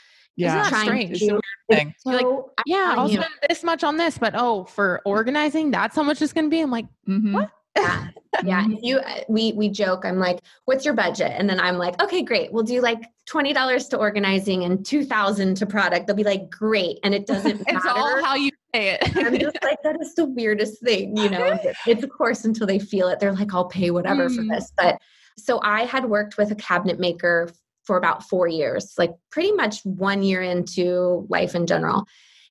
yeah 0.46 0.70
that 0.70 0.82
strange? 0.84 1.12
It's 1.12 1.22
a 1.24 1.26
to 1.28 1.32
weird 1.34 1.44
thing. 1.80 1.94
so, 2.00 2.12
You're 2.12 2.44
I'm 2.58 2.64
Yeah, 2.66 2.96
I'll 2.98 3.10
you, 3.10 3.16
spend 3.22 3.34
this 3.48 3.64
much 3.64 3.84
on 3.84 3.98
this, 3.98 4.18
but 4.18 4.34
oh, 4.36 4.64
for 4.66 5.02
organizing, 5.06 5.72
that's 5.72 5.96
how 5.96 6.04
much 6.04 6.22
it's 6.22 6.34
going 6.34 6.46
to 6.46 6.50
be. 6.50 6.62
I'm 6.62 6.72
like, 6.72 6.86
Mhm. 7.08 7.34
What? 7.34 7.50
yeah 7.78 8.08
yeah 8.44 8.66
you 8.82 8.98
uh, 8.98 9.20
we 9.30 9.54
we 9.54 9.70
joke 9.70 10.04
i'm 10.04 10.18
like 10.18 10.40
what's 10.66 10.84
your 10.84 10.94
budget 10.96 11.32
and 11.36 11.48
then 11.48 11.60
i'm 11.60 11.78
like 11.78 12.02
okay 12.02 12.24
great 12.24 12.52
we'll 12.52 12.64
do 12.64 12.82
like 12.82 13.00
$20 13.30 13.90
to 13.92 13.98
organizing 13.98 14.64
and 14.64 14.84
2000 14.84 15.56
to 15.56 15.66
product 15.68 16.08
they'll 16.08 16.16
be 16.16 16.24
like 16.24 16.50
great 16.50 16.98
and 17.04 17.14
it 17.14 17.28
doesn't 17.28 17.62
it's 17.68 17.86
matter 17.86 17.90
all 17.90 18.26
how 18.26 18.34
you 18.36 18.50
say 18.74 18.98
it. 19.00 19.16
i'm 19.18 19.38
just 19.38 19.58
like 19.64 19.78
that 19.84 19.96
is 20.02 20.16
the 20.16 20.26
weirdest 20.26 20.82
thing 20.84 21.16
you 21.16 21.30
know 21.30 21.58
it's 21.88 22.04
of 22.04 22.10
course 22.10 22.44
until 22.44 22.66
they 22.66 22.80
feel 22.80 23.08
it 23.08 23.20
they're 23.20 23.34
like 23.34 23.54
i'll 23.54 23.66
pay 23.70 23.92
whatever 23.92 24.30
for 24.30 24.42
Mm. 24.42 24.50
this 24.50 24.74
but 24.76 25.00
so 25.38 25.60
i 25.64 25.86
had 25.86 26.06
worked 26.06 26.38
with 26.38 26.50
a 26.52 26.56
cabinet 26.56 27.00
maker 27.00 27.50
for 27.90 27.98
about 27.98 28.22
four 28.30 28.48
years 28.48 28.94
like 29.00 29.10
pretty 29.32 29.52
much 29.52 29.84
one 29.84 30.22
year 30.22 30.44
into 30.44 31.26
Life 31.28 31.56
in 31.56 31.66
Jeneral 31.66 32.06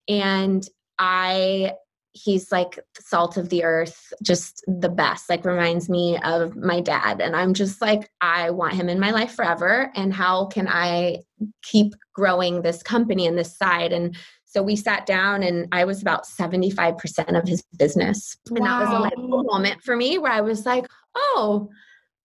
and 0.09 0.67
i 0.99 1.73
he's 2.13 2.51
like 2.51 2.81
salt 2.99 3.37
of 3.37 3.49
the 3.49 3.63
earth, 3.63 4.13
just 4.23 4.65
the 4.67 4.89
best, 4.89 5.29
like 5.29 5.45
reminds 5.45 5.89
me 5.89 6.19
of 6.25 6.57
my 6.57 6.81
dad. 6.81 7.21
And 7.21 7.37
I'm 7.37 7.55
just 7.55 7.81
like, 7.81 8.11
I 8.21 8.51
want 8.51 8.75
him 8.75 8.89
in 8.89 8.99
my 8.99 9.11
life 9.11 9.33
forever. 9.33 9.93
And 9.95 10.13
how 10.13 10.47
can 10.47 10.67
I 10.69 11.19
keep 11.63 11.95
growing 12.15 12.63
this 12.63 12.83
company 12.83 13.27
and 13.27 13.39
this 13.39 13.57
side? 13.57 13.93
And 13.93 14.17
so 14.47 14.63
we 14.63 14.75
sat 14.75 15.07
down 15.07 15.43
and 15.43 15.69
I 15.71 15.85
was 15.85 16.01
about 16.03 16.25
75% 16.25 17.39
of 17.39 17.47
his 17.47 17.63
business. 17.79 18.37
And 18.49 18.65
that 18.65 18.89
was 18.89 19.13
a 19.13 19.21
moment 19.21 19.83
for 19.83 19.95
me 19.95 20.19
where 20.19 20.33
I 20.33 20.41
was 20.41 20.67
like, 20.67 20.87
oh, 21.15 21.69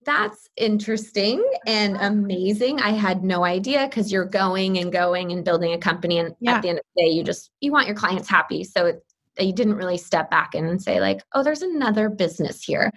that's 0.06 0.50
interesting 0.58 1.44
and 1.66 1.98
amazing. 1.98 2.80
I 2.80 2.92
had 2.92 3.24
no 3.24 3.44
idea 3.44 3.88
because 3.88 4.12
you're 4.12 4.26
going 4.26 4.78
and 4.78 4.92
going 4.92 5.32
and 5.32 5.44
building 5.44 5.74
a 5.74 5.78
company. 5.78 6.20
And 6.20 6.36
yeah. 6.39 6.56
at 6.56 6.62
the 6.62 6.70
end 6.70 6.80
of 6.80 6.86
the 6.96 7.04
day, 7.04 7.10
you 7.10 7.24
just, 7.24 7.52
you 7.62 7.72
want 7.72 7.88
your 7.88 7.96
clients 7.96 8.30
happy. 8.30 8.63
So 8.63 8.86
it, 8.86 9.04
you 9.39 9.54
didn't 9.54 9.76
really 9.76 9.98
step 9.98 10.30
back 10.30 10.54
and 10.54 10.82
say 10.82 11.00
like, 11.00 11.22
oh, 11.34 11.44
there's 11.44 11.62
another 11.62 12.10
business 12.10 12.63
here. 12.63 12.92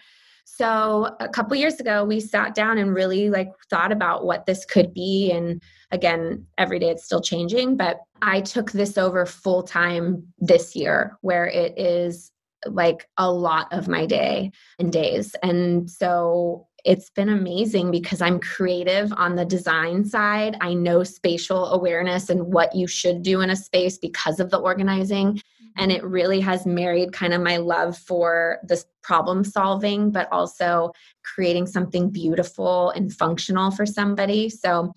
So 0.44 1.14
a 1.20 1.28
couple 1.28 1.56
years 1.56 1.80
ago, 1.80 2.04
we 2.04 2.20
sat 2.20 2.54
down 2.54 2.78
and 2.78 2.94
really 2.94 3.30
like 3.30 3.50
thought 3.68 3.92
about 3.92 4.24
what 4.24 4.46
this 4.46 4.64
could 4.64 4.94
be. 4.94 5.30
And 5.32 5.60
again, 5.90 6.46
every 6.56 6.78
day 6.78 6.88
it's 6.90 7.04
still 7.04 7.20
changing, 7.20 7.76
but 7.76 7.98
I 8.22 8.40
took 8.40 8.72
this 8.72 8.96
over 8.96 9.26
full 9.26 9.62
time 9.62 10.24
this 10.38 10.76
year, 10.76 11.18
where 11.20 11.46
it 11.46 11.78
is 11.78 12.32
like 12.64 13.08
a 13.18 13.30
lot 13.30 13.72
of 13.72 13.88
my 13.88 14.06
day 14.06 14.50
and 14.78 14.92
days. 14.92 15.34
And 15.42 15.90
so 15.90 16.66
it's 16.86 17.10
been 17.10 17.28
amazing 17.28 17.90
because 17.90 18.22
I'm 18.22 18.38
creative 18.38 19.12
on 19.16 19.34
the 19.34 19.44
design 19.44 20.04
side. 20.04 20.56
I 20.60 20.72
know 20.72 21.02
spatial 21.02 21.66
awareness 21.72 22.30
and 22.30 22.52
what 22.52 22.76
you 22.76 22.86
should 22.86 23.22
do 23.22 23.40
in 23.40 23.50
a 23.50 23.56
space 23.56 23.98
because 23.98 24.38
of 24.38 24.50
the 24.50 24.58
organizing. 24.58 25.42
And 25.76 25.90
it 25.90 26.04
really 26.04 26.40
has 26.40 26.64
married 26.64 27.12
kind 27.12 27.34
of 27.34 27.42
my 27.42 27.56
love 27.56 27.98
for 27.98 28.60
this 28.62 28.86
problem 29.02 29.42
solving, 29.42 30.12
but 30.12 30.30
also 30.30 30.92
creating 31.24 31.66
something 31.66 32.08
beautiful 32.08 32.90
and 32.90 33.12
functional 33.12 33.72
for 33.72 33.84
somebody. 33.84 34.48
So, 34.48 34.94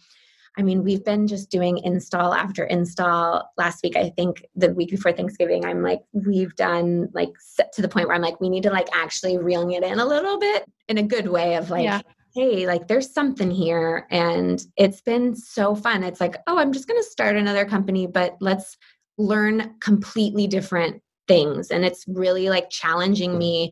I 0.57 0.61
mean, 0.61 0.83
we've 0.83 1.03
been 1.03 1.27
just 1.27 1.49
doing 1.49 1.79
install 1.79 2.33
after 2.33 2.63
install. 2.65 3.49
Last 3.57 3.83
week, 3.83 3.95
I 3.95 4.09
think 4.09 4.45
the 4.55 4.73
week 4.73 4.89
before 4.89 5.11
Thanksgiving, 5.11 5.65
I'm 5.65 5.81
like, 5.81 6.01
we've 6.11 6.55
done 6.55 7.09
like 7.13 7.29
to 7.73 7.81
the 7.81 7.87
point 7.87 8.07
where 8.07 8.15
I'm 8.15 8.21
like, 8.21 8.41
we 8.41 8.49
need 8.49 8.63
to 8.63 8.71
like 8.71 8.89
actually 8.93 9.37
reeling 9.37 9.71
it 9.71 9.83
in 9.83 9.99
a 9.99 10.05
little 10.05 10.39
bit 10.39 10.65
in 10.87 10.97
a 10.97 11.03
good 11.03 11.27
way 11.27 11.55
of 11.55 11.69
like, 11.69 11.83
yeah. 11.83 12.01
hey, 12.35 12.67
like 12.67 12.87
there's 12.87 13.13
something 13.13 13.51
here. 13.51 14.07
And 14.09 14.63
it's 14.75 15.01
been 15.01 15.35
so 15.35 15.75
fun. 15.75 16.03
It's 16.03 16.19
like, 16.19 16.35
oh, 16.47 16.57
I'm 16.57 16.73
just 16.73 16.87
going 16.87 17.01
to 17.01 17.09
start 17.09 17.35
another 17.35 17.65
company, 17.65 18.07
but 18.07 18.35
let's 18.41 18.77
learn 19.17 19.75
completely 19.81 20.47
different 20.47 21.01
things. 21.27 21.69
And 21.69 21.85
it's 21.85 22.05
really 22.07 22.49
like 22.49 22.69
challenging 22.69 23.33
mm. 23.33 23.37
me 23.37 23.71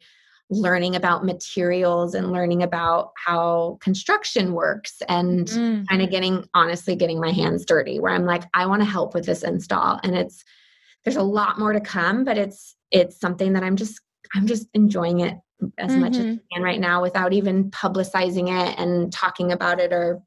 learning 0.50 0.96
about 0.96 1.26
materials 1.26 2.14
and 2.14 2.32
learning 2.32 2.64
about 2.64 3.12
how 3.26 3.78
construction 3.82 4.54
works 4.54 5.02
and 5.10 5.48
mm. 5.48 5.88
kind 5.88 6.02
of 6.02 6.10
getting 6.10 6.48
honestly 6.54 6.96
getting 6.96 7.20
my 7.20 7.32
hands 7.32 7.66
dirty 7.66 8.00
where 8.00 8.14
I'm 8.14 8.26
like 8.26 8.44
I 8.54 8.66
want 8.66 8.82
to 8.82 8.88
help 8.88 9.14
with 9.14 9.26
this 9.26 9.44
install 9.44 10.00
and 10.04 10.16
it's 10.16 10.46
there's 11.04 11.18
a 11.18 11.24
lot 11.24 11.60
more 11.60 11.74
to 11.74 11.82
come 11.82 12.24
but 12.24 12.38
it's 12.38 12.76
it's 12.92 13.20
something 13.20 13.54
that 13.54 13.64
I'm 13.64 13.76
just 13.76 14.00
I'm 14.36 14.48
just 14.48 14.68
enjoying 14.74 15.20
it 15.20 15.36
as 15.78 15.92
mm-hmm. 15.92 16.00
much 16.00 16.16
as 16.16 16.24
mm-hmm. 16.24 16.36
I 16.36 16.56
can 16.56 16.64
right 16.64 16.80
now 16.80 17.02
without 17.02 17.34
even 17.34 17.70
publicizing 17.72 18.48
it 18.48 18.80
and 18.80 19.12
talking 19.12 19.52
about 19.52 19.82
it 19.82 19.92
or 19.92 20.22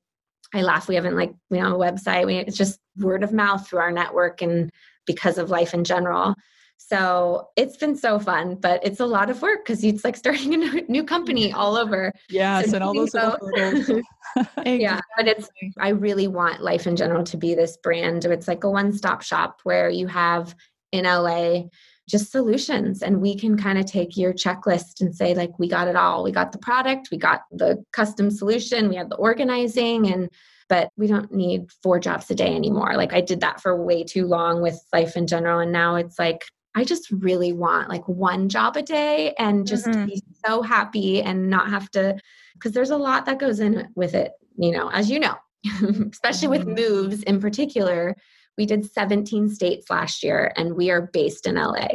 I 0.53 0.63
laugh 0.63 0.87
we 0.87 0.97
haven't 0.97 1.17
like 1.17 1.33
we 1.49 1.59
don't 1.59 1.67
have 1.67 1.77
a 1.77 1.79
website 1.79 2.27
we, 2.27 2.37
it's 2.37 2.59
just 2.59 2.79
word 2.99 3.23
of 3.23 3.33
mouth 3.33 3.67
through 3.67 3.79
our 3.79 3.93
network 3.93 4.43
and 4.43 4.71
because 5.07 5.39
of 5.39 5.49
Life 5.49 5.73
in 5.73 5.83
Jeneral 5.83 6.35
so 6.83 7.51
it's 7.57 7.77
been 7.77 7.95
so 7.95 8.19
fun, 8.19 8.55
but 8.55 8.81
it's 8.83 9.01
a 9.01 9.07
lot 9.07 9.29
of 9.29 9.43
work 9.43 9.65
because 9.65 9.85
it's 9.85 10.03
like 10.03 10.17
starting 10.17 10.55
a 10.55 10.81
new 10.89 11.05
company 11.05 11.53
all 11.53 11.77
over. 11.77 12.11
Yes, 12.31 12.71
so 12.71 12.77
and 12.77 12.83
all 12.83 12.95
those 12.95 13.13
little 13.13 14.03
yeah, 14.65 14.99
but 15.15 15.29
it's 15.29 15.51
I 15.79 15.91
really 15.91 16.27
want 16.27 16.63
Life 16.63 16.87
in 16.87 16.97
Jeneral 16.97 17.25
to 17.27 17.37
be 17.37 17.55
this 17.55 17.77
brand. 17.77 18.25
It's 18.25 18.49
like 18.49 18.65
a 18.65 18.71
one-stop 18.71 19.21
shop 19.21 19.61
where 19.63 19.91
you 19.91 20.07
have 20.07 20.55
in 20.91 21.05
LA 21.05 21.65
just 22.09 22.33
solutions 22.33 23.03
and 23.03 23.21
we 23.21 23.37
can 23.37 23.59
kind 23.59 23.79
of 23.79 23.85
take 23.85 24.17
your 24.17 24.33
checklist 24.33 25.01
and 25.03 25.15
say 25.15 25.35
like 25.35 25.57
we 25.59 25.69
got 25.69 25.87
it 25.87 25.97
all. 25.97 26.25
We 26.25 26.33
got 26.33 26.51
the 26.51 26.59
product, 26.59 27.09
we 27.13 27.19
got 27.19 27.43
the 27.53 27.85
custom 27.93 28.31
solution, 28.31 28.89
we 28.89 28.97
have 28.97 29.11
the 29.11 29.17
organizing 29.17 30.11
and 30.11 30.31
but 30.71 30.89
we 30.97 31.09
don't 31.09 31.33
need 31.33 31.71
four 31.83 32.01
jobs 32.01 32.31
a 32.31 32.35
day 32.35 32.55
anymore. 32.55 32.97
Like 32.97 33.13
I 33.13 33.21
did 33.21 33.41
that 33.41 33.61
for 33.61 33.77
way 33.77 34.03
too 34.03 34.27
long 34.27 34.63
with 34.63 34.81
Life 34.95 35.17
in 35.17 35.27
Jeneral. 35.27 35.63
And 35.63 35.73
now 35.73 35.97
it's 35.97 36.19
like, 36.19 36.45
I 36.75 36.85
just 36.85 37.11
really 37.11 37.53
want 37.53 37.89
like 37.89 38.07
one 38.07 38.49
job 38.49 38.77
a 38.77 38.83
day 38.83 39.35
and 39.39 39.67
just 39.67 39.87
mm-hmm. 39.87 40.07
be 40.07 40.23
so 40.45 40.63
happy 40.63 41.21
and 41.23 41.51
not 41.51 41.69
have 41.71 41.91
to, 41.93 42.19
because 42.55 42.73
there's 42.73 42.91
a 42.91 42.97
lot 42.97 43.27
that 43.27 43.39
goes 43.41 43.61
in 43.61 43.89
with 43.97 44.15
it, 44.15 44.33
you 44.57 44.71
know, 44.71 44.89
as 44.91 45.11
you 45.11 45.19
know, 45.19 45.35
especially 46.13 46.49
with 46.49 46.63
mm-hmm. 46.63 46.75
moves 46.75 47.23
in 47.25 47.41
particular. 47.41 48.17
We 48.57 48.67
did 48.67 48.91
17 48.91 49.49
states 49.49 49.91
last 49.91 50.23
year 50.23 50.53
and 50.57 50.75
we 50.75 50.91
are 50.91 51.11
based 51.13 51.47
in 51.47 51.57
LA. 51.57 51.89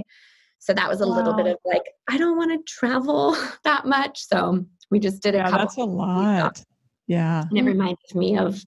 So 0.59 0.73
that 0.73 0.89
was 0.89 0.99
a 0.99 1.07
wow. 1.07 1.15
little 1.15 1.33
bit 1.33 1.47
of 1.47 1.57
like, 1.63 1.83
I 2.09 2.17
don't 2.17 2.37
want 2.37 2.51
to 2.51 2.73
travel 2.73 3.37
that 3.63 3.85
much. 3.85 4.25
So 4.27 4.65
we 4.89 4.99
just 4.99 5.21
did 5.21 5.35
a 5.35 5.39
yeah, 5.39 5.51
That's 5.51 5.77
a 5.77 5.83
lot. 5.83 6.61
Yeah. 7.07 7.43
And 7.49 7.57
it 7.57 7.63
reminded 7.63 8.15
me 8.15 8.37
of 8.37 8.61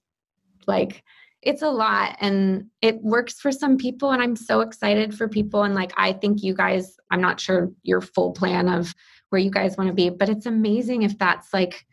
like, 0.65 1.03
it's 1.41 1.61
a 1.61 1.69
lot 1.69 2.17
and 2.19 2.65
it 2.81 3.01
works 3.01 3.39
for 3.39 3.51
some 3.51 3.77
people. 3.77 4.11
And 4.11 4.21
I'm 4.21 4.35
so 4.35 4.61
excited 4.61 5.15
for 5.15 5.27
people. 5.27 5.63
And 5.63 5.73
like, 5.73 5.93
I 5.95 6.13
think 6.13 6.43
you 6.43 6.53
guys, 6.53 6.97
I'm 7.11 7.21
not 7.21 7.39
sure 7.39 7.71
your 7.83 8.01
full 8.01 8.31
plan 8.31 8.67
of 8.67 8.93
where 9.29 9.39
you 9.39 9.51
guys 9.51 9.77
want 9.77 9.87
to 9.87 9.93
be, 9.93 10.09
but 10.09 10.27
it's 10.27 10.45
amazing 10.45 11.03
if 11.03 11.17
that's 11.17 11.53
like, 11.53 11.85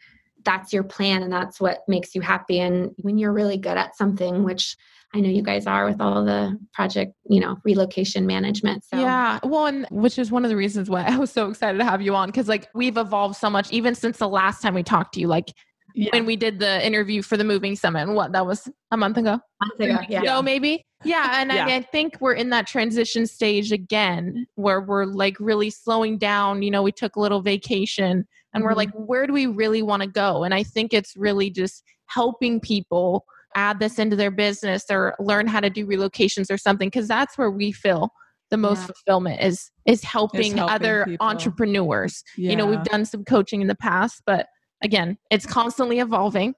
that's 0.45 0.73
your 0.73 0.85
plan 0.85 1.23
and 1.23 1.33
that's 1.33 1.61
what 1.61 1.81
makes 1.89 2.15
you 2.15 2.21
happy. 2.21 2.61
And 2.61 2.93
when 2.99 3.19
you're 3.19 3.33
really 3.33 3.57
good 3.57 3.77
at 3.77 3.97
something, 3.97 4.45
which 4.45 4.77
I 5.15 5.21
know 5.21 5.29
you 5.29 5.43
guys 5.43 5.67
are 5.67 5.87
with 5.87 6.01
all 6.01 6.25
the 6.25 6.59
project, 6.73 7.15
you 7.29 7.41
know, 7.41 7.57
relocation 7.65 8.27
management. 8.27 8.85
So 8.85 9.01
yeah, 9.01 9.39
well, 9.43 9.67
and 9.67 9.87
which 9.91 10.19
is 10.19 10.31
one 10.31 10.45
of 10.45 10.51
the 10.51 10.57
reasons 10.57 10.91
why 10.91 11.03
I 11.07 11.17
was 11.17 11.31
so 11.31 11.49
excited 11.49 11.79
to 11.79 11.85
have 11.85 12.03
you 12.03 12.15
on 12.15 12.29
because 12.29 12.49
like 12.49 12.69
we've 12.75 12.97
evolved 12.97 13.37
so 13.37 13.49
much 13.49 13.71
even 13.73 13.95
since 13.95 14.19
the 14.19 14.29
last 14.29 14.63
time 14.63 14.75
we 14.75 14.83
talked 14.83 15.15
to 15.15 15.21
you. 15.21 15.29
Like 15.29 15.53
yeah. 15.97 16.11
when 16.13 16.27
we 16.27 16.37
did 16.37 16.59
the 16.59 16.87
interview 16.87 17.23
for 17.23 17.37
the 17.37 17.45
moving 17.45 17.75
summit. 17.75 18.03
And 18.03 18.15
what 18.15 18.33
that 18.33 18.47
was 18.47 18.69
a 18.91 18.97
month 18.97 19.17
ago? 19.17 19.41
month 19.61 19.81
ago, 19.81 19.99
yeah. 20.09 20.23
So 20.23 20.43
maybe. 20.43 20.85
Yeah. 21.05 21.41
And 21.41 21.51
yeah. 21.51 21.67
I, 21.67 21.77
I, 21.77 21.83
think 21.83 22.19
we're 22.21 22.35
in 22.35 22.51
that 22.51 22.67
transition 22.67 23.27
stage 23.27 23.73
again 23.73 24.47
where 24.57 24.81
we're 24.81 25.07
like 25.07 25.37
really 25.41 25.71
slowing 25.71 26.19
down. 26.19 26.63
You 26.63 26.71
know, 26.71 26.83
we 26.83 26.93
took 26.93 27.17
a 27.17 27.21
little 27.21 27.41
vacation 27.41 28.05
and 28.05 28.27
mm-hmm. 28.55 28.63
we're 28.63 28.75
like, 28.75 28.91
where 28.93 29.27
do 29.27 29.33
we 29.33 29.47
really 29.47 29.83
want 29.83 30.03
to 30.03 30.09
go? 30.09 30.45
And 30.45 30.53
I 30.53 30.63
think 30.63 30.93
it's 30.93 31.17
really 31.17 31.51
just 31.51 31.83
helping 32.07 32.61
people 32.61 33.25
add 33.55 33.81
this 33.81 33.99
into 33.99 34.17
their 34.17 34.31
business 34.31 34.85
or 34.91 35.15
learn 35.19 35.47
how 35.47 35.61
to 35.61 35.71
do 35.71 35.87
relocations 35.87 36.51
or 36.51 36.59
something 36.59 36.89
because 36.89 37.09
that's 37.09 37.39
where 37.39 37.51
we 37.51 37.73
feel 37.73 38.11
the 38.51 38.57
most 38.57 38.81
yeah. 38.81 38.87
fulfillment 38.87 39.43
is 39.43 39.71
is 39.87 40.05
helping, 40.05 40.57
helping 40.57 40.75
other 40.75 41.05
people. 41.05 41.27
entrepreneurs 41.27 42.23
yeah. 42.37 42.51
you 42.51 42.55
know 42.55 42.65
we've 42.65 42.85
done 42.85 43.05
some 43.05 43.25
coaching 43.25 43.61
in 43.61 43.67
the 43.67 43.75
past 43.75 44.23
but 44.25 44.47
again, 44.87 45.19
it's 45.31 45.45
constantly 45.45 45.99
evolving, 45.99 46.55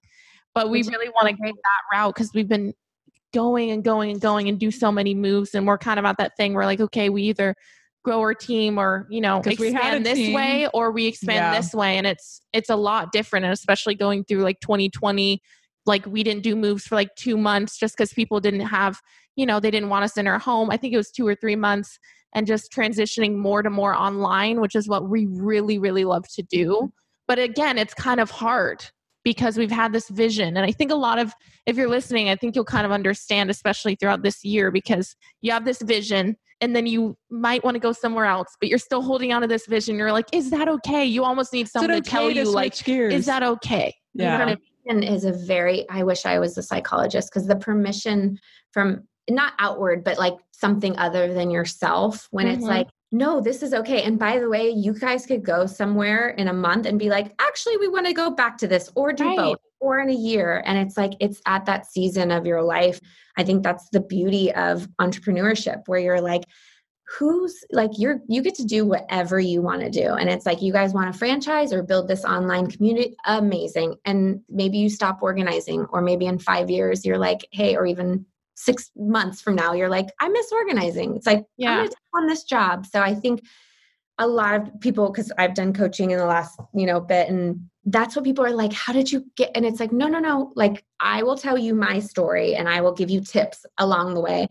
but 0.54 0.70
we 0.70 0.82
really 0.84 1.08
want 1.08 1.28
to 1.28 1.34
go 1.34 1.48
that 1.48 1.96
route 1.96 2.14
because 2.14 2.30
we've 2.32 2.48
been 2.48 2.72
going 3.34 3.70
and 3.70 3.82
going 3.82 4.10
and 4.12 4.20
going 4.20 4.48
and 4.48 4.58
do 4.60 4.70
so 4.70 4.92
many 4.92 5.14
moves. 5.14 5.54
And 5.54 5.66
we're 5.66 5.78
kind 5.78 5.98
of 5.98 6.04
at 6.04 6.18
that 6.18 6.36
thing 6.36 6.54
where 6.54 6.64
like, 6.64 6.80
okay, 6.80 7.08
we 7.08 7.24
either 7.24 7.56
grow 8.04 8.20
our 8.20 8.34
team 8.34 8.78
or, 8.78 9.06
you 9.10 9.20
know, 9.20 9.40
expand 9.44 10.06
this 10.06 10.16
team. 10.16 10.34
way 10.34 10.68
or 10.72 10.92
we 10.92 11.06
expand 11.06 11.36
yeah. 11.36 11.56
this 11.56 11.74
way. 11.74 11.96
And 11.98 12.06
it's, 12.06 12.40
it's 12.52 12.70
a 12.70 12.76
lot 12.76 13.12
different. 13.12 13.44
And 13.44 13.52
especially 13.52 13.94
going 13.94 14.24
through 14.24 14.42
like 14.42 14.60
2020, 14.60 15.42
like 15.84 16.06
we 16.06 16.22
didn't 16.22 16.42
do 16.42 16.54
moves 16.54 16.84
for 16.84 16.94
like 16.94 17.14
two 17.16 17.36
months 17.36 17.78
just 17.78 17.96
because 17.96 18.12
people 18.12 18.40
didn't 18.40 18.60
have, 18.60 19.00
you 19.36 19.46
know, 19.46 19.58
they 19.58 19.70
didn't 19.70 19.88
want 19.88 20.04
us 20.04 20.16
in 20.16 20.26
our 20.26 20.38
home. 20.38 20.70
I 20.70 20.76
think 20.76 20.94
it 20.94 20.98
was 20.98 21.10
two 21.10 21.26
or 21.26 21.34
three 21.34 21.56
months 21.56 21.98
and 22.34 22.46
just 22.46 22.72
transitioning 22.72 23.36
more 23.36 23.62
to 23.62 23.70
more 23.70 23.94
online, 23.94 24.60
which 24.60 24.74
is 24.74 24.88
what 24.88 25.08
we 25.08 25.26
really, 25.30 25.78
really 25.78 26.04
love 26.04 26.24
to 26.34 26.42
do. 26.42 26.92
But 27.28 27.38
again, 27.38 27.78
it's 27.78 27.94
kind 27.94 28.18
of 28.20 28.30
hard 28.30 28.84
because 29.22 29.58
we've 29.58 29.70
had 29.70 29.92
this 29.92 30.08
vision. 30.08 30.56
And 30.56 30.64
I 30.64 30.72
think 30.72 30.90
a 30.90 30.96
lot 30.96 31.18
of, 31.18 31.34
if 31.66 31.76
you're 31.76 31.88
listening, 31.88 32.30
I 32.30 32.36
think 32.36 32.56
you'll 32.56 32.64
kind 32.64 32.86
of 32.86 32.92
understand, 32.92 33.50
especially 33.50 33.94
throughout 33.94 34.22
this 34.22 34.42
year, 34.42 34.70
because 34.70 35.14
you 35.42 35.52
have 35.52 35.64
this 35.64 35.82
vision 35.82 36.36
and 36.60 36.74
then 36.74 36.86
you 36.86 37.16
might 37.30 37.62
want 37.62 37.74
to 37.74 37.78
go 37.78 37.92
somewhere 37.92 38.24
else, 38.24 38.48
but 38.58 38.68
you're 38.68 38.78
still 38.78 39.02
holding 39.02 39.32
on 39.32 39.42
to 39.42 39.46
this 39.46 39.66
vision. 39.66 39.96
You're 39.96 40.12
like, 40.12 40.26
is 40.32 40.50
that 40.50 40.68
okay? 40.68 41.04
You 41.04 41.24
almost 41.24 41.52
need 41.52 41.68
someone 41.68 41.90
okay 41.92 42.00
to 42.00 42.10
tell 42.10 42.30
you, 42.30 42.44
like, 42.44 42.82
gears? 42.82 43.14
is 43.14 43.26
that 43.26 43.42
okay? 43.42 43.94
Yeah. 44.14 44.48
You 44.48 44.56
know 44.56 44.56
is 44.90 45.26
a 45.26 45.32
very, 45.32 45.86
I 45.90 46.02
wish 46.02 46.24
I 46.24 46.38
was 46.38 46.56
a 46.56 46.62
psychologist 46.62 47.28
because 47.30 47.46
the 47.46 47.56
permission 47.56 48.38
from 48.72 49.06
not 49.28 49.52
outward, 49.58 50.02
but 50.02 50.16
like 50.16 50.32
something 50.52 50.96
other 50.96 51.34
than 51.34 51.50
yourself 51.50 52.26
when 52.30 52.46
mm-hmm. 52.46 52.54
it's 52.54 52.64
like, 52.64 52.88
no, 53.10 53.40
this 53.40 53.62
is 53.62 53.72
okay. 53.72 54.02
And 54.02 54.18
by 54.18 54.38
the 54.38 54.48
way, 54.48 54.68
you 54.68 54.92
guys 54.92 55.24
could 55.24 55.42
go 55.42 55.66
somewhere 55.66 56.30
in 56.30 56.48
a 56.48 56.52
month 56.52 56.86
and 56.86 56.98
be 56.98 57.08
like, 57.08 57.34
actually, 57.40 57.78
we 57.78 57.88
want 57.88 58.06
to 58.06 58.12
go 58.12 58.30
back 58.30 58.58
to 58.58 58.68
this 58.68 58.90
or 58.94 59.12
do 59.12 59.24
right. 59.24 59.36
both 59.36 59.58
or 59.80 60.00
in 60.00 60.10
a 60.10 60.14
year. 60.14 60.62
And 60.66 60.78
it's 60.78 60.96
like, 60.96 61.12
it's 61.20 61.40
at 61.46 61.64
that 61.66 61.86
season 61.86 62.30
of 62.30 62.44
your 62.44 62.62
life. 62.62 63.00
I 63.36 63.44
think 63.44 63.62
that's 63.62 63.88
the 63.90 64.00
beauty 64.00 64.52
of 64.52 64.86
entrepreneurship 65.00 65.82
where 65.86 66.00
you're 66.00 66.20
like, 66.20 66.44
who's 67.16 67.64
like 67.72 67.92
you're 67.96 68.20
you 68.28 68.42
get 68.42 68.54
to 68.54 68.64
do 68.64 68.84
whatever 68.84 69.40
you 69.40 69.62
want 69.62 69.80
to 69.80 69.88
do 69.88 70.12
and 70.12 70.28
it's 70.28 70.44
like 70.44 70.60
you 70.60 70.70
guys 70.70 70.92
want 70.92 71.08
a 71.08 71.18
franchise 71.18 71.72
or 71.72 71.82
build 71.82 72.06
this 72.06 72.22
online 72.22 72.66
community 72.66 73.16
amazing 73.24 73.94
and 74.04 74.40
maybe 74.50 74.76
you 74.76 74.90
stop 74.90 75.22
organizing 75.22 75.86
or 75.86 76.02
maybe 76.02 76.26
in 76.26 76.38
5 76.38 76.68
years 76.68 77.06
you're 77.06 77.16
like 77.16 77.48
hey 77.50 77.76
or 77.76 77.86
even 77.86 78.26
6 78.58 78.90
months 78.96 79.40
from 79.40 79.54
now 79.54 79.72
you're 79.72 79.88
like 79.88 80.08
I 80.20 80.28
miss 80.28 80.50
organizing. 80.52 81.16
It's 81.16 81.26
like 81.26 81.44
yeah. 81.56 81.70
I'm 81.70 81.76
going 81.78 81.88
to 81.88 81.94
take 81.94 82.20
on 82.22 82.26
this 82.26 82.44
job. 82.44 82.86
So 82.86 83.00
I 83.00 83.14
think 83.14 83.42
a 84.18 84.26
lot 84.26 84.54
of 84.56 84.80
people 84.80 85.10
because 85.10 85.30
I've 85.38 85.54
done 85.54 85.72
coaching 85.72 86.10
in 86.10 86.18
the 86.18 86.26
last 86.26 86.58
you 86.74 86.86
know 86.86 87.00
bit 87.00 87.28
and 87.28 87.68
that's 87.86 88.16
what 88.16 88.24
people 88.24 88.44
are 88.44 88.50
like 88.50 88.72
how 88.72 88.92
did 88.92 89.10
you 89.10 89.24
get 89.36 89.52
and 89.54 89.64
it's 89.64 89.80
like 89.80 89.92
no 89.92 90.08
no 90.08 90.18
no. 90.18 90.52
Like 90.56 90.84
I 91.00 91.22
will 91.22 91.36
tell 91.36 91.56
you 91.56 91.74
my 91.74 92.00
story 92.00 92.54
and 92.54 92.68
I 92.68 92.80
will 92.80 92.92
give 92.92 93.10
you 93.10 93.20
tips 93.20 93.64
along 93.78 94.14
the 94.14 94.20
way. 94.20 94.48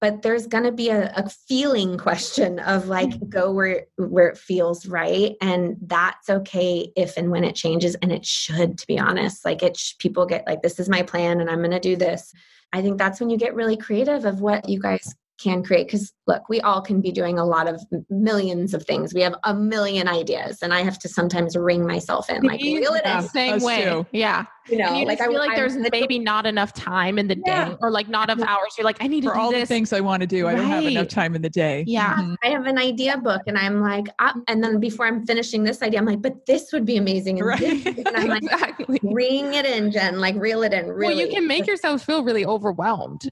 But 0.00 0.22
there's 0.22 0.46
going 0.46 0.64
to 0.64 0.72
be 0.72 0.88
a, 0.88 1.12
a, 1.14 1.28
feeling 1.28 1.98
question 2.08 2.58
of 2.60 2.88
like 2.88 3.10
mm-hmm. 3.10 3.28
go 3.28 3.52
where 3.52 3.86
where 3.96 4.28
it 4.28 4.38
feels 4.38 4.86
right 4.86 5.36
and 5.42 5.76
that's 5.82 6.30
okay 6.30 6.90
if 6.96 7.18
and 7.18 7.30
when 7.30 7.44
it 7.44 7.54
changes 7.54 7.96
and 7.96 8.10
it 8.10 8.24
should 8.24 8.78
to 8.78 8.86
be 8.86 8.98
honest. 8.98 9.44
Like 9.44 9.62
it 9.62 9.76
sh- 9.76 9.98
people 9.98 10.24
get 10.24 10.46
like 10.46 10.62
this 10.62 10.80
is 10.80 10.88
my 10.88 11.02
plan 11.02 11.40
and 11.40 11.50
i'm 11.50 11.58
going 11.58 11.70
to 11.70 11.80
do 11.80 11.96
this 11.96 12.32
i 12.72 12.82
think 12.82 12.98
that's 12.98 13.20
when 13.20 13.30
you 13.30 13.36
get 13.36 13.54
really 13.54 13.76
creative 13.76 14.24
of 14.24 14.40
what 14.40 14.68
you 14.68 14.78
guys 14.78 15.14
can 15.40 15.62
create 15.62 15.86
because 15.86 16.12
look 16.26 16.42
we 16.48 16.60
all 16.60 16.80
can 16.82 17.00
be 17.00 17.10
doing 17.10 17.38
a 17.38 17.44
lot 17.44 17.68
of 17.68 17.80
millions 18.08 18.74
of 18.74 18.84
things. 18.84 19.14
We 19.14 19.22
have 19.22 19.34
a 19.44 19.54
million 19.54 20.08
ideas 20.08 20.58
and 20.62 20.72
i 20.74 20.82
have 20.82 20.98
to 21.00 21.08
sometimes 21.08 21.56
ring 21.56 21.86
myself 21.86 22.28
in 22.28 22.42
like 22.42 22.60
reel 22.60 22.94
it 22.94 23.04
in. 23.04 23.22
same 23.22 23.60
way. 23.60 23.84
too. 23.84 24.06
yeah. 24.12 24.44
You 24.68 24.76
know 24.76 24.94
you 24.94 25.06
like 25.06 25.20
i 25.20 25.26
feel 25.26 25.38
like 25.38 25.56
there's 25.56 25.74
I, 25.74 25.88
maybe 25.90 26.18
not 26.18 26.46
enough 26.46 26.72
time 26.72 27.18
in 27.18 27.26
the 27.26 27.36
yeah. 27.46 27.70
day 27.70 27.76
or 27.80 27.90
like 27.90 28.08
not 28.08 28.30
enough 28.30 28.46
hours. 28.46 28.74
You're 28.76 28.84
like 28.84 29.02
i 29.02 29.06
need 29.06 29.24
for 29.24 29.32
to 29.32 29.38
all 29.38 29.50
this. 29.50 29.62
the 29.62 29.66
things 29.66 29.92
i 29.92 30.00
want 30.00 30.20
to 30.20 30.26
do 30.26 30.46
i 30.46 30.54
don't 30.54 30.66
have 30.66 30.84
enough 30.84 31.08
time 31.08 31.34
in 31.34 31.42
the 31.42 31.50
day. 31.50 31.84
Yeah. 31.86 32.14
Mm-hmm. 32.14 32.34
i 32.44 32.48
have 32.48 32.66
an 32.66 32.78
idea 32.78 33.16
book 33.16 33.42
and 33.46 33.58
i'm 33.58 33.80
like 33.80 34.06
I, 34.18 34.34
and 34.48 34.62
then 34.62 34.78
before 34.78 35.06
i'm 35.06 35.26
finishing 35.26 35.64
this 35.64 35.82
idea 35.82 35.98
i'm 35.98 36.06
like 36.06 36.22
but 36.22 36.46
this 36.46 36.72
would 36.72 36.84
be 36.84 36.96
amazing 36.98 37.40
and, 37.40 37.48
right. 37.48 37.62
and 37.62 38.08
i'm 38.14 38.28
like 38.28 38.42
exactly. 38.42 39.00
Ring 39.02 39.54
it 39.54 39.64
in 39.64 39.90
jen 39.90 40.20
like 40.20 40.36
reel 40.36 40.62
it 40.62 40.72
in 40.72 40.86
really 40.86 41.14
well 41.14 41.26
you 41.26 41.32
can 41.32 41.46
make 41.46 41.66
yourself 41.66 42.02
feel 42.02 42.22
really 42.22 42.44
overwhelmed 42.44 43.22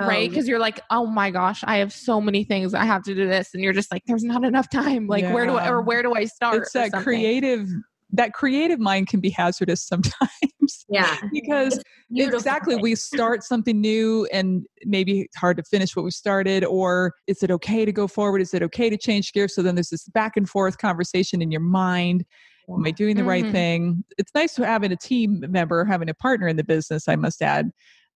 right? 0.00 0.28
Because 0.28 0.44
um, 0.44 0.50
you're 0.50 0.58
like, 0.58 0.80
oh 0.90 1.06
my 1.06 1.30
gosh, 1.30 1.62
I 1.64 1.78
have 1.78 1.92
so 1.92 2.20
many 2.20 2.44
things. 2.44 2.74
I 2.74 2.84
have 2.84 3.02
to 3.04 3.14
do 3.14 3.26
this, 3.26 3.50
and 3.54 3.62
you're 3.62 3.72
just 3.72 3.90
like, 3.90 4.02
there's 4.06 4.24
not 4.24 4.44
enough 4.44 4.68
time. 4.70 5.06
Like, 5.06 5.22
yeah. 5.22 5.32
where 5.32 5.46
do 5.46 5.56
I 5.56 5.68
or 5.68 5.80
where 5.82 6.02
do 6.02 6.14
I 6.14 6.24
start? 6.24 6.56
It's 6.62 6.72
that 6.72 6.92
creative. 6.92 7.68
That 8.12 8.34
creative 8.34 8.78
mind 8.78 9.08
can 9.08 9.20
be 9.20 9.30
hazardous 9.30 9.82
sometimes. 9.82 10.84
Yeah. 10.88 11.16
because 11.32 11.82
exactly 12.14 12.76
we 12.76 12.94
start 12.94 13.42
something 13.42 13.80
new 13.80 14.26
and 14.32 14.64
maybe 14.84 15.22
it's 15.22 15.36
hard 15.36 15.56
to 15.56 15.64
finish 15.64 15.96
what 15.96 16.04
we 16.04 16.10
started, 16.10 16.64
or 16.64 17.14
is 17.26 17.42
it 17.42 17.50
okay 17.50 17.84
to 17.84 17.92
go 17.92 18.06
forward? 18.06 18.40
Is 18.40 18.54
it 18.54 18.62
okay 18.62 18.90
to 18.90 18.96
change 18.96 19.32
gears? 19.32 19.54
So 19.54 19.62
then 19.62 19.74
there's 19.74 19.90
this 19.90 20.08
back 20.08 20.36
and 20.36 20.48
forth 20.48 20.78
conversation 20.78 21.42
in 21.42 21.50
your 21.50 21.60
mind. 21.60 22.24
Am 22.68 22.84
I 22.84 22.90
doing 22.90 23.14
the 23.14 23.22
mm-hmm. 23.22 23.28
right 23.28 23.52
thing? 23.52 24.04
It's 24.18 24.32
nice 24.34 24.54
to 24.54 24.66
having 24.66 24.90
a 24.90 24.96
team 24.96 25.44
member, 25.48 25.84
having 25.84 26.08
a 26.08 26.14
partner 26.14 26.48
in 26.48 26.56
the 26.56 26.64
business, 26.64 27.08
I 27.08 27.14
must 27.14 27.40
add, 27.40 27.70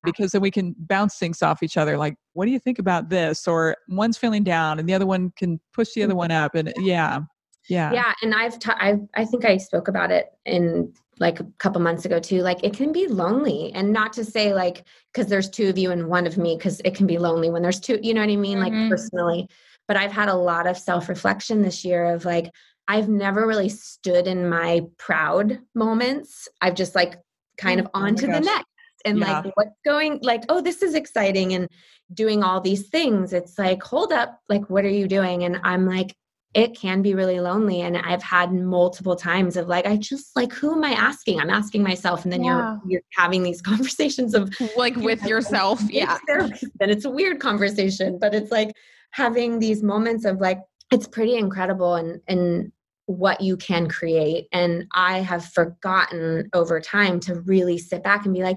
because 0.05 0.33
then 0.33 0.41
we 0.41 0.51
can 0.51 0.75
bounce 0.79 1.17
things 1.17 1.43
off 1.43 1.63
each 1.63 1.77
other 1.77 1.97
like 1.97 2.17
what 2.33 2.47
do 2.47 2.53
you 2.53 2.59
think 2.59 2.79
about 2.79 3.09
this? 3.09 3.47
or 3.47 3.77
one's 3.89 4.17
feeling 4.17 4.43
down 4.43 4.79
and 4.79 4.89
the 4.89 4.95
other 4.95 5.07
one 5.07 5.33
can 5.37 5.61
push 5.73 5.93
the 5.95 6.03
other 6.03 6.15
one 6.15 6.31
up 6.31 6.55
and 6.55 6.73
yeah 6.79 7.21
yeah. 7.69 7.93
Yeah 7.93 8.13
and 8.23 8.35
i've 8.35 8.59
t- 8.59 8.73
I've 8.79 9.01
i 9.15 9.25
think 9.25 9.45
i 9.45 9.57
spoke 9.57 9.89
about 9.89 10.11
it 10.11 10.27
in 10.45 10.93
like 11.21 11.39
a 11.39 11.47
couple 11.59 11.81
months 11.83 12.05
ago 12.05 12.19
too 12.19 12.43
like 12.43 12.65
it 12.65 12.73
can 12.73 12.93
be 12.93 13.07
lonely 13.07 13.71
and 13.75 13.93
not 13.93 14.13
to 14.15 14.25
say 14.25 14.55
like 14.55 14.85
because 15.13 15.29
there's 15.29 15.51
two 15.51 15.69
of 15.69 15.79
you 15.79 15.91
and 15.91 16.09
one 16.09 16.27
of 16.27 16.39
me 16.39 16.57
because 16.57 16.81
it 16.85 16.95
can 16.95 17.07
be 17.07 17.19
lonely 17.19 17.51
when 17.51 17.63
there's 17.63 17.79
two 17.79 18.01
you 18.03 18.15
know 18.15 18.23
what 18.23 18.31
i 18.31 18.37
mean 18.37 18.59
mm-hmm. 18.59 18.81
like 18.81 18.91
personally 18.91 19.47
but 19.87 19.97
i've 19.97 20.11
had 20.11 20.29
a 20.29 20.35
lot 20.35 20.67
of 20.67 20.77
self-reflection 20.77 21.63
this 21.63 21.85
year 21.85 22.07
of 22.07 22.25
like 22.25 22.51
i've 22.89 23.09
never 23.09 23.47
really 23.47 23.69
stood 23.69 24.27
in 24.27 24.49
my 24.49 24.81
proud 24.97 25.61
moments 25.75 26.49
i've 26.63 26.75
just 26.75 26.95
like 26.95 27.17
kind 27.59 27.79
mm, 27.79 27.85
of 27.85 27.91
on 27.93 28.13
oh 28.13 28.17
to 28.17 28.27
the 28.27 28.41
next 28.41 28.65
and 29.05 29.19
yeah. 29.19 29.41
like 29.41 29.57
what's 29.57 29.77
going 29.85 30.19
like 30.23 30.45
oh 30.49 30.61
this 30.61 30.83
is 30.83 30.95
exciting 30.95 31.53
and 31.55 31.69
doing 32.13 32.43
all 32.43 32.61
these 32.61 32.89
things 32.89 33.33
it's 33.33 33.59
like 33.59 33.83
hold 33.83 34.13
up 34.13 34.41
like 34.49 34.69
what 34.69 34.85
are 34.85 34.91
you 34.91 35.07
doing 35.07 35.45
and 35.45 35.61
i'm 35.63 35.87
like 35.87 36.15
it 36.53 36.77
can 36.77 37.01
be 37.01 37.15
really 37.15 37.39
lonely 37.39 37.83
and 37.83 37.97
i've 37.97 38.23
had 38.23 38.53
multiple 38.53 39.15
times 39.15 39.57
of 39.57 39.69
like 39.69 39.87
i 39.87 39.97
just 39.97 40.35
like 40.35 40.53
who 40.53 40.73
am 40.73 40.85
i 40.85 40.91
asking 40.91 41.41
i'm 41.41 41.51
asking 41.51 41.83
myself 41.83 42.25
and 42.25 42.33
then 42.33 42.43
yeah. 42.43 42.57
you're 42.57 42.81
you're 42.87 43.03
having 43.17 43.43
these 43.43 43.63
conversations 43.71 44.35
of 44.35 44.53
like 44.77 44.97
with 44.97 45.21
oh, 45.25 45.29
yourself 45.29 45.81
yeah 45.91 46.19
and 46.29 46.91
it's 46.91 47.05
a 47.05 47.11
weird 47.11 47.39
conversation 47.41 48.19
but 48.19 48.35
it's 48.35 48.51
like 48.51 48.73
having 49.13 49.59
these 49.59 49.83
moments 49.83 50.25
of 50.25 50.41
like 50.41 50.61
it's 50.91 51.07
pretty 51.07 51.37
incredible 51.37 51.95
and 51.95 52.21
and 52.27 52.73
what 53.07 53.41
you 53.41 53.57
can 53.57 53.89
create 53.89 54.47
and 54.53 54.87
i 54.95 55.19
have 55.19 55.45
forgotten 55.45 56.49
over 56.53 56.81
time 56.81 57.19
to 57.19 57.41
really 57.41 57.77
sit 57.77 58.05
back 58.05 58.25
and 58.25 58.35
be 58.35 58.43
like 58.43 58.57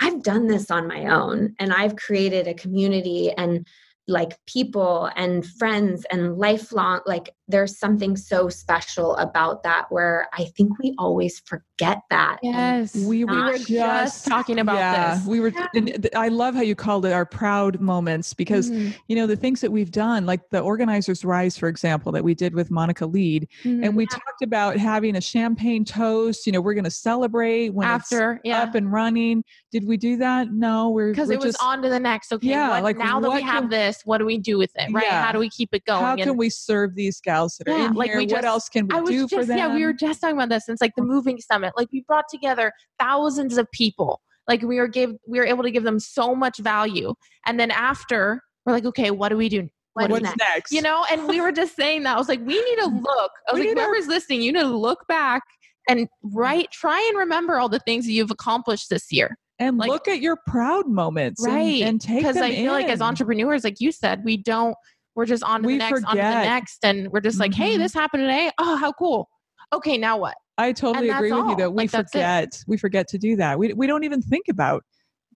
I've 0.00 0.22
done 0.22 0.46
this 0.46 0.70
on 0.70 0.86
my 0.86 1.06
own 1.06 1.54
and 1.58 1.72
I've 1.72 1.96
created 1.96 2.46
a 2.46 2.54
community 2.54 3.30
and 3.32 3.66
like 4.08 4.38
people 4.46 5.10
and 5.16 5.46
friends 5.46 6.06
and 6.10 6.38
lifelong 6.38 7.00
like 7.06 7.34
there's 7.46 7.78
something 7.78 8.16
so 8.16 8.48
special 8.48 9.14
about 9.16 9.62
that 9.62 9.84
where 9.90 10.28
i 10.32 10.46
think 10.56 10.78
we 10.78 10.94
always 10.98 11.40
forget 11.40 11.67
that 11.78 12.38
yes 12.42 12.94
we 12.94 13.24
were 13.24 13.52
just, 13.52 13.68
just, 13.68 14.26
talking 14.26 14.58
about 14.58 14.76
yeah, 14.76 15.14
this 15.14 15.26
we 15.26 15.40
were 15.40 15.52
yeah. 15.74 16.06
i 16.16 16.28
love 16.28 16.54
how 16.54 16.60
you 16.60 16.74
called 16.74 17.04
it 17.06 17.12
our 17.12 17.24
proud 17.24 17.80
moments 17.80 18.34
because 18.34 18.70
mm-hmm. 18.70 18.90
you 19.08 19.16
know 19.16 19.26
the 19.26 19.36
things 19.36 19.60
that 19.60 19.70
we've 19.70 19.90
done 19.90 20.26
like 20.26 20.48
the 20.50 20.60
organizers 20.60 21.24
rise 21.24 21.56
for 21.56 21.68
example 21.68 22.12
that 22.12 22.22
we 22.22 22.34
did 22.34 22.54
with 22.54 22.70
Monica 22.70 23.06
Leed 23.06 23.48
mm-hmm. 23.62 23.84
and 23.84 23.96
we 23.96 24.04
yeah. 24.04 24.18
talked 24.18 24.42
about 24.42 24.76
having 24.76 25.16
a 25.16 25.20
champagne 25.20 25.84
toast 25.84 26.46
you 26.46 26.52
know 26.52 26.60
we're 26.60 26.74
going 26.74 26.84
to 26.84 26.90
celebrate 26.90 27.70
when 27.70 27.86
after 27.86 28.40
it's 28.44 28.54
up 28.54 28.74
and 28.74 28.92
running 28.92 29.44
did 29.70 29.86
we 29.86 29.96
do 29.96 30.16
that 30.16 30.52
no 30.52 30.90
we're 30.90 31.10
because 31.10 31.30
it 31.30 31.38
was 31.38 31.54
just, 31.54 31.62
on 31.62 31.82
to 31.82 31.88
the 31.88 32.00
next 32.00 32.32
okay 32.32 32.48
yeah 32.48 32.70
what, 32.70 32.82
like 32.82 32.96
now 32.96 33.20
that 33.20 33.30
we 33.30 33.42
have 33.42 33.62
can, 33.62 33.70
this 33.70 34.02
what 34.04 34.18
do 34.18 34.24
we 34.24 34.38
do 34.38 34.58
with 34.58 34.70
it 34.76 34.92
right 34.92 35.06
how 35.06 35.32
do 35.32 35.38
we 35.38 35.48
keep 35.48 35.72
it 35.72 35.84
going 35.84 36.02
how 36.02 36.16
can 36.16 36.36
we 36.36 36.50
serve 36.50 36.94
these 36.94 37.20
gals 37.20 37.56
that 37.56 37.68
are 37.68 37.78
yeah, 37.78 37.86
in 37.86 37.94
like 37.94 38.10
here. 38.10 38.18
We 38.18 38.26
just, 38.26 38.34
what 38.34 38.44
else 38.44 38.68
can 38.68 38.88
we 38.88 39.04
do 39.06 39.22
just, 39.22 39.34
for 39.34 39.44
them? 39.44 39.58
Yeah, 39.58 39.74
we 39.74 39.84
were 39.84 39.92
just 39.92 40.20
talking 40.20 40.36
about 40.36 40.48
this. 40.48 40.68
It's 40.68 40.80
like 40.80 40.94
the 40.96 41.02
moving 41.02 41.38
summit. 41.40 41.67
Like 41.76 41.88
we 41.92 42.02
brought 42.06 42.26
together 42.30 42.72
thousands 42.98 43.58
of 43.58 43.70
people. 43.72 44.20
Like 44.46 44.62
we 44.62 44.76
were 44.76 44.88
gave 44.88 45.10
we 45.26 45.38
were 45.38 45.46
able 45.46 45.62
to 45.62 45.70
give 45.70 45.84
them 45.84 46.00
so 46.00 46.34
much 46.34 46.58
value. 46.58 47.14
And 47.46 47.58
then 47.58 47.70
after 47.70 48.42
we're 48.64 48.72
like, 48.72 48.86
okay, 48.86 49.10
what 49.10 49.28
do 49.28 49.36
we 49.36 49.48
do? 49.48 49.68
What's, 49.94 50.10
What's 50.10 50.22
next? 50.22 50.38
next? 50.38 50.72
You 50.72 50.82
know, 50.82 51.04
and 51.10 51.26
we 51.26 51.40
were 51.40 51.52
just 51.52 51.74
saying 51.74 52.04
that. 52.04 52.14
I 52.14 52.18
was 52.18 52.28
like, 52.28 52.40
we 52.40 52.62
need 52.62 52.76
to 52.76 52.86
look. 53.02 53.32
I 53.48 53.52
was 53.52 53.60
we 53.60 53.68
like, 53.68 53.78
whoever's 53.78 54.04
to- 54.04 54.10
listening, 54.10 54.42
you 54.42 54.52
need 54.52 54.60
to 54.60 54.66
look 54.66 55.06
back 55.08 55.42
and 55.88 56.06
write, 56.22 56.70
try 56.70 57.04
and 57.08 57.18
remember 57.18 57.58
all 57.58 57.68
the 57.68 57.80
things 57.80 58.06
that 58.06 58.12
you've 58.12 58.30
accomplished 58.30 58.90
this 58.90 59.10
year 59.10 59.36
and 59.58 59.76
like, 59.78 59.88
look 59.88 60.06
at 60.06 60.20
your 60.20 60.36
proud 60.46 60.86
moments 60.86 61.44
right 61.44 61.82
and, 61.82 61.88
and 61.88 62.00
take 62.00 62.18
because 62.18 62.36
i 62.36 62.48
feel 62.50 62.66
in. 62.66 62.80
like 62.80 62.86
as 62.86 63.00
entrepreneurs 63.00 63.64
like 63.64 63.80
you 63.80 63.90
said 63.90 64.22
we 64.24 64.36
don't 64.36 64.76
we're 65.18 65.26
just 65.26 65.42
on 65.42 65.62
to 65.62 65.66
we 65.66 65.72
the 65.72 65.78
next, 65.78 66.00
forget. 66.00 66.08
on 66.08 66.16
to 66.16 66.22
the 66.22 66.44
next, 66.44 66.78
and 66.84 67.10
we're 67.10 67.20
just 67.20 67.40
like, 67.40 67.50
mm-hmm. 67.50 67.62
hey, 67.62 67.76
this 67.76 67.92
happened 67.92 68.20
today. 68.22 68.52
Oh, 68.56 68.76
how 68.76 68.92
cool. 68.92 69.28
Okay, 69.72 69.98
now 69.98 70.16
what? 70.16 70.36
I 70.58 70.72
totally 70.72 71.08
agree 71.08 71.32
with 71.32 71.40
all. 71.40 71.50
you 71.50 71.56
that 71.56 71.72
we 71.72 71.84
like, 71.84 71.90
forget 71.90 72.62
we 72.66 72.76
forget 72.76 73.08
to 73.08 73.18
do 73.18 73.36
that. 73.36 73.58
We 73.58 73.72
we 73.72 73.86
don't 73.86 74.04
even 74.04 74.20
think 74.20 74.46
about 74.48 74.84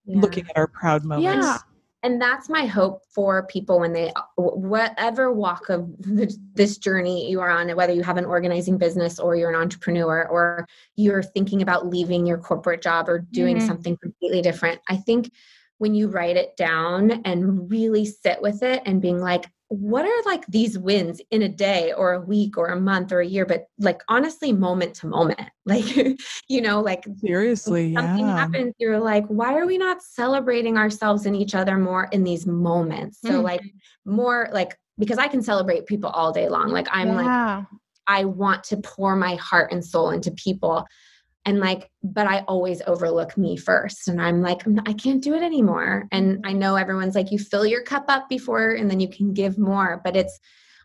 yeah. 0.05 0.21
looking 0.21 0.45
at 0.51 0.57
our 0.57 0.67
proud 0.67 1.05
moments. 1.05 1.47
Yeah. 1.47 1.59
And 2.05 2.21
that's 2.21 2.49
my 2.49 2.67
hope 2.67 3.03
for 3.15 3.47
people 3.47 3.79
when 3.79 3.93
they, 3.93 4.13
whatever 4.37 5.33
walk 5.33 5.69
of 5.69 5.89
this 5.99 6.77
journey 6.77 7.31
you 7.31 7.41
are 7.41 7.49
on, 7.49 7.71
whether 7.77 7.93
you 7.93 8.03
have 8.03 8.17
an 8.17 8.25
organizing 8.25 8.77
business 8.77 9.21
or 9.21 9.37
you're 9.37 9.51
an 9.51 9.61
entrepreneur 9.61 10.27
or 10.27 10.67
you're 10.97 11.23
thinking 11.23 11.63
about 11.63 11.87
leaving 11.87 12.27
your 12.27 12.39
corporate 12.39 12.83
job 12.83 13.09
or 13.09 13.21
doing 13.31 13.59
mm-hmm. 13.59 13.67
something 13.69 13.97
completely 14.03 14.43
different. 14.43 14.81
I 14.89 14.97
think 14.97 15.31
when 15.79 15.95
you 15.95 16.09
write 16.09 16.37
it 16.37 16.57
down 16.57 17.23
and 17.25 17.71
really 17.71 18.05
sit 18.05 18.43
with 18.43 18.65
it 18.65 18.83
and 18.85 19.01
being 19.01 19.21
like, 19.21 19.47
what 19.73 20.05
are 20.05 20.23
like 20.27 20.45
these 20.49 20.79
wins 20.79 21.19
in 21.31 21.41
a 21.41 21.49
day 21.49 21.95
or 21.95 22.13
a 22.13 22.21
week 22.21 22.59
or 22.59 22.67
a 22.67 22.79
month 22.79 23.11
or 23.11 23.21
a 23.21 23.27
year 23.27 23.47
but 23.47 23.69
like 23.79 24.03
honestly 24.07 24.53
moment 24.53 24.95
to 24.95 25.07
moment 25.07 25.41
like 25.65 25.97
you 26.49 26.61
know 26.61 26.83
like 26.83 27.07
seriously 27.25 27.95
something 27.95 28.27
yeah. 28.27 28.37
happens 28.37 28.75
you're 28.79 29.01
like 29.01 29.25
why 29.29 29.55
are 29.55 29.67
we 29.67 29.79
not 29.79 30.03
celebrating 30.03 30.77
ourselves 30.77 31.25
and 31.25 31.35
each 31.35 31.55
other 31.55 31.79
more 31.79 32.05
in 32.13 32.23
these 32.23 32.47
moments 32.47 33.19
so 33.23 33.31
mm-hmm. 33.31 33.43
like 33.43 33.63
more 34.05 34.51
like 34.53 34.77
because 34.99 35.17
i 35.17 35.27
can 35.27 35.43
celebrate 35.43 35.87
people 35.87 36.11
all 36.11 36.33
day 36.33 36.51
long 36.51 36.69
like 36.69 36.89
i'm 36.91 37.09
yeah. 37.09 37.57
like 37.57 37.67
i 38.07 38.25
want 38.27 38.63
to 38.63 38.77
pour 38.77 39.17
my 39.17 39.37
heart 39.37 39.73
and 39.73 39.83
soul 39.83 40.11
into 40.11 40.31
people 40.33 40.85
and 41.45 41.61
like 41.61 41.91
but 42.03 42.27
i 42.27 42.41
always 42.49 42.83
overlook 42.87 43.37
me 43.37 43.57
first 43.57 44.09
and 44.09 44.21
i'm 44.21 44.43
like 44.43 44.63
i 44.87 44.93
can't 44.93 45.23
do 45.23 45.35
it 45.35 45.43
anymore 45.43 46.07
and 46.13 46.41
i 46.45 46.53
know 46.53 46.77
everyone's 46.77 47.15
like 47.15 47.31
you 47.31 47.39
fill 47.39 47.67
your 47.67 47.83
cup 47.83 48.05
up 48.09 48.29
before 48.29 48.73
and 48.73 48.91
then 48.91 49.01
you 49.01 49.09
can 49.09 49.33
give 49.33 49.59
more 49.59 50.01
but 50.05 50.17
it's 50.17 50.39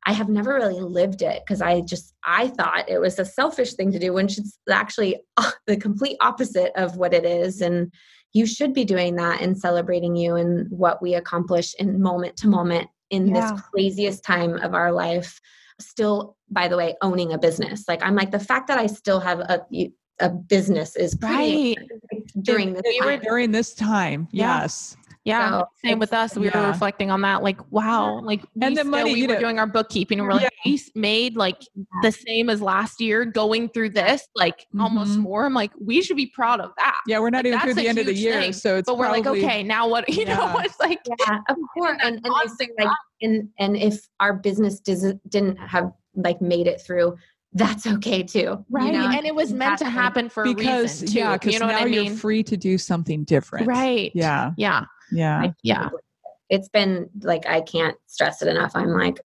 i 0.05 0.13
have 0.13 0.29
never 0.29 0.53
really 0.55 0.79
lived 0.79 1.21
it 1.21 1.41
because 1.45 1.61
i 1.61 1.81
just 1.81 2.13
i 2.25 2.47
thought 2.47 2.89
it 2.89 2.99
was 2.99 3.19
a 3.19 3.25
selfish 3.25 3.73
thing 3.73 3.91
to 3.91 3.99
do 3.99 4.13
when 4.13 4.25
it's 4.25 4.57
actually 4.69 5.17
uh, 5.37 5.51
the 5.67 5.77
complete 5.77 6.17
opposite 6.21 6.71
of 6.75 6.97
what 6.97 7.13
it 7.13 7.25
is 7.25 7.61
and 7.61 7.91
you 8.33 8.45
should 8.45 8.73
be 8.73 8.85
doing 8.85 9.15
that 9.15 9.41
and 9.41 9.57
celebrating 9.57 10.15
you 10.15 10.35
and 10.35 10.69
what 10.69 11.01
we 11.01 11.15
accomplish 11.15 11.73
in 11.75 12.01
moment 12.01 12.35
to 12.37 12.47
moment 12.47 12.87
in 13.09 13.27
Yeah. 13.27 13.33
this 13.51 13.61
craziest 13.71 14.23
time 14.23 14.57
of 14.57 14.73
our 14.73 14.91
life 14.91 15.39
still 15.79 16.35
by 16.49 16.67
the 16.67 16.75
way 16.77 16.95
owning 17.01 17.33
a 17.33 17.37
business 17.37 17.83
like 17.87 18.01
i'm 18.03 18.15
like 18.15 18.31
the 18.31 18.39
fact 18.39 18.67
that 18.67 18.79
i 18.79 18.87
still 18.87 19.19
have 19.19 19.39
a 19.39 19.61
a 20.19 20.29
business 20.29 20.95
is 20.95 21.15
pretty 21.15 21.75
Right. 21.77 22.23
during 22.41 22.73
this 22.73 22.81
We 22.85 22.99
were- 23.05 23.11
time. 23.17 23.19
during 23.21 23.51
this 23.51 23.73
time. 23.73 24.27
Yeah. 24.31 24.61
Yes. 24.61 24.97
Yeah. 25.25 25.49
So 25.49 25.67
Same 25.83 25.99
with 25.99 26.13
us. 26.13 26.37
We 26.37 26.49
were 26.49 26.67
reflecting 26.67 27.11
on 27.11 27.19
that. 27.23 27.43
Like, 27.43 27.59
wow. 27.69 28.21
Like, 28.21 28.43
And 28.61 28.69
we 28.69 28.75
the 28.75 28.75
still- 28.81 28.91
money, 28.91 29.13
we 29.13 29.27
were 29.27 29.33
know- 29.33 29.39
doing 29.41 29.59
our 29.59 29.67
bookkeeping. 29.67 30.19
And 30.19 30.27
we're 30.27 30.33
like, 30.35 30.43
Yeah. 30.43 30.71
we 30.71 30.81
made 30.95 31.35
like 31.35 31.61
the 32.01 32.13
same 32.13 32.49
as 32.49 32.61
last 32.61 33.01
year 33.01 33.25
going 33.25 33.67
through 33.67 33.89
this, 33.89 34.25
like 34.35 34.65
almost 34.79 35.17
Mhm. 35.17 35.23
more. 35.23 35.45
I'm 35.45 35.53
like, 35.53 35.71
we 35.79 36.01
should 36.01 36.15
be 36.15 36.27
proud 36.27 36.61
of 36.61 36.71
that. 36.77 37.01
Yeah, 37.07 37.19
we're 37.19 37.29
not 37.29 37.39
Like, 37.43 37.47
even 37.47 37.59
through 37.59 37.73
the 37.73 37.89
end 37.89 37.97
of 37.97 38.05
the 38.05 38.13
year, 38.15 38.39
thing. 38.39 38.53
so 38.53 38.77
it's 38.77 38.85
But 38.85 38.97
we're 38.97 39.09
like, 39.09 39.27
okay, 39.27 39.63
now 39.63 39.85
what? 39.89 40.05
You 40.17 40.25
know, 40.25 40.59
it's 40.63 40.79
like, 40.79 41.01
yeah 41.27 41.39
of 41.49 41.57
course 41.73 41.97
and, 42.03 42.15
and 42.23 42.25
I 42.25 42.29
like 42.79 42.89
and 43.21 43.49
and 43.59 43.75
if 43.75 44.07
our 44.21 44.31
business 44.33 44.79
doesn't 44.79 45.29
didn't 45.29 45.57
have 45.57 45.91
like 46.15 46.41
made 46.41 46.67
it 46.67 46.79
through 46.81 47.17
that's 47.57 47.85
okay 47.87 48.23
too 48.23 48.39
you 48.39 48.65
right. 48.69 48.93
know? 48.93 49.09
and 49.09 49.25
it 49.25 49.35
was 49.35 49.51
meant 49.51 49.77
to 49.79 49.83
That's, 49.83 49.95
like, 49.95 50.03
happen 50.03 50.29
for 50.29 50.43
a 50.43 50.53
because 50.53 51.01
reason, 51.01 51.07
too. 51.07 51.19
yeah, 51.19 51.33
because 51.33 51.53
you 51.53 51.59
know 51.59 51.67
now 51.67 51.79
what 51.79 51.83
I 51.83 51.85
you're 51.87 52.15
free 52.15 52.43
to 52.43 52.57
do 52.57 52.77
something 52.77 53.23
different. 53.23 53.67
Right. 53.67 54.11
Yeah. 54.13 54.51
Yeah. 54.57 54.85
Yeah. 55.11 55.41
Like, 55.41 55.53
yeah. 55.63 55.89
it's 56.49 56.69
been 56.69 57.09
like 57.21 57.45
i 57.47 57.61
can't 57.61 57.97
stress 58.07 58.41
it 58.41 58.47
enough 58.47 58.71
i'm 58.75 58.89
like 58.89 59.19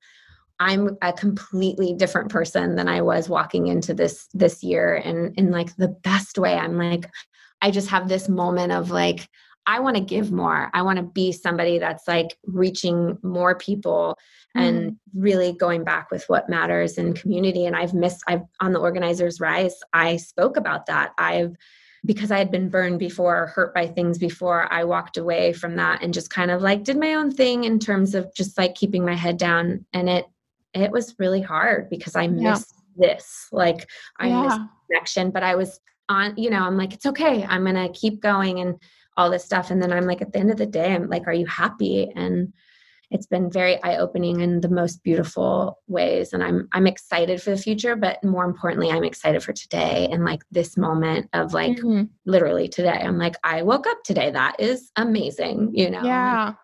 i'm 0.60 0.96
a 1.02 1.12
completely 1.12 1.94
different 1.94 2.30
person 2.30 2.76
than 2.76 2.88
i 2.88 3.00
was 3.00 3.28
walking 3.28 3.66
into 3.68 3.94
this 3.94 4.28
this 4.34 4.62
year 4.62 4.96
and 4.96 5.34
in 5.38 5.50
like 5.50 5.74
the 5.76 5.88
best 5.88 6.38
way 6.38 6.54
i'm 6.54 6.76
like 6.76 7.08
i 7.60 7.70
just 7.70 7.88
have 7.88 8.08
this 8.08 8.28
moment 8.28 8.72
of 8.72 8.90
like 8.90 9.28
i 9.66 9.80
want 9.80 9.96
to 9.96 10.02
give 10.02 10.30
more 10.32 10.70
i 10.74 10.82
want 10.82 10.96
to 10.96 11.02
be 11.02 11.32
somebody 11.32 11.78
that's 11.78 12.06
like 12.08 12.36
reaching 12.44 13.18
more 13.22 13.56
people 13.56 14.16
and 14.54 14.92
mm-hmm. 14.92 15.20
really 15.20 15.52
going 15.52 15.84
back 15.84 16.10
with 16.10 16.24
what 16.28 16.48
matters 16.48 16.98
in 16.98 17.14
community 17.14 17.66
and 17.66 17.76
i've 17.76 17.94
missed 17.94 18.22
i've 18.26 18.42
on 18.60 18.72
the 18.72 18.80
organizers 18.80 19.40
rise 19.40 19.76
i 19.92 20.16
spoke 20.16 20.56
about 20.56 20.86
that 20.86 21.12
i've 21.18 21.56
because 22.04 22.30
I 22.30 22.38
had 22.38 22.50
been 22.50 22.68
burned 22.68 22.98
before, 22.98 23.46
hurt 23.48 23.74
by 23.74 23.86
things 23.86 24.18
before, 24.18 24.72
I 24.72 24.84
walked 24.84 25.16
away 25.16 25.52
from 25.52 25.76
that 25.76 26.02
and 26.02 26.12
just 26.12 26.30
kind 26.30 26.50
of 26.50 26.60
like 26.60 26.82
did 26.82 26.98
my 26.98 27.14
own 27.14 27.30
thing 27.30 27.64
in 27.64 27.78
terms 27.78 28.14
of 28.14 28.32
just 28.34 28.58
like 28.58 28.74
keeping 28.74 29.04
my 29.04 29.14
head 29.14 29.36
down. 29.36 29.84
And 29.92 30.08
it 30.08 30.26
it 30.74 30.90
was 30.90 31.14
really 31.18 31.42
hard 31.42 31.88
because 31.90 32.16
I 32.16 32.22
Yeah. 32.22 32.50
missed 32.50 32.74
this. 32.96 33.48
Like 33.52 33.88
I 34.18 34.28
missed 34.30 34.58
yeah. 34.58 34.66
connection, 34.90 35.30
but 35.30 35.42
I 35.42 35.54
was 35.54 35.78
on, 36.08 36.34
you 36.36 36.50
know, 36.50 36.62
I'm 36.62 36.76
like, 36.76 36.92
it's 36.92 37.06
okay. 37.06 37.44
I'm 37.44 37.64
gonna 37.64 37.90
keep 37.90 38.20
going 38.20 38.60
and 38.60 38.80
all 39.16 39.30
this 39.30 39.44
stuff. 39.44 39.70
And 39.70 39.82
then 39.82 39.92
I'm 39.92 40.06
like, 40.06 40.22
at 40.22 40.32
the 40.32 40.38
end 40.38 40.50
of 40.50 40.56
the 40.56 40.66
day, 40.66 40.94
I'm 40.94 41.08
like, 41.08 41.26
are 41.26 41.32
you 41.32 41.46
happy? 41.46 42.10
And 42.14 42.52
it's 43.10 43.26
been 43.26 43.50
very 43.50 43.82
eye-opening 43.82 44.40
in 44.40 44.62
the 44.62 44.70
most 44.70 45.02
beautiful 45.02 45.78
ways. 45.86 46.32
And 46.32 46.42
I'm 46.42 46.66
I'm 46.72 46.86
excited 46.86 47.42
for 47.42 47.50
the 47.50 47.58
future, 47.58 47.94
but 47.94 48.24
more 48.24 48.44
importantly, 48.46 48.90
I'm 48.90 49.04
excited 49.04 49.42
for 49.42 49.52
today 49.52 50.08
and 50.10 50.24
like 50.24 50.40
this 50.50 50.78
moment 50.78 51.28
of 51.34 51.52
like 51.52 51.76
Mhm. 51.76 52.08
literally 52.24 52.68
today. 52.68 52.88
I'm 53.02 53.18
like, 53.18 53.36
I 53.44 53.62
woke 53.62 53.86
up 53.86 53.98
today. 54.02 54.30
That 54.30 54.56
is 54.58 54.90
amazing, 54.96 55.72
you 55.74 55.90
know. 55.90 56.02
Yeah. 56.02 56.54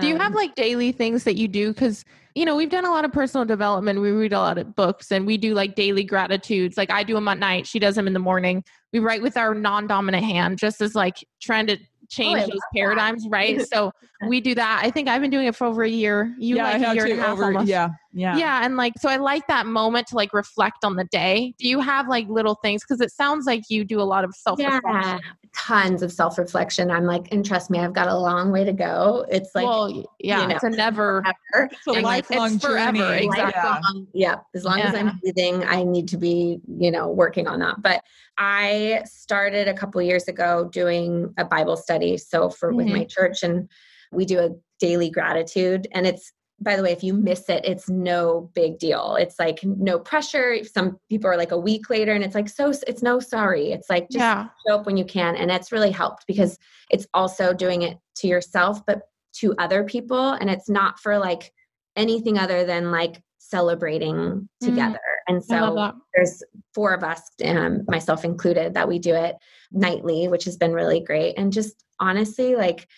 Do 0.00 0.06
you 0.06 0.16
have 0.16 0.28
Um, 0.28 0.34
like 0.34 0.54
daily 0.54 0.92
things 0.92 1.24
that 1.24 1.34
you 1.36 1.46
do? 1.48 1.74
Because, 1.74 2.04
you 2.34 2.44
know, 2.46 2.54
we've 2.56 2.70
done 2.70 2.84
a 2.86 2.90
lot 2.90 3.04
of 3.04 3.12
personal 3.12 3.44
development. 3.44 4.00
We 4.00 4.12
read 4.12 4.32
a 4.32 4.38
lot 4.38 4.56
of 4.56 4.74
books 4.76 5.10
and 5.12 5.26
we 5.26 5.36
do 5.36 5.54
like 5.54 5.74
daily 5.74 6.04
gratitudes. 6.04 6.78
Like 6.78 6.90
I 6.90 7.02
do 7.02 7.14
them 7.14 7.28
at 7.28 7.38
night. 7.38 7.66
She 7.66 7.78
does 7.80 7.96
them 7.96 8.06
in 8.06 8.12
the 8.14 8.18
morning. 8.20 8.64
We 8.92 9.00
write 9.00 9.20
with 9.22 9.36
our 9.36 9.54
non 9.54 9.88
dominant 9.88 10.24
hand 10.24 10.56
just 10.58 10.80
as 10.80 10.94
like 10.94 11.16
trying 11.42 11.66
to 11.66 11.76
Oh, 12.10 12.14
change 12.14 12.38
I 12.38 12.40
those 12.40 12.48
love 12.50 12.58
that. 12.58 12.78
paradigms, 12.78 13.26
right? 13.28 13.60
so 13.72 13.92
we 14.26 14.40
do 14.40 14.54
that. 14.54 14.80
I 14.82 14.90
think 14.90 15.08
I've 15.08 15.20
been 15.20 15.30
doing 15.30 15.46
it 15.46 15.54
for 15.54 15.66
over 15.66 15.82
a 15.82 15.88
year. 15.88 16.34
You 16.38 16.56
yeah, 16.56 16.64
like 16.64 16.82
a 16.82 16.94
year 16.94 17.04
and 17.04 17.12
a 17.18 17.22
half 17.22 17.32
over. 17.32 17.44
almost. 17.44 17.68
Yeah. 17.68 17.90
Yeah. 18.12 18.36
Yeah. 18.36 18.64
And 18.64 18.76
like, 18.76 18.94
so 18.98 19.08
I 19.08 19.16
like 19.16 19.46
that 19.48 19.66
moment 19.66 20.06
to 20.08 20.16
like 20.16 20.32
reflect 20.32 20.84
on 20.84 20.96
the 20.96 21.04
day. 21.04 21.54
Do 21.58 21.68
you 21.68 21.80
have 21.80 22.08
like 22.08 22.26
little 22.28 22.56
things? 22.56 22.82
Because 22.82 23.00
it 23.00 23.12
sounds 23.12 23.46
like 23.46 23.64
you 23.68 23.84
do 23.84 24.00
a 24.00 24.04
lot 24.04 24.24
of 24.24 24.34
self 24.34 24.58
reflection. 24.58 24.82
yeah, 24.92 25.18
tons 25.58 26.02
of 26.02 26.12
self-reflection. 26.12 26.90
I'm 26.90 27.04
like, 27.04 27.28
and 27.32 27.44
trust 27.44 27.68
me, 27.68 27.78
I've 27.80 27.92
got 27.92 28.06
a 28.08 28.16
long 28.16 28.52
way 28.52 28.64
to 28.64 28.72
go. 28.72 29.26
It's 29.30 29.50
like 29.54 29.64
well, 29.66 30.04
yeah, 30.20 30.46
know, 30.46 30.54
it's 30.54 30.64
a 30.64 30.70
never. 30.70 31.22
forever. 31.50 31.68
It's 31.72 31.86
a 31.86 31.90
And, 31.92 32.02
lifelong 32.04 32.54
it's 32.54 32.64
forever, 32.64 32.96
journey. 32.96 33.26
exactly. 33.26 33.52
Yeah. 33.54 33.70
lifelong- 33.74 34.06
yeah 34.14 34.36
as 34.54 34.64
long 34.64 34.80
as 34.80 34.94
i'm 34.94 35.18
breathing 35.18 35.64
i 35.64 35.82
need 35.82 36.08
to 36.08 36.16
be 36.16 36.60
you 36.78 36.90
know 36.90 37.08
working 37.08 37.46
on 37.46 37.58
that 37.60 37.80
but 37.82 38.02
i 38.38 39.02
started 39.04 39.68
a 39.68 39.74
couple 39.74 40.00
years 40.02 40.28
ago 40.28 40.68
doing 40.72 41.32
a 41.38 41.44
bible 41.44 41.76
study 41.76 42.16
so 42.16 42.48
for 42.48 42.72
with 42.74 42.86
Mhm. 42.86 42.92
my 42.92 43.04
church 43.04 43.42
and 43.42 43.68
we 44.12 44.24
do 44.24 44.38
a 44.38 44.50
daily 44.80 45.10
gratitude 45.10 45.86
and 45.92 46.06
it's 46.06 46.32
by 46.60 46.76
the 46.76 46.82
way 46.82 46.90
if 46.92 47.04
you 47.04 47.14
miss 47.14 47.48
it 47.48 47.64
it's 47.64 47.88
no 47.88 48.50
big 48.54 48.78
deal. 48.78 49.16
It's 49.16 49.38
like 49.38 49.60
no 49.64 49.98
pressure. 49.98 50.64
Some 50.64 50.98
people 51.08 51.30
are 51.30 51.36
like 51.36 51.52
a 51.52 51.58
week 51.58 51.88
later 51.88 52.12
and 52.12 52.24
it's 52.24 52.34
like 52.34 52.48
so 52.48 52.72
it's 52.86 53.02
no 53.02 53.20
sorry. 53.20 53.70
It's 53.72 53.88
like 53.88 54.04
just 54.10 54.18
Yeah. 54.20 54.48
show 54.66 54.76
up 54.76 54.86
when 54.86 54.96
you 54.96 55.04
can. 55.04 55.36
And 55.36 55.50
it's 55.50 55.70
really 55.72 55.90
helped 55.92 56.26
because 56.26 56.58
it's 56.90 57.06
also 57.14 57.52
doing 57.54 57.82
it 57.82 57.98
to 58.16 58.26
yourself 58.26 58.84
but 58.86 59.02
to 59.34 59.54
other 59.58 59.84
people. 59.84 60.32
And 60.32 60.50
it's 60.50 60.68
not 60.68 60.98
for 60.98 61.18
like 61.18 61.52
anything 61.96 62.38
other 62.38 62.64
than 62.64 62.90
like 62.90 63.22
celebrating 63.38 64.48
together. 64.60 64.98
And 65.28 65.42
Mm. 65.42 65.74
Love 65.74 65.94
so 65.94 66.00
there's 66.14 66.42
four 66.74 66.92
of 66.92 67.04
us 67.04 67.22
um, 67.44 67.82
myself 67.86 68.24
included 68.24 68.74
that 68.74 68.88
we 68.88 68.98
do 68.98 69.14
it 69.14 69.36
nightly 69.70 70.26
which 70.26 70.44
has 70.44 70.56
been 70.56 70.72
really 70.72 71.00
great. 71.00 71.34
And 71.38 71.52
just 71.52 71.84
honestly 72.00 72.56
like 72.56 72.88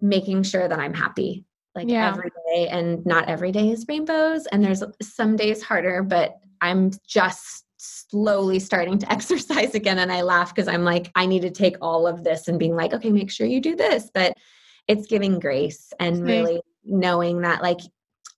making 0.00 0.42
sure 0.42 0.66
that 0.66 0.80
i'm 0.80 0.94
happy 0.94 1.44
like 1.74 1.88
Yeah. 1.88 2.08
every 2.08 2.30
day 2.52 2.68
and 2.68 3.04
not 3.06 3.28
every 3.28 3.52
day 3.52 3.70
is 3.70 3.86
rainbows 3.88 4.46
and 4.46 4.64
there's 4.64 4.82
some 5.00 5.36
days 5.36 5.62
harder 5.62 6.02
but 6.02 6.36
i'm 6.60 6.90
just 7.06 7.64
slowly 7.78 8.58
starting 8.58 8.98
to 8.98 9.10
exercise 9.16 9.74
again 9.74 9.98
and 9.98 10.12
i 10.12 10.22
laugh 10.22 10.54
because 10.54 10.68
i'm 10.68 10.84
like 10.84 11.10
i 11.16 11.26
need 11.26 11.42
to 11.42 11.50
take 11.50 11.76
all 11.80 12.06
of 12.06 12.24
this 12.24 12.48
and 12.48 12.58
being 12.58 12.76
like 12.76 12.92
okay 12.92 13.10
make 13.10 13.30
sure 13.30 13.46
you 13.46 13.60
do 13.60 13.74
this 13.76 14.10
but 14.14 14.36
it's 14.88 15.06
giving 15.06 15.38
grace 15.38 15.92
and 16.00 16.22
really 16.24 16.60
knowing 16.84 17.40
that 17.40 17.62
like 17.62 17.78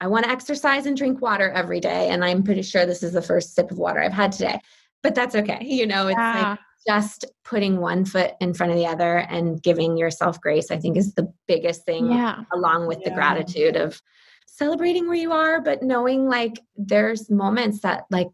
i 0.01 0.07
want 0.07 0.24
to 0.24 0.30
exercise 0.30 0.87
and 0.87 0.97
drink 0.97 1.20
water 1.20 1.51
every 1.51 1.80
day 1.80 2.09
and 2.11 2.24
i'm 2.24 2.43
pretty 2.43 2.62
sure 2.62 2.87
this 2.87 3.03
is 3.03 3.12
the 3.12 3.22
first 3.22 3.55
sip 3.55 3.70
of 3.70 3.78
water 3.78 4.01
i've 4.01 4.12
had 4.12 4.32
today 4.32 4.59
but 5.03 5.14
that's 5.14 5.35
okay 5.35 5.59
you 5.62 5.87
know 5.87 6.07
it's 6.09 6.16
Yeah. 6.18 6.51
like 6.51 6.59
just 6.87 7.24
putting 7.45 7.80
one 7.80 8.05
foot 8.05 8.32
in 8.41 8.55
front 8.55 8.72
of 8.72 8.78
the 8.78 8.87
other 8.87 9.18
and 9.18 9.62
giving 9.62 9.97
yourself 9.97 10.41
grace 10.41 10.70
i 10.70 10.76
think 10.76 10.97
is 10.97 11.14
the 11.14 11.32
biggest 11.47 11.85
thing 11.85 12.11
yeah. 12.11 12.43
along 12.53 12.87
with 12.87 13.03
the 13.05 13.11
gratitude 13.11 13.76
of 13.76 14.01
celebrating 14.47 15.07
where 15.07 15.16
you 15.16 15.32
are 15.32 15.61
but 15.61 15.82
knowing 15.82 16.28
like 16.28 16.61
there's 16.76 17.30
moments 17.30 17.80
that 17.80 18.05
like 18.11 18.28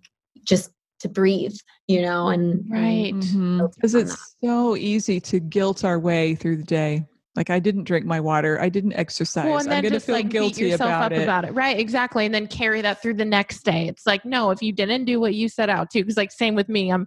just 0.45 0.71
to 0.99 1.09
breathe 1.09 1.57
you 1.89 2.03
know 2.03 2.29
and 2.29 2.61
Right. 2.71 3.15
Mm-hmm. 3.15 3.21
Mm-hmm. 3.21 3.59
focus 3.61 3.77
Because 3.77 3.95
on 3.95 4.01
it's 4.03 4.37
so 4.43 4.77
easy 4.77 5.21
to 5.21 5.41
guilt 5.41 5.85
our 5.85 5.99
way 5.99 6.35
through 6.35 6.57
the 6.57 6.65
day. 6.65 7.07
Like 7.37 7.49
I 7.51 7.59
didn't 7.59 7.85
drink 7.85 8.07
my 8.07 8.21
water. 8.21 8.61
I 8.61 8.69
didn't 8.69 8.93
exercise. 8.95 9.45
Well, 9.45 9.59
and 9.59 9.63
I'm 9.63 9.71
then 9.71 9.83
going 9.83 9.93
to 9.93 9.97
just 9.97 10.07
feel 10.07 10.17
like 10.17 10.27
beat 10.27 10.33
guilty 10.33 10.69
yourself 10.69 10.89
about 10.89 11.13
up 11.13 11.19
it. 11.19 11.23
about 11.23 11.45
it. 11.45 11.53
Right. 11.53 11.79
Exactly. 11.79 12.27
And 12.27 12.35
then 12.35 12.49
carry 12.49 12.83
that 12.83 13.01
through 13.01 13.15
the 13.15 13.25
next 13.25 13.63
day. 13.63 13.87
It's 13.87 14.05
like, 14.05 14.25
no, 14.25 14.51
if 14.51 14.63
you 14.63 14.73
didn't 14.73 15.05
do 15.05 15.21
what 15.21 15.35
you 15.35 15.49
set 15.49 15.71
out 15.71 15.91
to, 15.91 16.01
because 16.01 16.17
like 16.17 16.33
same 16.33 16.55
with 16.55 16.69
me, 16.69 16.93
I'm 16.93 17.07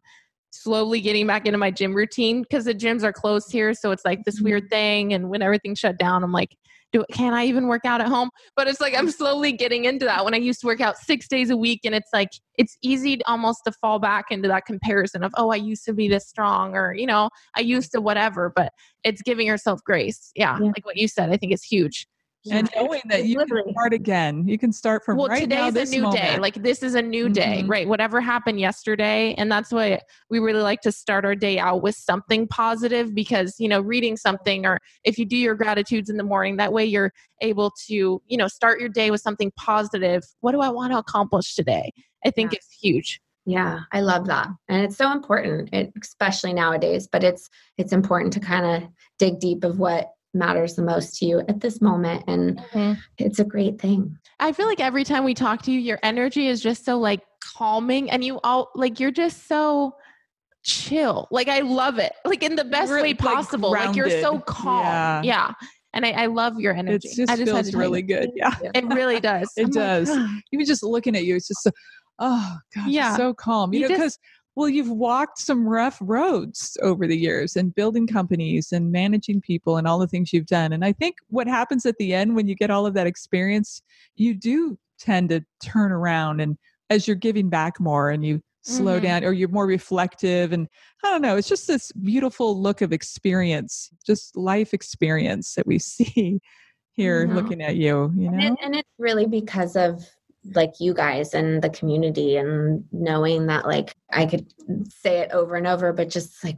slowly 0.54 1.01
getting 1.01 1.26
back 1.28 1.45
into 1.45 1.58
my 1.58 1.72
gym 1.72 1.93
routine 1.93 2.43
because 2.43 2.66
the 2.66 2.76
gyms 2.76 3.04
are 3.04 3.14
closed 3.14 3.51
here. 3.51 3.74
So 3.74 3.91
it's 3.91 4.06
like 4.06 4.24
this 4.24 4.36
Mm-hmm. 4.36 4.43
weird 4.45 4.70
thing. 4.70 5.14
And 5.14 5.30
when 5.30 5.41
everything's 5.41 5.80
shut 5.80 5.97
down, 5.97 6.24
I'm 6.24 6.32
like, 6.32 6.56
do 6.91 7.04
can 7.12 7.34
I 7.34 7.45
even 7.45 7.68
work 7.68 7.86
out 7.86 8.01
at 8.01 8.08
home? 8.08 8.30
But 8.56 8.68
it's 8.68 8.80
like 8.80 8.95
I'm 8.95 9.10
slowly 9.10 9.51
getting 9.51 9.86
into 9.86 10.06
that. 10.06 10.24
When 10.24 10.36
I 10.36 10.38
used 10.38 10.62
to 10.62 10.68
work 10.68 10.80
out 10.80 10.95
six 10.97 11.28
days 11.28 11.49
a 11.49 11.58
week, 11.58 11.80
and 11.86 11.95
it's 11.95 12.10
like 12.14 12.30
it's 12.56 12.78
easy 12.84 13.18
to 13.18 13.24
almost 13.28 13.62
to 13.66 13.72
fall 13.82 13.97
back 13.97 14.26
into 14.30 14.47
that 14.49 14.66
comparison 14.68 15.24
of, 15.24 15.32
oh, 15.36 15.49
I 15.49 15.56
used 15.56 15.86
to 15.86 15.93
be 15.93 16.08
this 16.08 16.28
strong, 16.28 16.76
or 16.76 16.93
you 16.93 17.08
know, 17.08 17.30
I 17.56 17.62
used 17.62 17.91
to 17.93 18.01
whatever. 18.01 18.51
But 18.56 18.72
it's 19.04 19.24
giving 19.24 19.47
yourself 19.47 19.80
grace. 19.84 20.32
Yeah, 20.36 20.60
Yeah. 20.60 20.68
like 20.68 20.86
what 20.86 20.95
you 20.97 21.08
said, 21.08 21.32
I 21.32 21.38
think 21.38 21.51
is 21.51 21.64
huge. 21.64 22.06
And 22.51 22.69
knowing 22.75 23.01
that 23.09 23.25
you 23.25 23.37
can 23.37 23.47
Literally. 23.47 23.71
start 23.71 23.93
again. 23.93 24.47
You 24.47 24.57
can 24.57 24.71
start 24.71 25.03
from 25.05 25.17
well 25.17 25.27
right 25.27 25.47
now. 25.47 25.69
today's 25.69 25.73
This 25.73 25.93
a 25.93 25.99
new 26.01 26.11
day 26.11 26.37
like 26.39 26.55
this 26.55 26.83
is 26.83 26.95
a 26.95 27.01
new 27.01 27.29
day 27.29 27.61
Mhm. 27.63 27.69
right 27.69 27.87
whatever 27.87 28.19
happened 28.19 28.59
yesterday 28.59 29.33
and 29.37 29.51
that's 29.51 29.71
why 29.71 29.99
we 30.29 30.39
really 30.39 30.61
like 30.61 30.81
to 30.81 30.91
start 30.91 31.25
our 31.25 31.35
day 31.35 31.57
out 31.59 31.81
with 31.81 31.95
something 31.95 32.47
positive 32.47 33.13
because 33.15 33.55
you 33.59 33.67
know 33.67 33.79
reading 33.81 34.17
something 34.17 34.65
or 34.65 34.79
if 35.03 35.17
you 35.17 35.25
do 35.25 35.37
your 35.37 35.55
gratitudes 35.55 36.09
in 36.09 36.17
the 36.17 36.23
morning 36.23 36.57
that 36.57 36.73
way 36.73 36.83
you're 36.85 37.11
able 37.41 37.71
to 37.87 38.21
you 38.27 38.37
know 38.37 38.47
start 38.47 38.79
your 38.79 38.89
day 38.89 39.09
with 39.11 39.21
something 39.21 39.51
positive 39.55 40.23
what 40.41 40.51
do 40.51 40.59
i 40.61 40.69
want 40.69 40.91
to 40.91 40.97
accomplish 40.97 41.55
today 41.55 41.91
i 42.25 42.29
think 42.31 42.51
Yeah. 42.51 42.57
it's 42.57 42.77
huge 42.81 43.21
Yeah, 43.45 43.81
I 43.91 43.99
love 43.99 44.25
that. 44.27 44.47
And 44.69 44.83
it's 44.85 44.95
so 44.95 45.11
important, 45.11 45.67
it, 45.73 45.91
especially 46.01 46.53
nowadays, 46.53 47.09
but 47.11 47.25
it's 47.25 47.49
it's 47.77 47.91
important 47.91 48.31
to 48.33 48.39
kind 48.39 48.65
of 48.65 48.89
dig 49.19 49.39
deep 49.41 49.65
of 49.65 49.79
what 49.79 50.11
matters 50.34 50.75
the 50.75 50.81
most 50.84 51.17
to 51.19 51.25
you 51.25 51.39
at 51.47 51.59
this 51.61 51.81
moment 51.81 52.23
and 52.27 52.61
it's 53.17 53.39
a 53.39 53.43
great 53.45 53.79
thing. 53.79 54.17
I 54.39 54.51
feel 54.51 54.65
like 54.65 54.79
every 54.79 55.03
time 55.03 55.23
we 55.23 55.34
talk 55.34 55.61
to 55.63 55.71
you, 55.71 55.79
your 55.79 55.99
energy 56.03 56.47
is 56.47 56.61
just 56.61 56.86
so 56.86 56.97
like 56.99 57.21
calming 57.55 58.09
and 58.09 58.23
you 58.23 58.39
all 58.43 58.69
like 58.75 58.99
you're 58.99 59.11
just 59.11 59.47
so 59.47 59.95
chill. 60.63 61.27
Like 61.31 61.47
I 61.47 61.59
love 61.59 61.99
it. 61.99 62.13
Like 62.25 62.43
in 62.43 62.55
the 62.55 62.63
best 62.65 62.91
Really, 62.91 63.09
way 63.09 63.13
possible. 63.13 63.71
Like, 63.71 63.95
you're 63.95 64.09
so 64.21 64.39
calm. 64.39 64.84
Yeah. 64.84 65.21
Yeah. 65.23 65.51
And 65.93 66.05
I, 66.05 66.11
I 66.11 66.25
love 66.25 66.59
your 66.59 66.73
It 66.73 66.79
energy. 66.79 67.09
just, 67.15 67.29
I 67.31 67.36
just 67.38 67.51
feels 67.51 67.73
really 67.75 68.01
you. 68.01 68.07
good. 68.07 68.31
Yeah. 68.36 68.55
It 68.73 68.86
really 68.88 69.19
does. 69.19 69.51
It 69.55 69.65
I'm 69.65 69.69
does. 69.71 70.09
"Ah." 70.11 70.39
Even 70.51 70.65
just 70.65 70.81
looking 70.81 71.15
at 71.15 71.23
you, 71.25 71.36
it's 71.36 71.47
just 71.47 71.61
so, 71.61 71.69
oh 72.17 72.57
gosh, 72.73 72.88
Yeah. 72.88 73.15
so 73.15 73.34
calm. 73.36 73.73
You, 73.73 73.81
You 73.81 73.89
know, 73.89 73.95
because 73.95 74.17
well, 74.56 74.70
you've 74.70 74.89
walked 74.89 75.39
some 75.39 75.68
rough 75.68 75.97
roads 76.01 76.78
over 76.82 77.08
the 77.08 77.18
years 77.18 77.56
and 77.56 77.74
building 77.74 78.06
companies 78.06 78.72
and 78.72 78.91
managing 78.91 79.41
people 79.41 79.78
and 79.78 79.88
all 79.88 79.97
the 79.97 80.08
things 80.08 80.32
you've 80.32 80.45
done. 80.45 80.74
And 80.74 80.86
I 80.86 80.93
think 80.93 81.16
what 81.30 81.47
happens 81.47 81.86
at 81.86 81.97
the 81.97 82.14
end 82.14 82.36
when 82.36 82.47
you 82.47 82.56
get 82.56 82.70
all 82.70 82.86
of 82.86 82.93
that 82.93 83.08
experience, 83.08 83.82
you 84.16 84.36
do 84.36 84.78
tend 84.99 85.30
to 85.30 85.43
turn 85.62 85.91
around 85.91 86.39
and 86.39 86.58
as 86.89 87.08
you're 87.08 87.16
giving 87.16 87.49
back 87.49 87.80
more 87.80 88.12
and 88.12 88.24
you 88.24 88.41
slow 88.62 88.99
Mhm. 88.99 89.04
down 89.04 89.24
or 89.26 89.34
you're 89.34 89.49
more 89.49 89.66
reflective 89.66 90.54
and 90.54 90.68
I 91.04 91.10
don't 91.10 91.22
know, 91.22 91.36
it's 91.36 91.49
just 91.49 91.68
this 91.68 91.91
beautiful 91.91 92.62
look 92.62 92.82
of 92.82 92.93
experience, 92.93 93.89
just 94.06 94.38
life 94.38 94.74
experience 94.74 95.56
that 95.56 95.66
we 95.66 95.80
see 95.80 96.39
here 96.91 97.28
Mhm. 97.28 97.36
looking 97.36 97.62
at 97.62 97.76
you, 97.76 98.14
you 98.16 98.30
And, 98.30 98.41
know? 98.41 98.54
it, 98.54 98.60
and 98.62 98.76
it's 98.76 98.89
really 98.99 99.26
because 99.26 99.76
of 99.76 100.06
like 100.53 100.73
you 100.79 100.93
guys 100.93 101.33
and 101.33 101.61
the 101.61 101.69
community 101.69 102.35
and 102.37 102.83
knowing 102.91 103.47
that 103.47 103.65
like 103.65 103.95
I 104.11 104.25
could 104.25 104.45
say 104.91 105.19
it 105.19 105.31
over 105.31 105.55
and 105.55 105.67
over, 105.67 105.93
but 105.93 106.09
just 106.09 106.43
like 106.43 106.57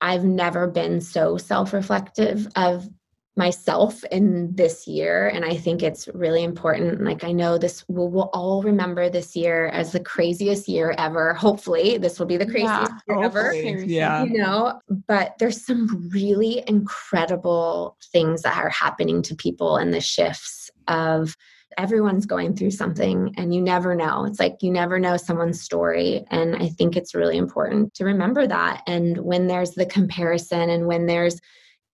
I've 0.00 0.24
never 0.24 0.66
been 0.66 1.00
so 1.00 1.36
self-reflective 1.36 2.48
of 2.56 2.88
myself 3.36 4.04
in 4.12 4.54
this 4.54 4.86
year. 4.86 5.26
And 5.26 5.44
I 5.44 5.56
think 5.56 5.82
it's 5.82 6.08
really 6.14 6.44
important. 6.44 7.02
Like 7.02 7.24
I 7.24 7.32
know 7.32 7.58
this 7.58 7.84
we'll, 7.88 8.08
we'll 8.08 8.30
all 8.32 8.62
remember 8.62 9.10
this 9.10 9.34
year 9.34 9.66
as 9.68 9.90
the 9.90 9.98
craziest 9.98 10.68
year 10.68 10.94
ever. 10.98 11.34
Hopefully 11.34 11.98
this 11.98 12.18
will 12.18 12.26
be 12.26 12.36
the 12.36 12.46
craziest 12.46 12.92
Yeah, 13.08 13.14
year 13.16 13.24
ever 13.24 13.42
Hopefully, 13.44 13.62
Seriously. 13.62 13.96
Yeah. 13.96 14.24
you 14.24 14.38
know 14.38 14.80
but 15.08 15.34
there's 15.40 15.66
some 15.66 16.08
really 16.12 16.62
incredible 16.68 17.96
things 18.12 18.42
that 18.42 18.56
are 18.56 18.70
happening 18.70 19.20
to 19.22 19.34
people 19.34 19.78
and 19.78 19.92
the 19.92 20.00
shifts 20.00 20.70
of 20.86 21.36
everyone's 21.78 22.26
going 22.26 22.54
through 22.54 22.70
something 22.70 23.32
and 23.36 23.54
you 23.54 23.60
never 23.60 23.94
know 23.94 24.24
it's 24.24 24.40
like 24.40 24.56
you 24.60 24.70
never 24.70 24.98
know 24.98 25.16
someone's 25.16 25.60
story 25.60 26.24
and 26.30 26.56
i 26.56 26.68
think 26.68 26.96
it's 26.96 27.14
really 27.14 27.36
important 27.36 27.92
to 27.94 28.04
remember 28.04 28.46
that 28.46 28.82
and 28.86 29.18
when 29.18 29.46
there's 29.46 29.72
the 29.72 29.86
comparison 29.86 30.70
and 30.70 30.86
when 30.86 31.06
there's 31.06 31.40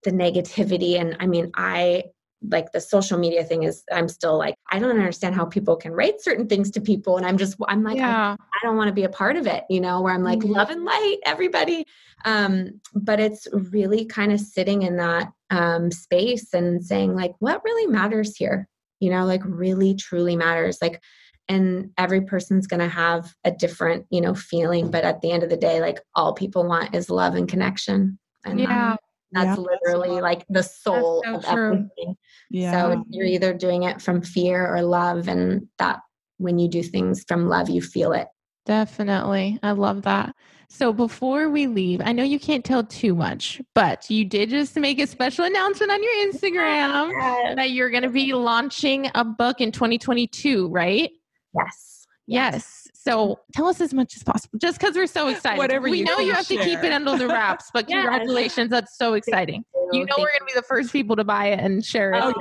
the 0.05 0.11
negativity 0.11 1.01
and 1.01 1.17
i 1.21 1.27
mean 1.27 1.51
i 1.55 2.03
like 2.49 2.73
the 2.73 2.81
social 2.81 3.19
media 3.19 3.45
thing 3.45 3.65
is 3.65 3.83
i'm 3.93 4.09
still 4.09 4.39
like 4.39 4.55
i 4.71 4.79
don't 4.79 4.91
understand 4.91 5.35
how 5.35 5.45
people 5.45 5.77
can 5.77 5.93
write 5.93 6.21
certain 6.21 6.47
things 6.47 6.71
to 6.71 6.81
people 6.81 7.17
and 7.17 7.27
i'm 7.27 7.37
just 7.37 7.57
i'm 7.69 7.83
like 7.83 7.99
I 7.99 8.09
yeah. 8.09 8.37
I 8.53 8.67
don't 8.67 8.77
want 8.77 8.89
to 8.89 8.95
be 8.95 9.05
a 9.05 9.09
part 9.09 9.37
of 9.37 9.47
it, 9.47 9.65
you 9.71 9.81
know, 9.81 10.01
where 10.01 10.13
I'm 10.13 10.23
like 10.23 10.41
Mhm. 10.41 10.51
love 10.55 10.71
and 10.71 10.85
light, 10.85 11.19
everybody. 11.25 11.87
Um, 12.25 12.81
but 12.95 13.21
it's 13.21 13.47
really 13.53 14.05
kind 14.05 14.33
of 14.33 14.41
sitting 14.41 14.83
in 14.83 14.97
that 14.97 15.33
um, 15.51 15.91
space 15.91 16.53
and 16.53 16.85
saying, 16.85 17.15
like, 17.15 17.33
what 17.39 17.65
really 17.65 17.87
matters 17.87 18.37
here, 18.37 18.69
you 19.01 19.11
know, 19.11 19.25
like 19.25 19.43
really 19.45 19.95
truly 19.95 20.37
matters. 20.37 20.79
Like, 20.81 21.03
and 21.49 21.91
every 21.99 22.21
person's 22.21 22.69
going 22.69 22.81
to 22.81 22.89
have 22.89 23.35
a 23.45 23.51
different, 23.51 24.07
you 24.11 24.21
know, 24.21 24.35
feeling. 24.35 24.91
But 24.91 25.05
at 25.05 25.21
the 25.21 25.33
end 25.33 25.43
of 25.43 25.51
the 25.51 25.57
day, 25.57 25.81
like, 25.81 25.99
all 26.15 26.33
people 26.33 26.65
want 26.65 26.95
is 26.95 27.11
love 27.11 27.35
and 27.35 27.49
connection. 27.49 28.19
And 28.45 28.61
um, 28.61 28.67
Yeah. 28.69 28.97
that's 29.33 29.59
Yeah. 29.59 29.65
literally 29.65 30.21
like 30.21 30.47
the 30.49 30.63
soul 30.63 31.25
so 31.25 31.35
of 31.35 31.45
true. 31.45 31.73
everything. 31.73 32.17
Yeah. 32.51 32.71
So 32.71 33.05
you're 33.09 33.27
either 33.27 33.53
doing 33.53 33.83
it 33.83 34.01
from 34.01 34.23
fear 34.23 34.73
or 34.73 34.83
love, 34.83 35.29
and 35.29 35.67
that 35.79 36.01
when 36.39 36.59
you 36.59 36.69
do 36.69 36.83
things 36.83 37.25
from 37.27 37.49
love, 37.49 37.69
you 37.69 37.83
feel 37.83 38.13
it. 38.13 38.29
Definitely. 38.67 39.59
I 39.63 39.73
love 39.73 40.03
that. 40.03 40.35
So 40.73 40.93
before 40.93 41.51
we 41.51 41.67
leave, 41.67 42.01
I 42.03 42.13
know 42.13 42.23
you 42.23 42.39
can't 42.39 42.65
tell 42.65 42.85
too 42.85 43.15
much, 43.15 43.61
but 43.75 44.09
you 44.09 44.25
did 44.25 44.51
just 44.51 44.77
make 44.77 45.01
a 45.01 45.07
special 45.07 45.45
announcement 45.45 45.91
on 45.91 46.01
your 46.01 46.33
Instagram 46.33 47.57
that 47.57 47.71
you're 47.71 47.91
going 47.91 48.05
to 48.05 48.09
be 48.09 48.33
launching 48.33 49.11
a 49.17 49.25
book 49.25 49.61
in 49.61 49.73
2022, 49.73 50.69
right? 50.69 51.11
Yes. 51.55 52.07
Yes. 52.29 52.89
So 52.95 53.41
tell 53.53 53.67
us 53.67 53.81
as 53.81 53.93
much 53.93 54.15
as 54.15 54.23
possible, 54.23 54.61
just 54.61 54.79
because 54.79 54.95
we're 54.95 55.09
so 55.09 55.27
excited. 55.27 55.59
Whatever 55.59 55.91
we 55.91 55.99
you 55.99 56.05
know 56.05 56.19
you 56.19 56.33
have 56.33 56.47
to 56.47 56.57
keep 56.59 56.79
it 56.85 56.93
under 56.93 57.17
the 57.17 57.27
wraps, 57.27 57.71
but 57.75 57.87
Yes. 57.89 58.05
congratulations. 58.05 58.71
That's 58.71 58.97
so 58.97 59.15
exciting. 59.15 59.65
You 59.93 60.01
know, 60.01 60.07
Thank 60.07 60.19
we're 60.19 60.39
going 60.39 60.49
to 60.49 60.55
be 60.55 60.55
the 60.55 60.63
first 60.63 60.93
people 60.93 61.17
to 61.17 61.25
buy 61.25 61.47
it 61.47 61.59
and 61.59 61.85
share 61.85 62.15
it. 62.15 62.23
Oh, 62.23 62.33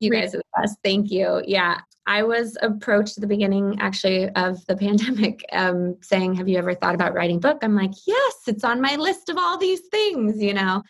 you 0.00 0.10
guys 0.10 0.34
are 0.34 0.38
the 0.38 0.44
best. 0.60 0.76
Thank 0.84 1.10
you. 1.10 1.42
Yeah. 1.46 1.80
I 2.06 2.22
was 2.22 2.56
approached 2.62 3.16
at 3.16 3.20
the 3.20 3.26
beginning 3.26 3.78
actually 3.80 4.28
of 4.30 4.64
the 4.66 4.76
pandemic 4.76 5.44
um, 5.52 5.96
saying, 6.00 6.34
Have 6.34 6.48
you 6.48 6.58
ever 6.58 6.74
thought 6.74 6.94
about 6.94 7.14
writing 7.14 7.36
a 7.36 7.40
book? 7.40 7.58
I'm 7.62 7.76
like, 7.76 7.92
Yes, 8.06 8.34
it's 8.46 8.64
on 8.64 8.80
my 8.80 8.96
list 8.96 9.28
of 9.28 9.36
all 9.38 9.58
these 9.58 9.80
things, 9.90 10.42
you 10.42 10.54
know. 10.54 10.82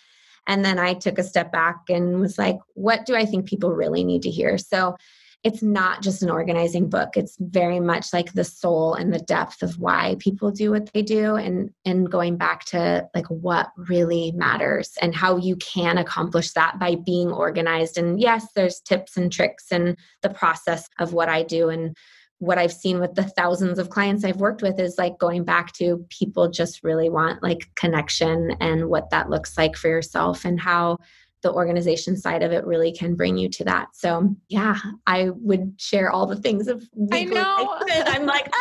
And 0.46 0.64
then 0.64 0.78
I 0.78 0.94
took 0.94 1.18
a 1.18 1.22
step 1.22 1.52
back 1.52 1.76
and 1.88 2.20
was 2.20 2.38
like, 2.38 2.58
What 2.74 3.06
do 3.06 3.14
I 3.14 3.24
think 3.24 3.46
people 3.46 3.70
really 3.72 4.04
need 4.04 4.22
to 4.22 4.30
hear? 4.30 4.58
So 4.58 4.96
it's 5.42 5.62
not 5.62 6.02
just 6.02 6.22
an 6.22 6.28
organizing 6.28 6.90
book. 6.90 7.16
It's 7.16 7.36
very 7.40 7.80
much 7.80 8.12
like 8.12 8.32
the 8.32 8.44
soul 8.44 8.94
and 8.94 9.12
the 9.12 9.20
depth 9.20 9.62
of 9.62 9.78
why 9.78 10.16
people 10.18 10.50
do 10.50 10.70
what 10.70 10.92
they 10.92 11.02
do 11.02 11.36
and 11.36 11.70
and 11.86 12.10
going 12.10 12.36
back 12.36 12.64
to 12.66 13.08
like 13.14 13.26
what 13.26 13.70
really 13.76 14.32
matters 14.32 14.92
and 15.00 15.14
how 15.14 15.38
you 15.38 15.56
can 15.56 15.96
accomplish 15.96 16.52
that 16.52 16.78
by 16.78 16.96
being 16.96 17.32
organized. 17.32 17.96
And 17.96 18.20
yes 18.20 18.48
there's 18.54 18.80
tips 18.80 19.16
and 19.16 19.32
tricks 19.32 19.66
and 19.70 19.96
the 20.22 20.30
process 20.30 20.88
of 20.98 21.14
what 21.14 21.28
i 21.28 21.42
do. 21.42 21.70
And 21.70 21.96
what 22.38 22.58
i've 22.58 22.72
seen 22.72 23.00
with 23.00 23.14
the 23.14 23.22
thousands 23.22 23.78
of 23.78 23.90
clients 23.90 24.24
i've 24.24 24.40
worked 24.40 24.62
with 24.62 24.80
is 24.80 24.96
like 24.96 25.18
going 25.18 25.44
back 25.44 25.72
to 25.72 26.04
people 26.08 26.50
just 26.50 26.82
really 26.82 27.10
want 27.10 27.42
like 27.42 27.68
connection 27.76 28.50
and 28.60 28.88
what 28.88 29.10
that 29.10 29.28
looks 29.28 29.58
like 29.58 29.76
for 29.76 29.88
yourself 29.88 30.46
and 30.46 30.58
how 30.58 30.96
the 31.42 31.52
organization 31.52 32.16
side 32.16 32.42
of 32.42 32.52
it 32.52 32.66
really 32.66 32.92
can 32.92 33.14
bring 33.14 33.36
you 33.36 33.48
to 33.48 33.64
that. 33.64 33.88
So 33.94 34.34
yeah, 34.48 34.76
I 35.06 35.30
would 35.30 35.74
share 35.78 36.10
all 36.10 36.26
the 36.26 36.36
things 36.36 36.68
of 36.68 36.82
I 37.12 37.24
know. 37.24 37.78
I'm 37.88 38.26
like, 38.26 38.48
ah, 38.52 38.56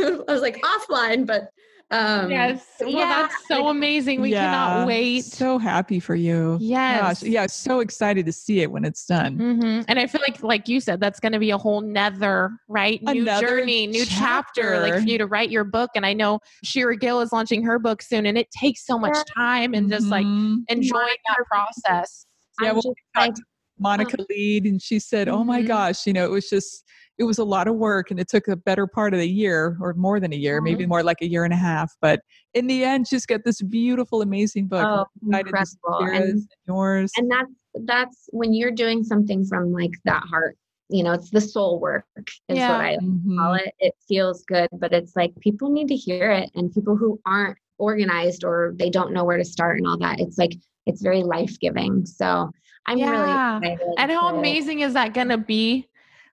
I 0.00 0.22
was 0.28 0.42
like 0.42 0.60
offline, 0.62 1.26
but 1.26 1.50
um 1.90 2.30
yes. 2.30 2.64
Well, 2.80 2.90
yeah, 2.90 3.06
that's 3.06 3.46
so 3.46 3.68
amazing. 3.68 4.20
We 4.20 4.30
Yeah. 4.32 4.42
cannot 4.50 4.86
wait. 4.86 5.24
So 5.24 5.58
happy 5.58 6.00
for 6.00 6.14
you. 6.14 6.58
yes. 6.60 7.22
Gosh, 7.22 7.28
yeah, 7.28 7.46
so 7.46 7.80
excited 7.80 8.26
to 8.26 8.32
see 8.32 8.60
it 8.60 8.70
when 8.70 8.84
it's 8.84 9.06
done. 9.06 9.36
hmm 9.36 9.80
And 9.88 9.98
I 9.98 10.06
feel 10.06 10.20
like, 10.20 10.42
like 10.42 10.68
you 10.68 10.80
said, 10.80 10.98
that's 11.00 11.20
going 11.20 11.32
to 11.32 11.38
be 11.38 11.50
a 11.50 11.58
whole 11.58 11.80
nether, 11.80 12.50
right? 12.68 13.00
New 13.02 13.22
Another 13.22 13.46
journey, 13.46 13.86
new 13.86 14.04
chapter. 14.04 14.80
like 14.80 14.94
for 14.94 15.00
you 15.00 15.18
to 15.18 15.26
write 15.26 15.50
your 15.50 15.64
book. 15.64 15.90
And 15.94 16.04
I 16.04 16.12
know 16.12 16.40
Shira 16.64 16.96
Gill 16.96 17.20
is 17.20 17.32
launching 17.32 17.62
her 17.64 17.78
book 17.78 18.02
soon, 18.02 18.26
and 18.26 18.36
it 18.36 18.50
takes 18.50 18.84
so 18.84 18.98
much 18.98 19.16
time 19.34 19.72
and 19.74 19.88
just 19.88 20.10
like 20.10 20.26
Mhm. 20.26 20.64
enjoying 20.68 21.16
that 21.28 21.38
process. 21.50 22.26
Yeah, 22.60 22.70
I'm 22.70 22.74
well, 22.74 22.82
just 22.82 22.96
we 23.14 23.20
like, 23.20 23.34
to 23.34 23.42
Monica 23.78 24.16
Leed, 24.30 24.64
and 24.64 24.80
she 24.82 24.98
said, 24.98 25.28
"Oh 25.28 25.44
my 25.44 25.60
Mhm. 25.62 25.66
gosh, 25.66 26.06
you 26.06 26.12
know, 26.12 26.24
it 26.24 26.30
was 26.30 26.48
just." 26.48 26.82
It 27.18 27.24
was 27.24 27.38
a 27.38 27.44
lot 27.44 27.66
of 27.66 27.76
work 27.76 28.10
and 28.10 28.20
it 28.20 28.28
took 28.28 28.46
a 28.46 28.56
better 28.56 28.86
part 28.86 29.14
of 29.14 29.20
the 29.20 29.28
year 29.28 29.76
or 29.80 29.94
more 29.94 30.20
than 30.20 30.32
a 30.32 30.36
year, 30.36 30.60
maybe 30.60 30.84
more 30.84 31.02
like 31.02 31.22
a 31.22 31.26
year 31.26 31.44
and 31.44 31.52
a 31.52 31.56
half. 31.56 31.94
But 32.02 32.20
in 32.52 32.66
the 32.66 32.84
end, 32.84 33.08
she's 33.08 33.24
got 33.24 33.42
this 33.44 33.62
beautiful, 33.62 34.20
amazing 34.20 34.66
book. 34.66 34.86
oh, 34.90 35.06
I'm 35.22 35.28
excited 35.46 35.56
to 35.56 35.66
see 35.66 35.76
incredible. 35.86 36.14
And 36.14 36.28
and 36.30 36.48
yours. 36.66 37.12
and 37.16 37.30
that's 37.30 37.52
that's 37.86 38.28
when 38.32 38.52
you're 38.52 38.70
doing 38.70 39.02
something 39.02 39.44
from 39.46 39.72
like 39.72 39.92
that 40.04 40.22
heart 40.24 40.56
you 40.88 41.02
know 41.02 41.12
it's 41.12 41.30
the 41.30 41.40
soul 41.40 41.78
work 41.80 42.04
is 42.48 42.56
Yeah. 42.58 42.70
what 42.70 42.80
i 42.80 42.96
Mhm. 42.96 43.36
call 43.36 43.54
it 43.54 43.74
it 43.80 43.92
feels 44.08 44.44
good 44.44 44.68
but 44.72 44.92
it's 44.94 45.14
like 45.16 45.34
people 45.40 45.68
need 45.70 45.88
to 45.88 45.96
hear 45.96 46.30
it 46.30 46.48
and 46.54 46.72
people 46.72 46.96
who 46.96 47.20
aren't 47.26 47.58
organized 47.78 48.44
or 48.44 48.72
they 48.78 48.88
don't 48.88 49.12
know 49.12 49.24
where 49.24 49.36
to 49.36 49.44
start 49.44 49.78
and 49.78 49.86
all 49.86 49.98
that 49.98 50.20
it's 50.20 50.38
like 50.38 50.52
it's 50.86 51.02
very 51.02 51.22
life-giving 51.22 52.06
so 52.06 52.50
i'm 52.86 52.98
Yeah. 52.98 53.10
really 53.10 53.32
excited 53.32 53.94
And 53.98 54.10
how 54.12 54.34
amazing 54.38 54.80
is 54.80 54.94
that 54.94 55.12
going 55.12 55.28
to 55.28 55.38
be? 55.38 55.86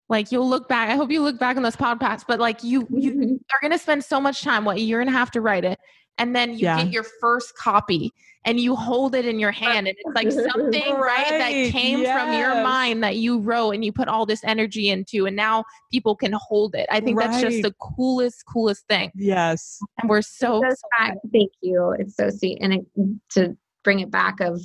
Like 0.09 0.31
you'll 0.31 0.49
look 0.49 0.67
back. 0.67 0.89
I 0.89 0.95
hope 0.95 1.11
you 1.11 1.21
look 1.21 1.39
back 1.39 1.57
on 1.57 1.63
this 1.63 1.75
podcast, 1.75 2.25
but 2.27 2.39
like 2.39 2.63
you, 2.63 2.87
you 2.91 3.11
mm-hmm. 3.11 3.33
are 3.33 3.59
going 3.61 3.71
to 3.71 3.77
spend 3.77 4.03
so 4.03 4.19
much 4.19 4.41
time, 4.43 4.65
what 4.65 4.77
a 4.77 4.81
year 4.81 5.01
and 5.01 5.09
a 5.09 5.13
half 5.13 5.31
to 5.31 5.41
write 5.41 5.63
it, 5.63 5.79
and 6.17 6.35
then 6.35 6.51
you 6.51 6.59
Yeah. 6.59 6.83
get 6.83 6.91
your 6.91 7.05
first 7.21 7.55
copy 7.55 8.11
and 8.45 8.59
you 8.59 8.75
hold 8.75 9.15
it 9.15 9.25
in 9.25 9.39
your 9.39 9.51
hand, 9.51 9.87
and 9.87 9.95
it's 9.97 10.15
like 10.15 10.29
something 10.51 10.93
right, 10.95 11.29
that 11.29 11.51
Right, 11.51 11.71
came 11.71 12.03
from 12.03 12.33
your 12.33 12.61
mind 12.61 13.01
that 13.01 13.15
you 13.15 13.39
wrote 13.39 13.71
and 13.71 13.85
you 13.85 13.93
put 13.93 14.09
all 14.09 14.25
this 14.25 14.43
energy 14.43 14.89
into, 14.89 15.25
and 15.25 15.35
now 15.35 15.63
people 15.91 16.15
can 16.15 16.33
hold 16.33 16.75
it. 16.75 16.85
I 16.91 16.99
think 16.99 17.17
that's 17.17 17.39
just 17.41 17.61
the 17.61 17.73
coolest, 17.79 18.43
coolest 18.45 18.85
thing, 18.87 19.11
yes. 19.15 19.79
and 20.01 20.09
we're 20.09 20.21
so. 20.21 20.61
so 20.61 20.75
thank 21.31 21.51
you 21.61 21.95
it's 21.97 22.15
so 22.17 22.29
sweet 22.29 22.57
and 22.61 22.73
it, 22.73 22.85
to 23.29 23.55
bring 23.83 23.99
it 23.99 24.11
back 24.11 24.39
of 24.39 24.61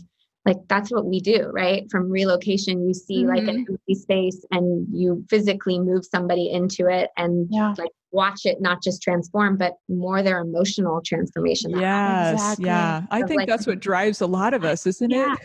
like 0.49 0.57
that's 0.68 0.90
what 0.90 1.05
we 1.05 1.20
do 1.20 1.51
right 1.53 1.88
from 1.90 2.11
relocation 2.11 2.86
you 2.86 2.94
see 2.94 3.26
like 3.26 3.42
an 3.42 3.64
Mhm. 3.66 3.68
empty 3.70 3.94
space 3.94 4.44
and 4.51 4.86
you 4.90 5.24
physically 5.28 5.78
move 5.78 6.05
somebody 6.05 6.51
into 6.51 6.88
it 6.88 7.11
and 7.16 7.46
Yeah. 7.51 7.74
like 7.78 7.90
watch 8.11 8.46
it 8.46 8.61
not 8.61 8.82
just 8.82 9.03
transform 9.03 9.57
but 9.59 9.74
more 9.88 10.22
their 10.22 10.40
emotional 10.40 11.01
transformation 11.05 11.72
that. 11.72 11.80
Yes. 11.80 12.32
Exactly. 12.32 12.64
Yeah. 12.66 13.03
I 13.11 13.22
think 13.22 13.38
like- 13.40 13.49
that's 13.49 13.66
what 13.66 13.80
drives 13.80 14.20
a 14.22 14.26
lot 14.26 14.55
of 14.55 14.64
us, 14.64 14.86
isn't 14.86 15.11
Yeah. 15.11 15.34
it? 15.34 15.38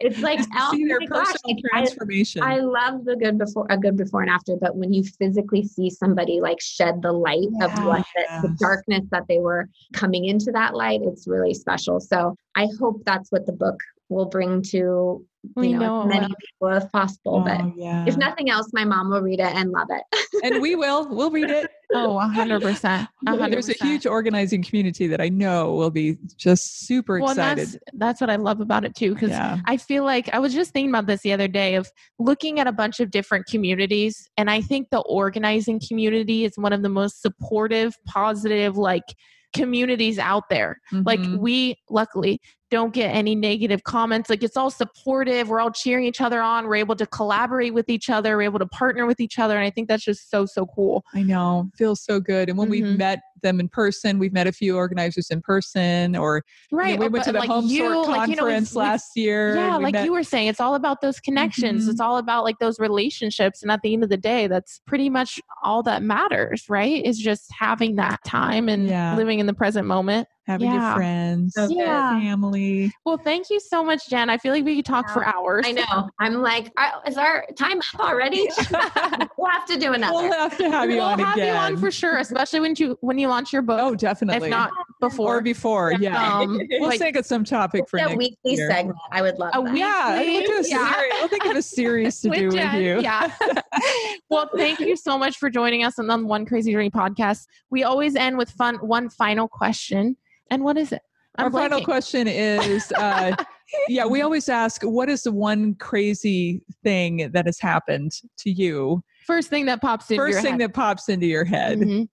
it's 0.00 0.20
like 0.20 0.38
Is 0.40 0.46
oh 0.58 0.70
see 0.72 0.84
their 0.86 1.00
my 1.00 1.06
gosh, 1.06 1.26
personal 1.32 1.56
like, 1.56 1.64
I- 1.72 1.78
transformation. 1.78 2.42
I 2.42 2.56
love 2.58 3.04
the 3.06 3.16
good 3.16 3.38
before 3.38 3.66
a 3.70 3.78
good 3.78 3.96
before 3.96 4.20
and 4.20 4.30
after, 4.30 4.56
but 4.60 4.76
when 4.76 4.92
you 4.92 5.02
physically 5.02 5.62
see 5.64 5.88
somebody 5.88 6.40
like 6.42 6.60
shed 6.60 7.00
the 7.00 7.12
light 7.12 7.48
of 7.62 7.70
what 7.86 8.04
the, 8.14 8.48
the 8.48 8.54
darkness 8.58 9.04
that 9.10 9.24
they 9.28 9.38
were 9.38 9.68
coming 9.94 10.26
into 10.26 10.52
that 10.52 10.74
light, 10.74 11.00
it's 11.02 11.26
really 11.26 11.54
special. 11.54 11.98
So 12.00 12.36
I 12.54 12.68
hope 12.78 13.02
that's 13.06 13.32
what 13.32 13.46
the 13.46 13.52
book 13.52 13.80
will 14.14 14.26
bring 14.26 14.62
to 14.62 15.24
We 15.56 15.68
you 15.68 15.78
know, 15.78 16.02
know 16.02 16.06
many 16.06 16.26
people 16.26 16.68
as 16.74 16.86
possible. 16.86 17.42
but 17.44 17.60
Oh, 17.60 17.72
yeah. 17.76 18.04
if 18.06 18.16
nothing 18.16 18.48
else, 18.48 18.70
my 18.72 18.84
mom 18.84 19.10
will 19.10 19.20
read 19.20 19.40
it 19.40 19.54
and 19.54 19.70
love 19.70 19.88
it. 19.90 20.02
and 20.44 20.62
we 20.62 20.74
will. 20.74 21.06
We'll 21.08 21.30
read 21.30 21.50
it. 21.50 21.70
Oh, 21.92 22.18
100%. 22.34 23.06
100%. 23.26 23.50
There's 23.50 23.68
a 23.68 23.74
huge 23.74 24.06
organizing 24.06 24.62
community 24.62 25.06
that 25.08 25.20
I 25.20 25.28
know 25.28 25.74
will 25.74 25.90
be 25.90 26.16
just 26.36 26.86
super 26.86 27.20
well, 27.20 27.30
excited. 27.32 27.68
that's, 27.68 27.76
that's 27.94 28.20
what 28.22 28.30
I 28.30 28.36
love 28.36 28.60
about 28.60 28.84
it 28.84 28.94
too. 28.96 29.12
Because 29.14 29.30
Yeah. 29.30 29.58
I 29.66 29.76
feel 29.76 30.04
like 30.04 30.32
I 30.32 30.38
was 30.38 30.54
just 30.54 30.72
thinking 30.72 30.90
about 30.90 31.06
this 31.06 31.20
the 31.20 31.32
other 31.32 31.46
day 31.48 31.74
of 31.74 31.90
looking 32.18 32.58
at 32.58 32.66
a 32.66 32.72
bunch 32.72 32.98
of 33.00 33.10
different 33.10 33.46
communities. 33.46 34.28
And 34.38 34.50
I 34.50 34.60
think 34.62 34.88
the 34.90 35.00
organizing 35.00 35.80
community 35.86 36.44
is 36.44 36.56
one 36.56 36.72
of 36.72 36.82
the 36.82 36.88
most 36.88 37.20
supportive, 37.20 37.94
positive, 38.06 38.76
like 38.78 39.04
communities 39.52 40.18
out 40.18 40.48
there. 40.50 40.80
Like 40.90 41.20
Mhm. 41.20 41.38
we 41.38 41.76
luckily 41.88 42.40
don't 42.74 42.92
get 42.92 43.14
any 43.14 43.34
negative 43.36 43.84
comments. 43.84 44.28
Like 44.28 44.42
it's 44.42 44.56
all 44.56 44.70
supportive. 44.70 45.48
We're 45.48 45.60
all 45.60 45.70
cheering 45.70 46.04
each 46.04 46.20
other 46.20 46.42
on. 46.42 46.66
We're 46.66 46.74
able 46.76 46.96
to 46.96 47.06
collaborate 47.06 47.72
with 47.72 47.88
each 47.88 48.10
other. 48.10 48.36
We're 48.36 48.42
able 48.42 48.58
to 48.58 48.66
partner 48.66 49.06
with 49.06 49.20
each 49.20 49.38
other. 49.38 49.56
And 49.56 49.64
I 49.64 49.70
think 49.70 49.86
that's 49.88 50.02
just 50.04 50.28
so, 50.30 50.44
so 50.44 50.66
cool. 50.66 51.04
I 51.14 51.22
know, 51.22 51.70
feels 51.76 52.00
so 52.04 52.18
good. 52.18 52.48
And 52.48 52.58
when 52.58 52.68
we've 52.68 52.84
Mhm. 52.84 52.98
met 52.98 53.20
them 53.44 53.60
in 53.60 53.68
person, 53.68 54.18
we've 54.18 54.32
met 54.32 54.48
a 54.48 54.52
few 54.52 54.76
organizers 54.76 55.30
in 55.30 55.40
person, 55.40 56.16
or 56.16 56.42
you 56.72 56.76
know, 56.76 56.82
Right. 56.82 56.98
we 56.98 57.06
or- 57.06 57.10
went 57.10 57.24
to 57.26 57.32
the 57.32 57.38
like 57.38 57.48
Home 57.48 57.66
you, 57.66 57.92
Sort 57.92 58.08
like, 58.08 58.28
you 58.28 58.34
know, 58.36 58.42
we've- 58.44 58.54
Conference 58.54 58.74
last 58.74 59.16
year. 59.16 59.54
Yeah, 59.54 59.76
like 59.76 59.92
met- 59.92 60.04
you 60.06 60.12
were 60.12 60.24
saying, 60.24 60.48
it's 60.48 60.60
all 60.60 60.74
about 60.74 61.00
those 61.00 61.20
connections. 61.20 61.86
Mhm. 61.86 61.90
It's 61.92 62.00
all 62.00 62.16
about 62.18 62.42
like 62.42 62.58
those 62.58 62.80
relationships. 62.80 63.62
And 63.62 63.70
at 63.70 63.82
the 63.82 63.92
end 63.92 64.02
of 64.02 64.08
the 64.08 64.16
day, 64.16 64.48
that's 64.48 64.80
pretty 64.86 65.08
much 65.08 65.38
all 65.62 65.82
that 65.84 66.02
matters, 66.02 66.64
right? 66.68 67.04
Is 67.04 67.18
just 67.18 67.44
having 67.56 67.96
that 67.96 68.18
time 68.24 68.68
and 68.68 68.88
Yeah. 68.88 69.14
living 69.16 69.38
in 69.38 69.46
the 69.46 69.54
present 69.54 69.86
moment. 69.86 70.26
having 70.46 70.66
yeah. 70.70 70.88
your 70.88 70.94
friends, 70.96 71.54
So. 71.56 71.68
Yeah. 71.70 72.20
family. 72.20 72.92
Well, 73.06 73.16
thank 73.16 73.48
you 73.48 73.58
so 73.58 73.82
much, 73.82 74.10
Jen. 74.10 74.28
I 74.28 74.36
feel 74.36 74.52
like 74.52 74.62
we 74.62 74.76
could 74.76 74.84
talk 74.84 75.08
for 75.08 75.24
hours. 75.26 75.64
I 75.66 75.72
know. 75.72 76.10
I'm 76.20 76.34
like, 76.42 76.70
"Uh, 76.76 77.00
is 77.08 77.16
our 77.16 77.46
time 77.56 77.78
up 77.94 78.00
already? 78.00 78.46
we'll 79.38 79.48
have 79.50 79.64
to 79.68 79.78
do 79.78 79.94
another. 79.94 80.12
We'll 80.12 80.30
have 80.34 80.58
to 80.58 80.70
have 80.70 80.90
you 80.90 80.96
we'll 80.96 81.06
on 81.06 81.18
have 81.18 81.36
again. 81.36 81.46
you 81.46 81.52
on 81.58 81.76
for 81.78 81.90
sure, 81.90 82.18
especially 82.18 82.60
when 82.60 82.74
you 82.76 82.98
when 83.00 83.16
you 83.16 83.28
launch 83.34 83.52
your 83.52 83.62
book. 83.62 83.80
oh, 83.82 83.94
definitely. 83.94 84.48
if 84.48 84.50
not 84.50 84.70
or 84.70 85.10
before. 85.10 85.40
before, 85.42 85.92
yeah. 86.00 86.38
Um, 86.38 86.60
we'll 86.70 86.88
like- 86.88 86.98
think 86.98 87.16
of 87.16 87.26
some 87.26 87.44
topic 87.44 87.88
for 87.88 87.98
a 87.98 88.02
next 88.02 88.16
weekly 88.16 88.54
year. 88.54 88.70
segment. 88.70 88.96
I 89.12 89.22
would 89.22 89.38
love 89.38 89.50
A 89.54 89.62
that. 89.62 89.76
Yeah, 89.76 90.20
we'll, 90.20 90.46
do 90.46 90.52
a 90.52 90.68
yeah. 90.68 90.92
series. 90.94 91.12
we'll 91.18 91.28
think 91.28 91.44
of 91.46 91.56
a 91.56 91.62
series 91.62 92.20
to 92.20 92.30
do 92.34 92.46
with 92.48 92.74
you. 92.74 93.00
Yeah. 93.00 93.30
well, 94.30 94.48
thank 94.56 94.80
you 94.80 94.96
so 94.96 95.18
much 95.18 95.38
for 95.38 95.50
joining 95.50 95.84
us 95.84 95.98
on 95.98 96.06
the 96.06 96.16
One 96.18 96.46
Crazy 96.46 96.72
Journey 96.72 96.90
podcast. 96.90 97.46
We 97.70 97.82
always 97.84 98.16
end 98.16 98.38
with 98.38 98.50
fun 98.50 98.76
one 98.76 99.10
final 99.10 99.48
question. 99.48 100.16
And 100.50 100.62
what 100.64 100.76
is 100.78 100.92
it? 100.92 101.02
Our 101.36 101.50
final 101.50 101.84
question 101.84 102.28
is 102.28 102.92
uh, 102.92 103.34
yeah, 103.88 104.06
we 104.06 104.22
always 104.22 104.48
ask, 104.48 104.82
what 104.82 105.08
is 105.08 105.24
the 105.24 105.32
one 105.32 105.74
crazy 105.74 106.60
thing 106.84 107.28
that 107.32 107.46
has 107.46 107.58
happened 107.58 108.12
to 108.38 108.50
you? 108.50 109.02
First 109.26 109.50
thing 109.50 109.66
that 109.66 109.80
pops 109.80 110.10
in 110.10 110.16
First 110.16 110.32
your 110.34 110.42
thing 110.42 110.52
head. 110.52 110.60
that 110.60 110.74
pops 110.74 111.08
into 111.08 111.26
your 111.26 111.44
head. 111.44 111.78
Mhm. 111.80 112.08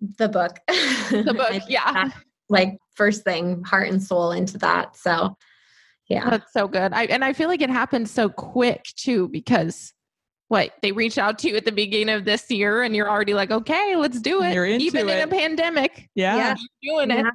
The 0.00 0.28
book. 0.28 0.58
The 1.10 1.34
book, 1.34 1.62
yeah. 1.68 1.92
that, 1.92 2.14
Like 2.48 2.78
first 2.94 3.24
thing, 3.24 3.62
heart 3.62 3.88
and 3.90 4.02
soul 4.02 4.32
into 4.32 4.58
that. 4.58 4.96
So 4.96 5.36
yeah. 6.08 6.28
That's 6.28 6.52
so 6.52 6.68
good. 6.68 6.92
I 6.92 7.04
and 7.04 7.24
I 7.24 7.32
feel 7.32 7.48
like 7.48 7.62
it 7.62 7.70
happened 7.70 8.08
so 8.08 8.28
quick 8.28 8.84
too 8.96 9.28
because 9.28 9.92
what 10.48 10.72
they 10.82 10.92
reached 10.92 11.18
out 11.18 11.38
to 11.40 11.48
you 11.48 11.56
at 11.56 11.64
the 11.64 11.72
beginning 11.72 12.14
of 12.14 12.24
this 12.24 12.50
year 12.50 12.82
and 12.82 12.94
you're 12.94 13.10
already 13.10 13.34
like, 13.34 13.50
okay, 13.50 13.96
let's 13.96 14.20
do 14.20 14.42
it. 14.42 14.54
You're 14.54 14.66
into 14.66 14.84
Even 14.84 15.08
in 15.08 15.20
a 15.20 15.26
pandemic, 15.26 16.08
Yeah. 16.14 16.54
you're 16.82 17.06
doing 17.06 17.10
it. 17.10 17.26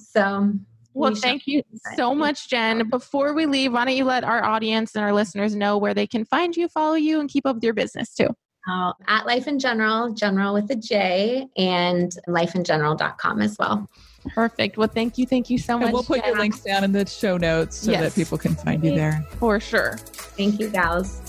So 0.00 0.52
Well, 0.92 1.12
we 1.12 1.20
thank 1.20 1.46
you 1.46 1.62
so 1.96 2.14
much, 2.14 2.50
Jen. 2.50 2.88
Before 2.90 3.32
we 3.32 3.46
leave, 3.46 3.72
why 3.72 3.86
don't 3.86 3.96
you 3.96 4.04
let 4.04 4.24
our 4.24 4.44
audience 4.44 4.94
and 4.94 5.02
our 5.04 5.12
listeners 5.12 5.56
know 5.56 5.78
where 5.78 5.94
they 5.94 6.06
can 6.06 6.24
find 6.26 6.54
you, 6.54 6.68
follow 6.68 6.94
you, 6.94 7.20
and 7.20 7.30
keep 7.30 7.46
up 7.46 7.56
with 7.56 7.64
your 7.64 7.74
business 7.74 8.14
too? 8.14 8.28
Uh, 8.70 8.92
at 9.06 9.24
Life 9.26 9.46
in 9.46 9.58
Jeneral, 9.58 10.14
General 10.16 10.52
with 10.54 10.70
a 10.70 10.76
J, 10.76 11.46
and 11.56 12.12
lifeinjeneral.com 12.28 13.40
as 13.40 13.56
well. 13.58 13.88
Perfect. 14.34 14.76
Well, 14.76 14.88
thank 14.88 15.16
you. 15.16 15.26
Thank 15.26 15.48
you 15.48 15.58
so 15.58 15.78
much. 15.78 15.84
And 15.86 15.92
we'll 15.94 16.02
put 16.02 16.24
your 16.26 16.36
links 16.36 16.60
down 16.60 16.84
in 16.84 16.92
the 16.92 17.06
show 17.06 17.36
notes 17.38 17.76
so 17.76 17.92
Yes. 17.92 18.00
that 18.02 18.14
people 18.14 18.36
can 18.36 18.54
find 18.56 18.84
you 18.84 18.94
there. 18.94 19.24
for 19.38 19.58
sure. 19.60 19.96
Thank 20.02 20.60
you, 20.60 20.68
gals. 20.68 21.20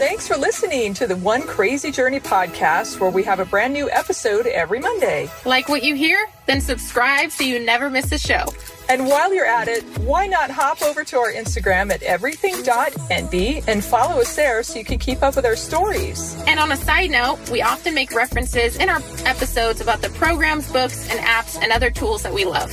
Thanks 0.00 0.26
for 0.26 0.38
listening 0.38 0.94
to 0.94 1.06
the 1.06 1.16
One 1.16 1.42
Crazy 1.42 1.90
Journey 1.90 2.20
podcast, 2.20 2.98
where 3.00 3.10
we 3.10 3.22
have 3.24 3.38
a 3.38 3.44
brand 3.44 3.74
new 3.74 3.90
episode 3.90 4.46
every 4.46 4.80
Monday. 4.80 5.28
Like 5.44 5.68
what 5.68 5.82
you 5.82 5.94
hear? 5.94 6.26
Then 6.46 6.62
subscribe 6.62 7.30
so 7.30 7.44
you 7.44 7.62
never 7.62 7.90
miss 7.90 8.10
a 8.10 8.16
show. 8.18 8.46
And 8.88 9.06
while 9.06 9.34
you're 9.34 9.44
at 9.44 9.68
it, 9.68 9.84
why 9.98 10.26
not 10.26 10.50
hop 10.50 10.80
over 10.80 11.04
to 11.04 11.18
our 11.18 11.30
Instagram 11.30 11.92
at 11.92 12.02
everything.envy 12.02 13.62
and 13.68 13.84
follow 13.84 14.22
us 14.22 14.34
there 14.34 14.62
so 14.62 14.78
you 14.78 14.86
can 14.86 14.98
keep 14.98 15.22
up 15.22 15.36
with 15.36 15.44
our 15.44 15.54
stories. 15.54 16.34
And 16.46 16.58
on 16.58 16.72
a 16.72 16.76
side 16.78 17.10
note, 17.10 17.50
we 17.50 17.60
often 17.60 17.94
make 17.94 18.12
references 18.12 18.76
in 18.78 18.88
our 18.88 19.02
episodes 19.26 19.82
about 19.82 20.00
the 20.00 20.08
programs, 20.08 20.72
books, 20.72 21.10
and 21.10 21.20
apps 21.20 21.62
and 21.62 21.72
other 21.72 21.90
tools 21.90 22.22
that 22.22 22.32
we 22.32 22.46
love. 22.46 22.70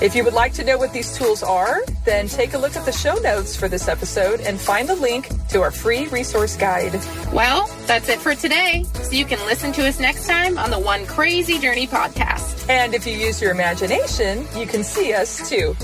If 0.00 0.14
you 0.14 0.24
would 0.24 0.32
like 0.32 0.54
to 0.54 0.64
know 0.64 0.78
what 0.78 0.94
these 0.94 1.14
tools 1.14 1.42
are, 1.42 1.82
then 2.06 2.26
take 2.26 2.54
a 2.54 2.58
look 2.58 2.74
at 2.74 2.86
the 2.86 2.92
show 2.92 3.16
notes 3.16 3.54
for 3.54 3.68
this 3.68 3.86
episode 3.86 4.40
and 4.40 4.58
find 4.58 4.88
the 4.88 4.94
link 4.94 5.28
to 5.48 5.60
our 5.60 5.70
free 5.70 6.06
resource 6.06 6.56
guide. 6.56 6.94
Well, 7.34 7.68
that's 7.86 8.08
it 8.08 8.18
for 8.18 8.34
today. 8.34 8.84
So 8.94 9.12
you 9.12 9.26
can 9.26 9.38
listen 9.44 9.72
to 9.72 9.86
us 9.86 10.00
next 10.00 10.26
time 10.26 10.56
on 10.56 10.70
the 10.70 10.78
One 10.78 11.04
Crazy 11.04 11.58
Journey 11.58 11.86
podcast. 11.86 12.66
And 12.70 12.94
if 12.94 13.06
you 13.06 13.12
use 13.12 13.42
your 13.42 13.50
imagination, 13.50 14.46
you 14.56 14.66
can 14.66 14.84
see 14.84 15.12
us 15.12 15.46
too. 15.50 15.76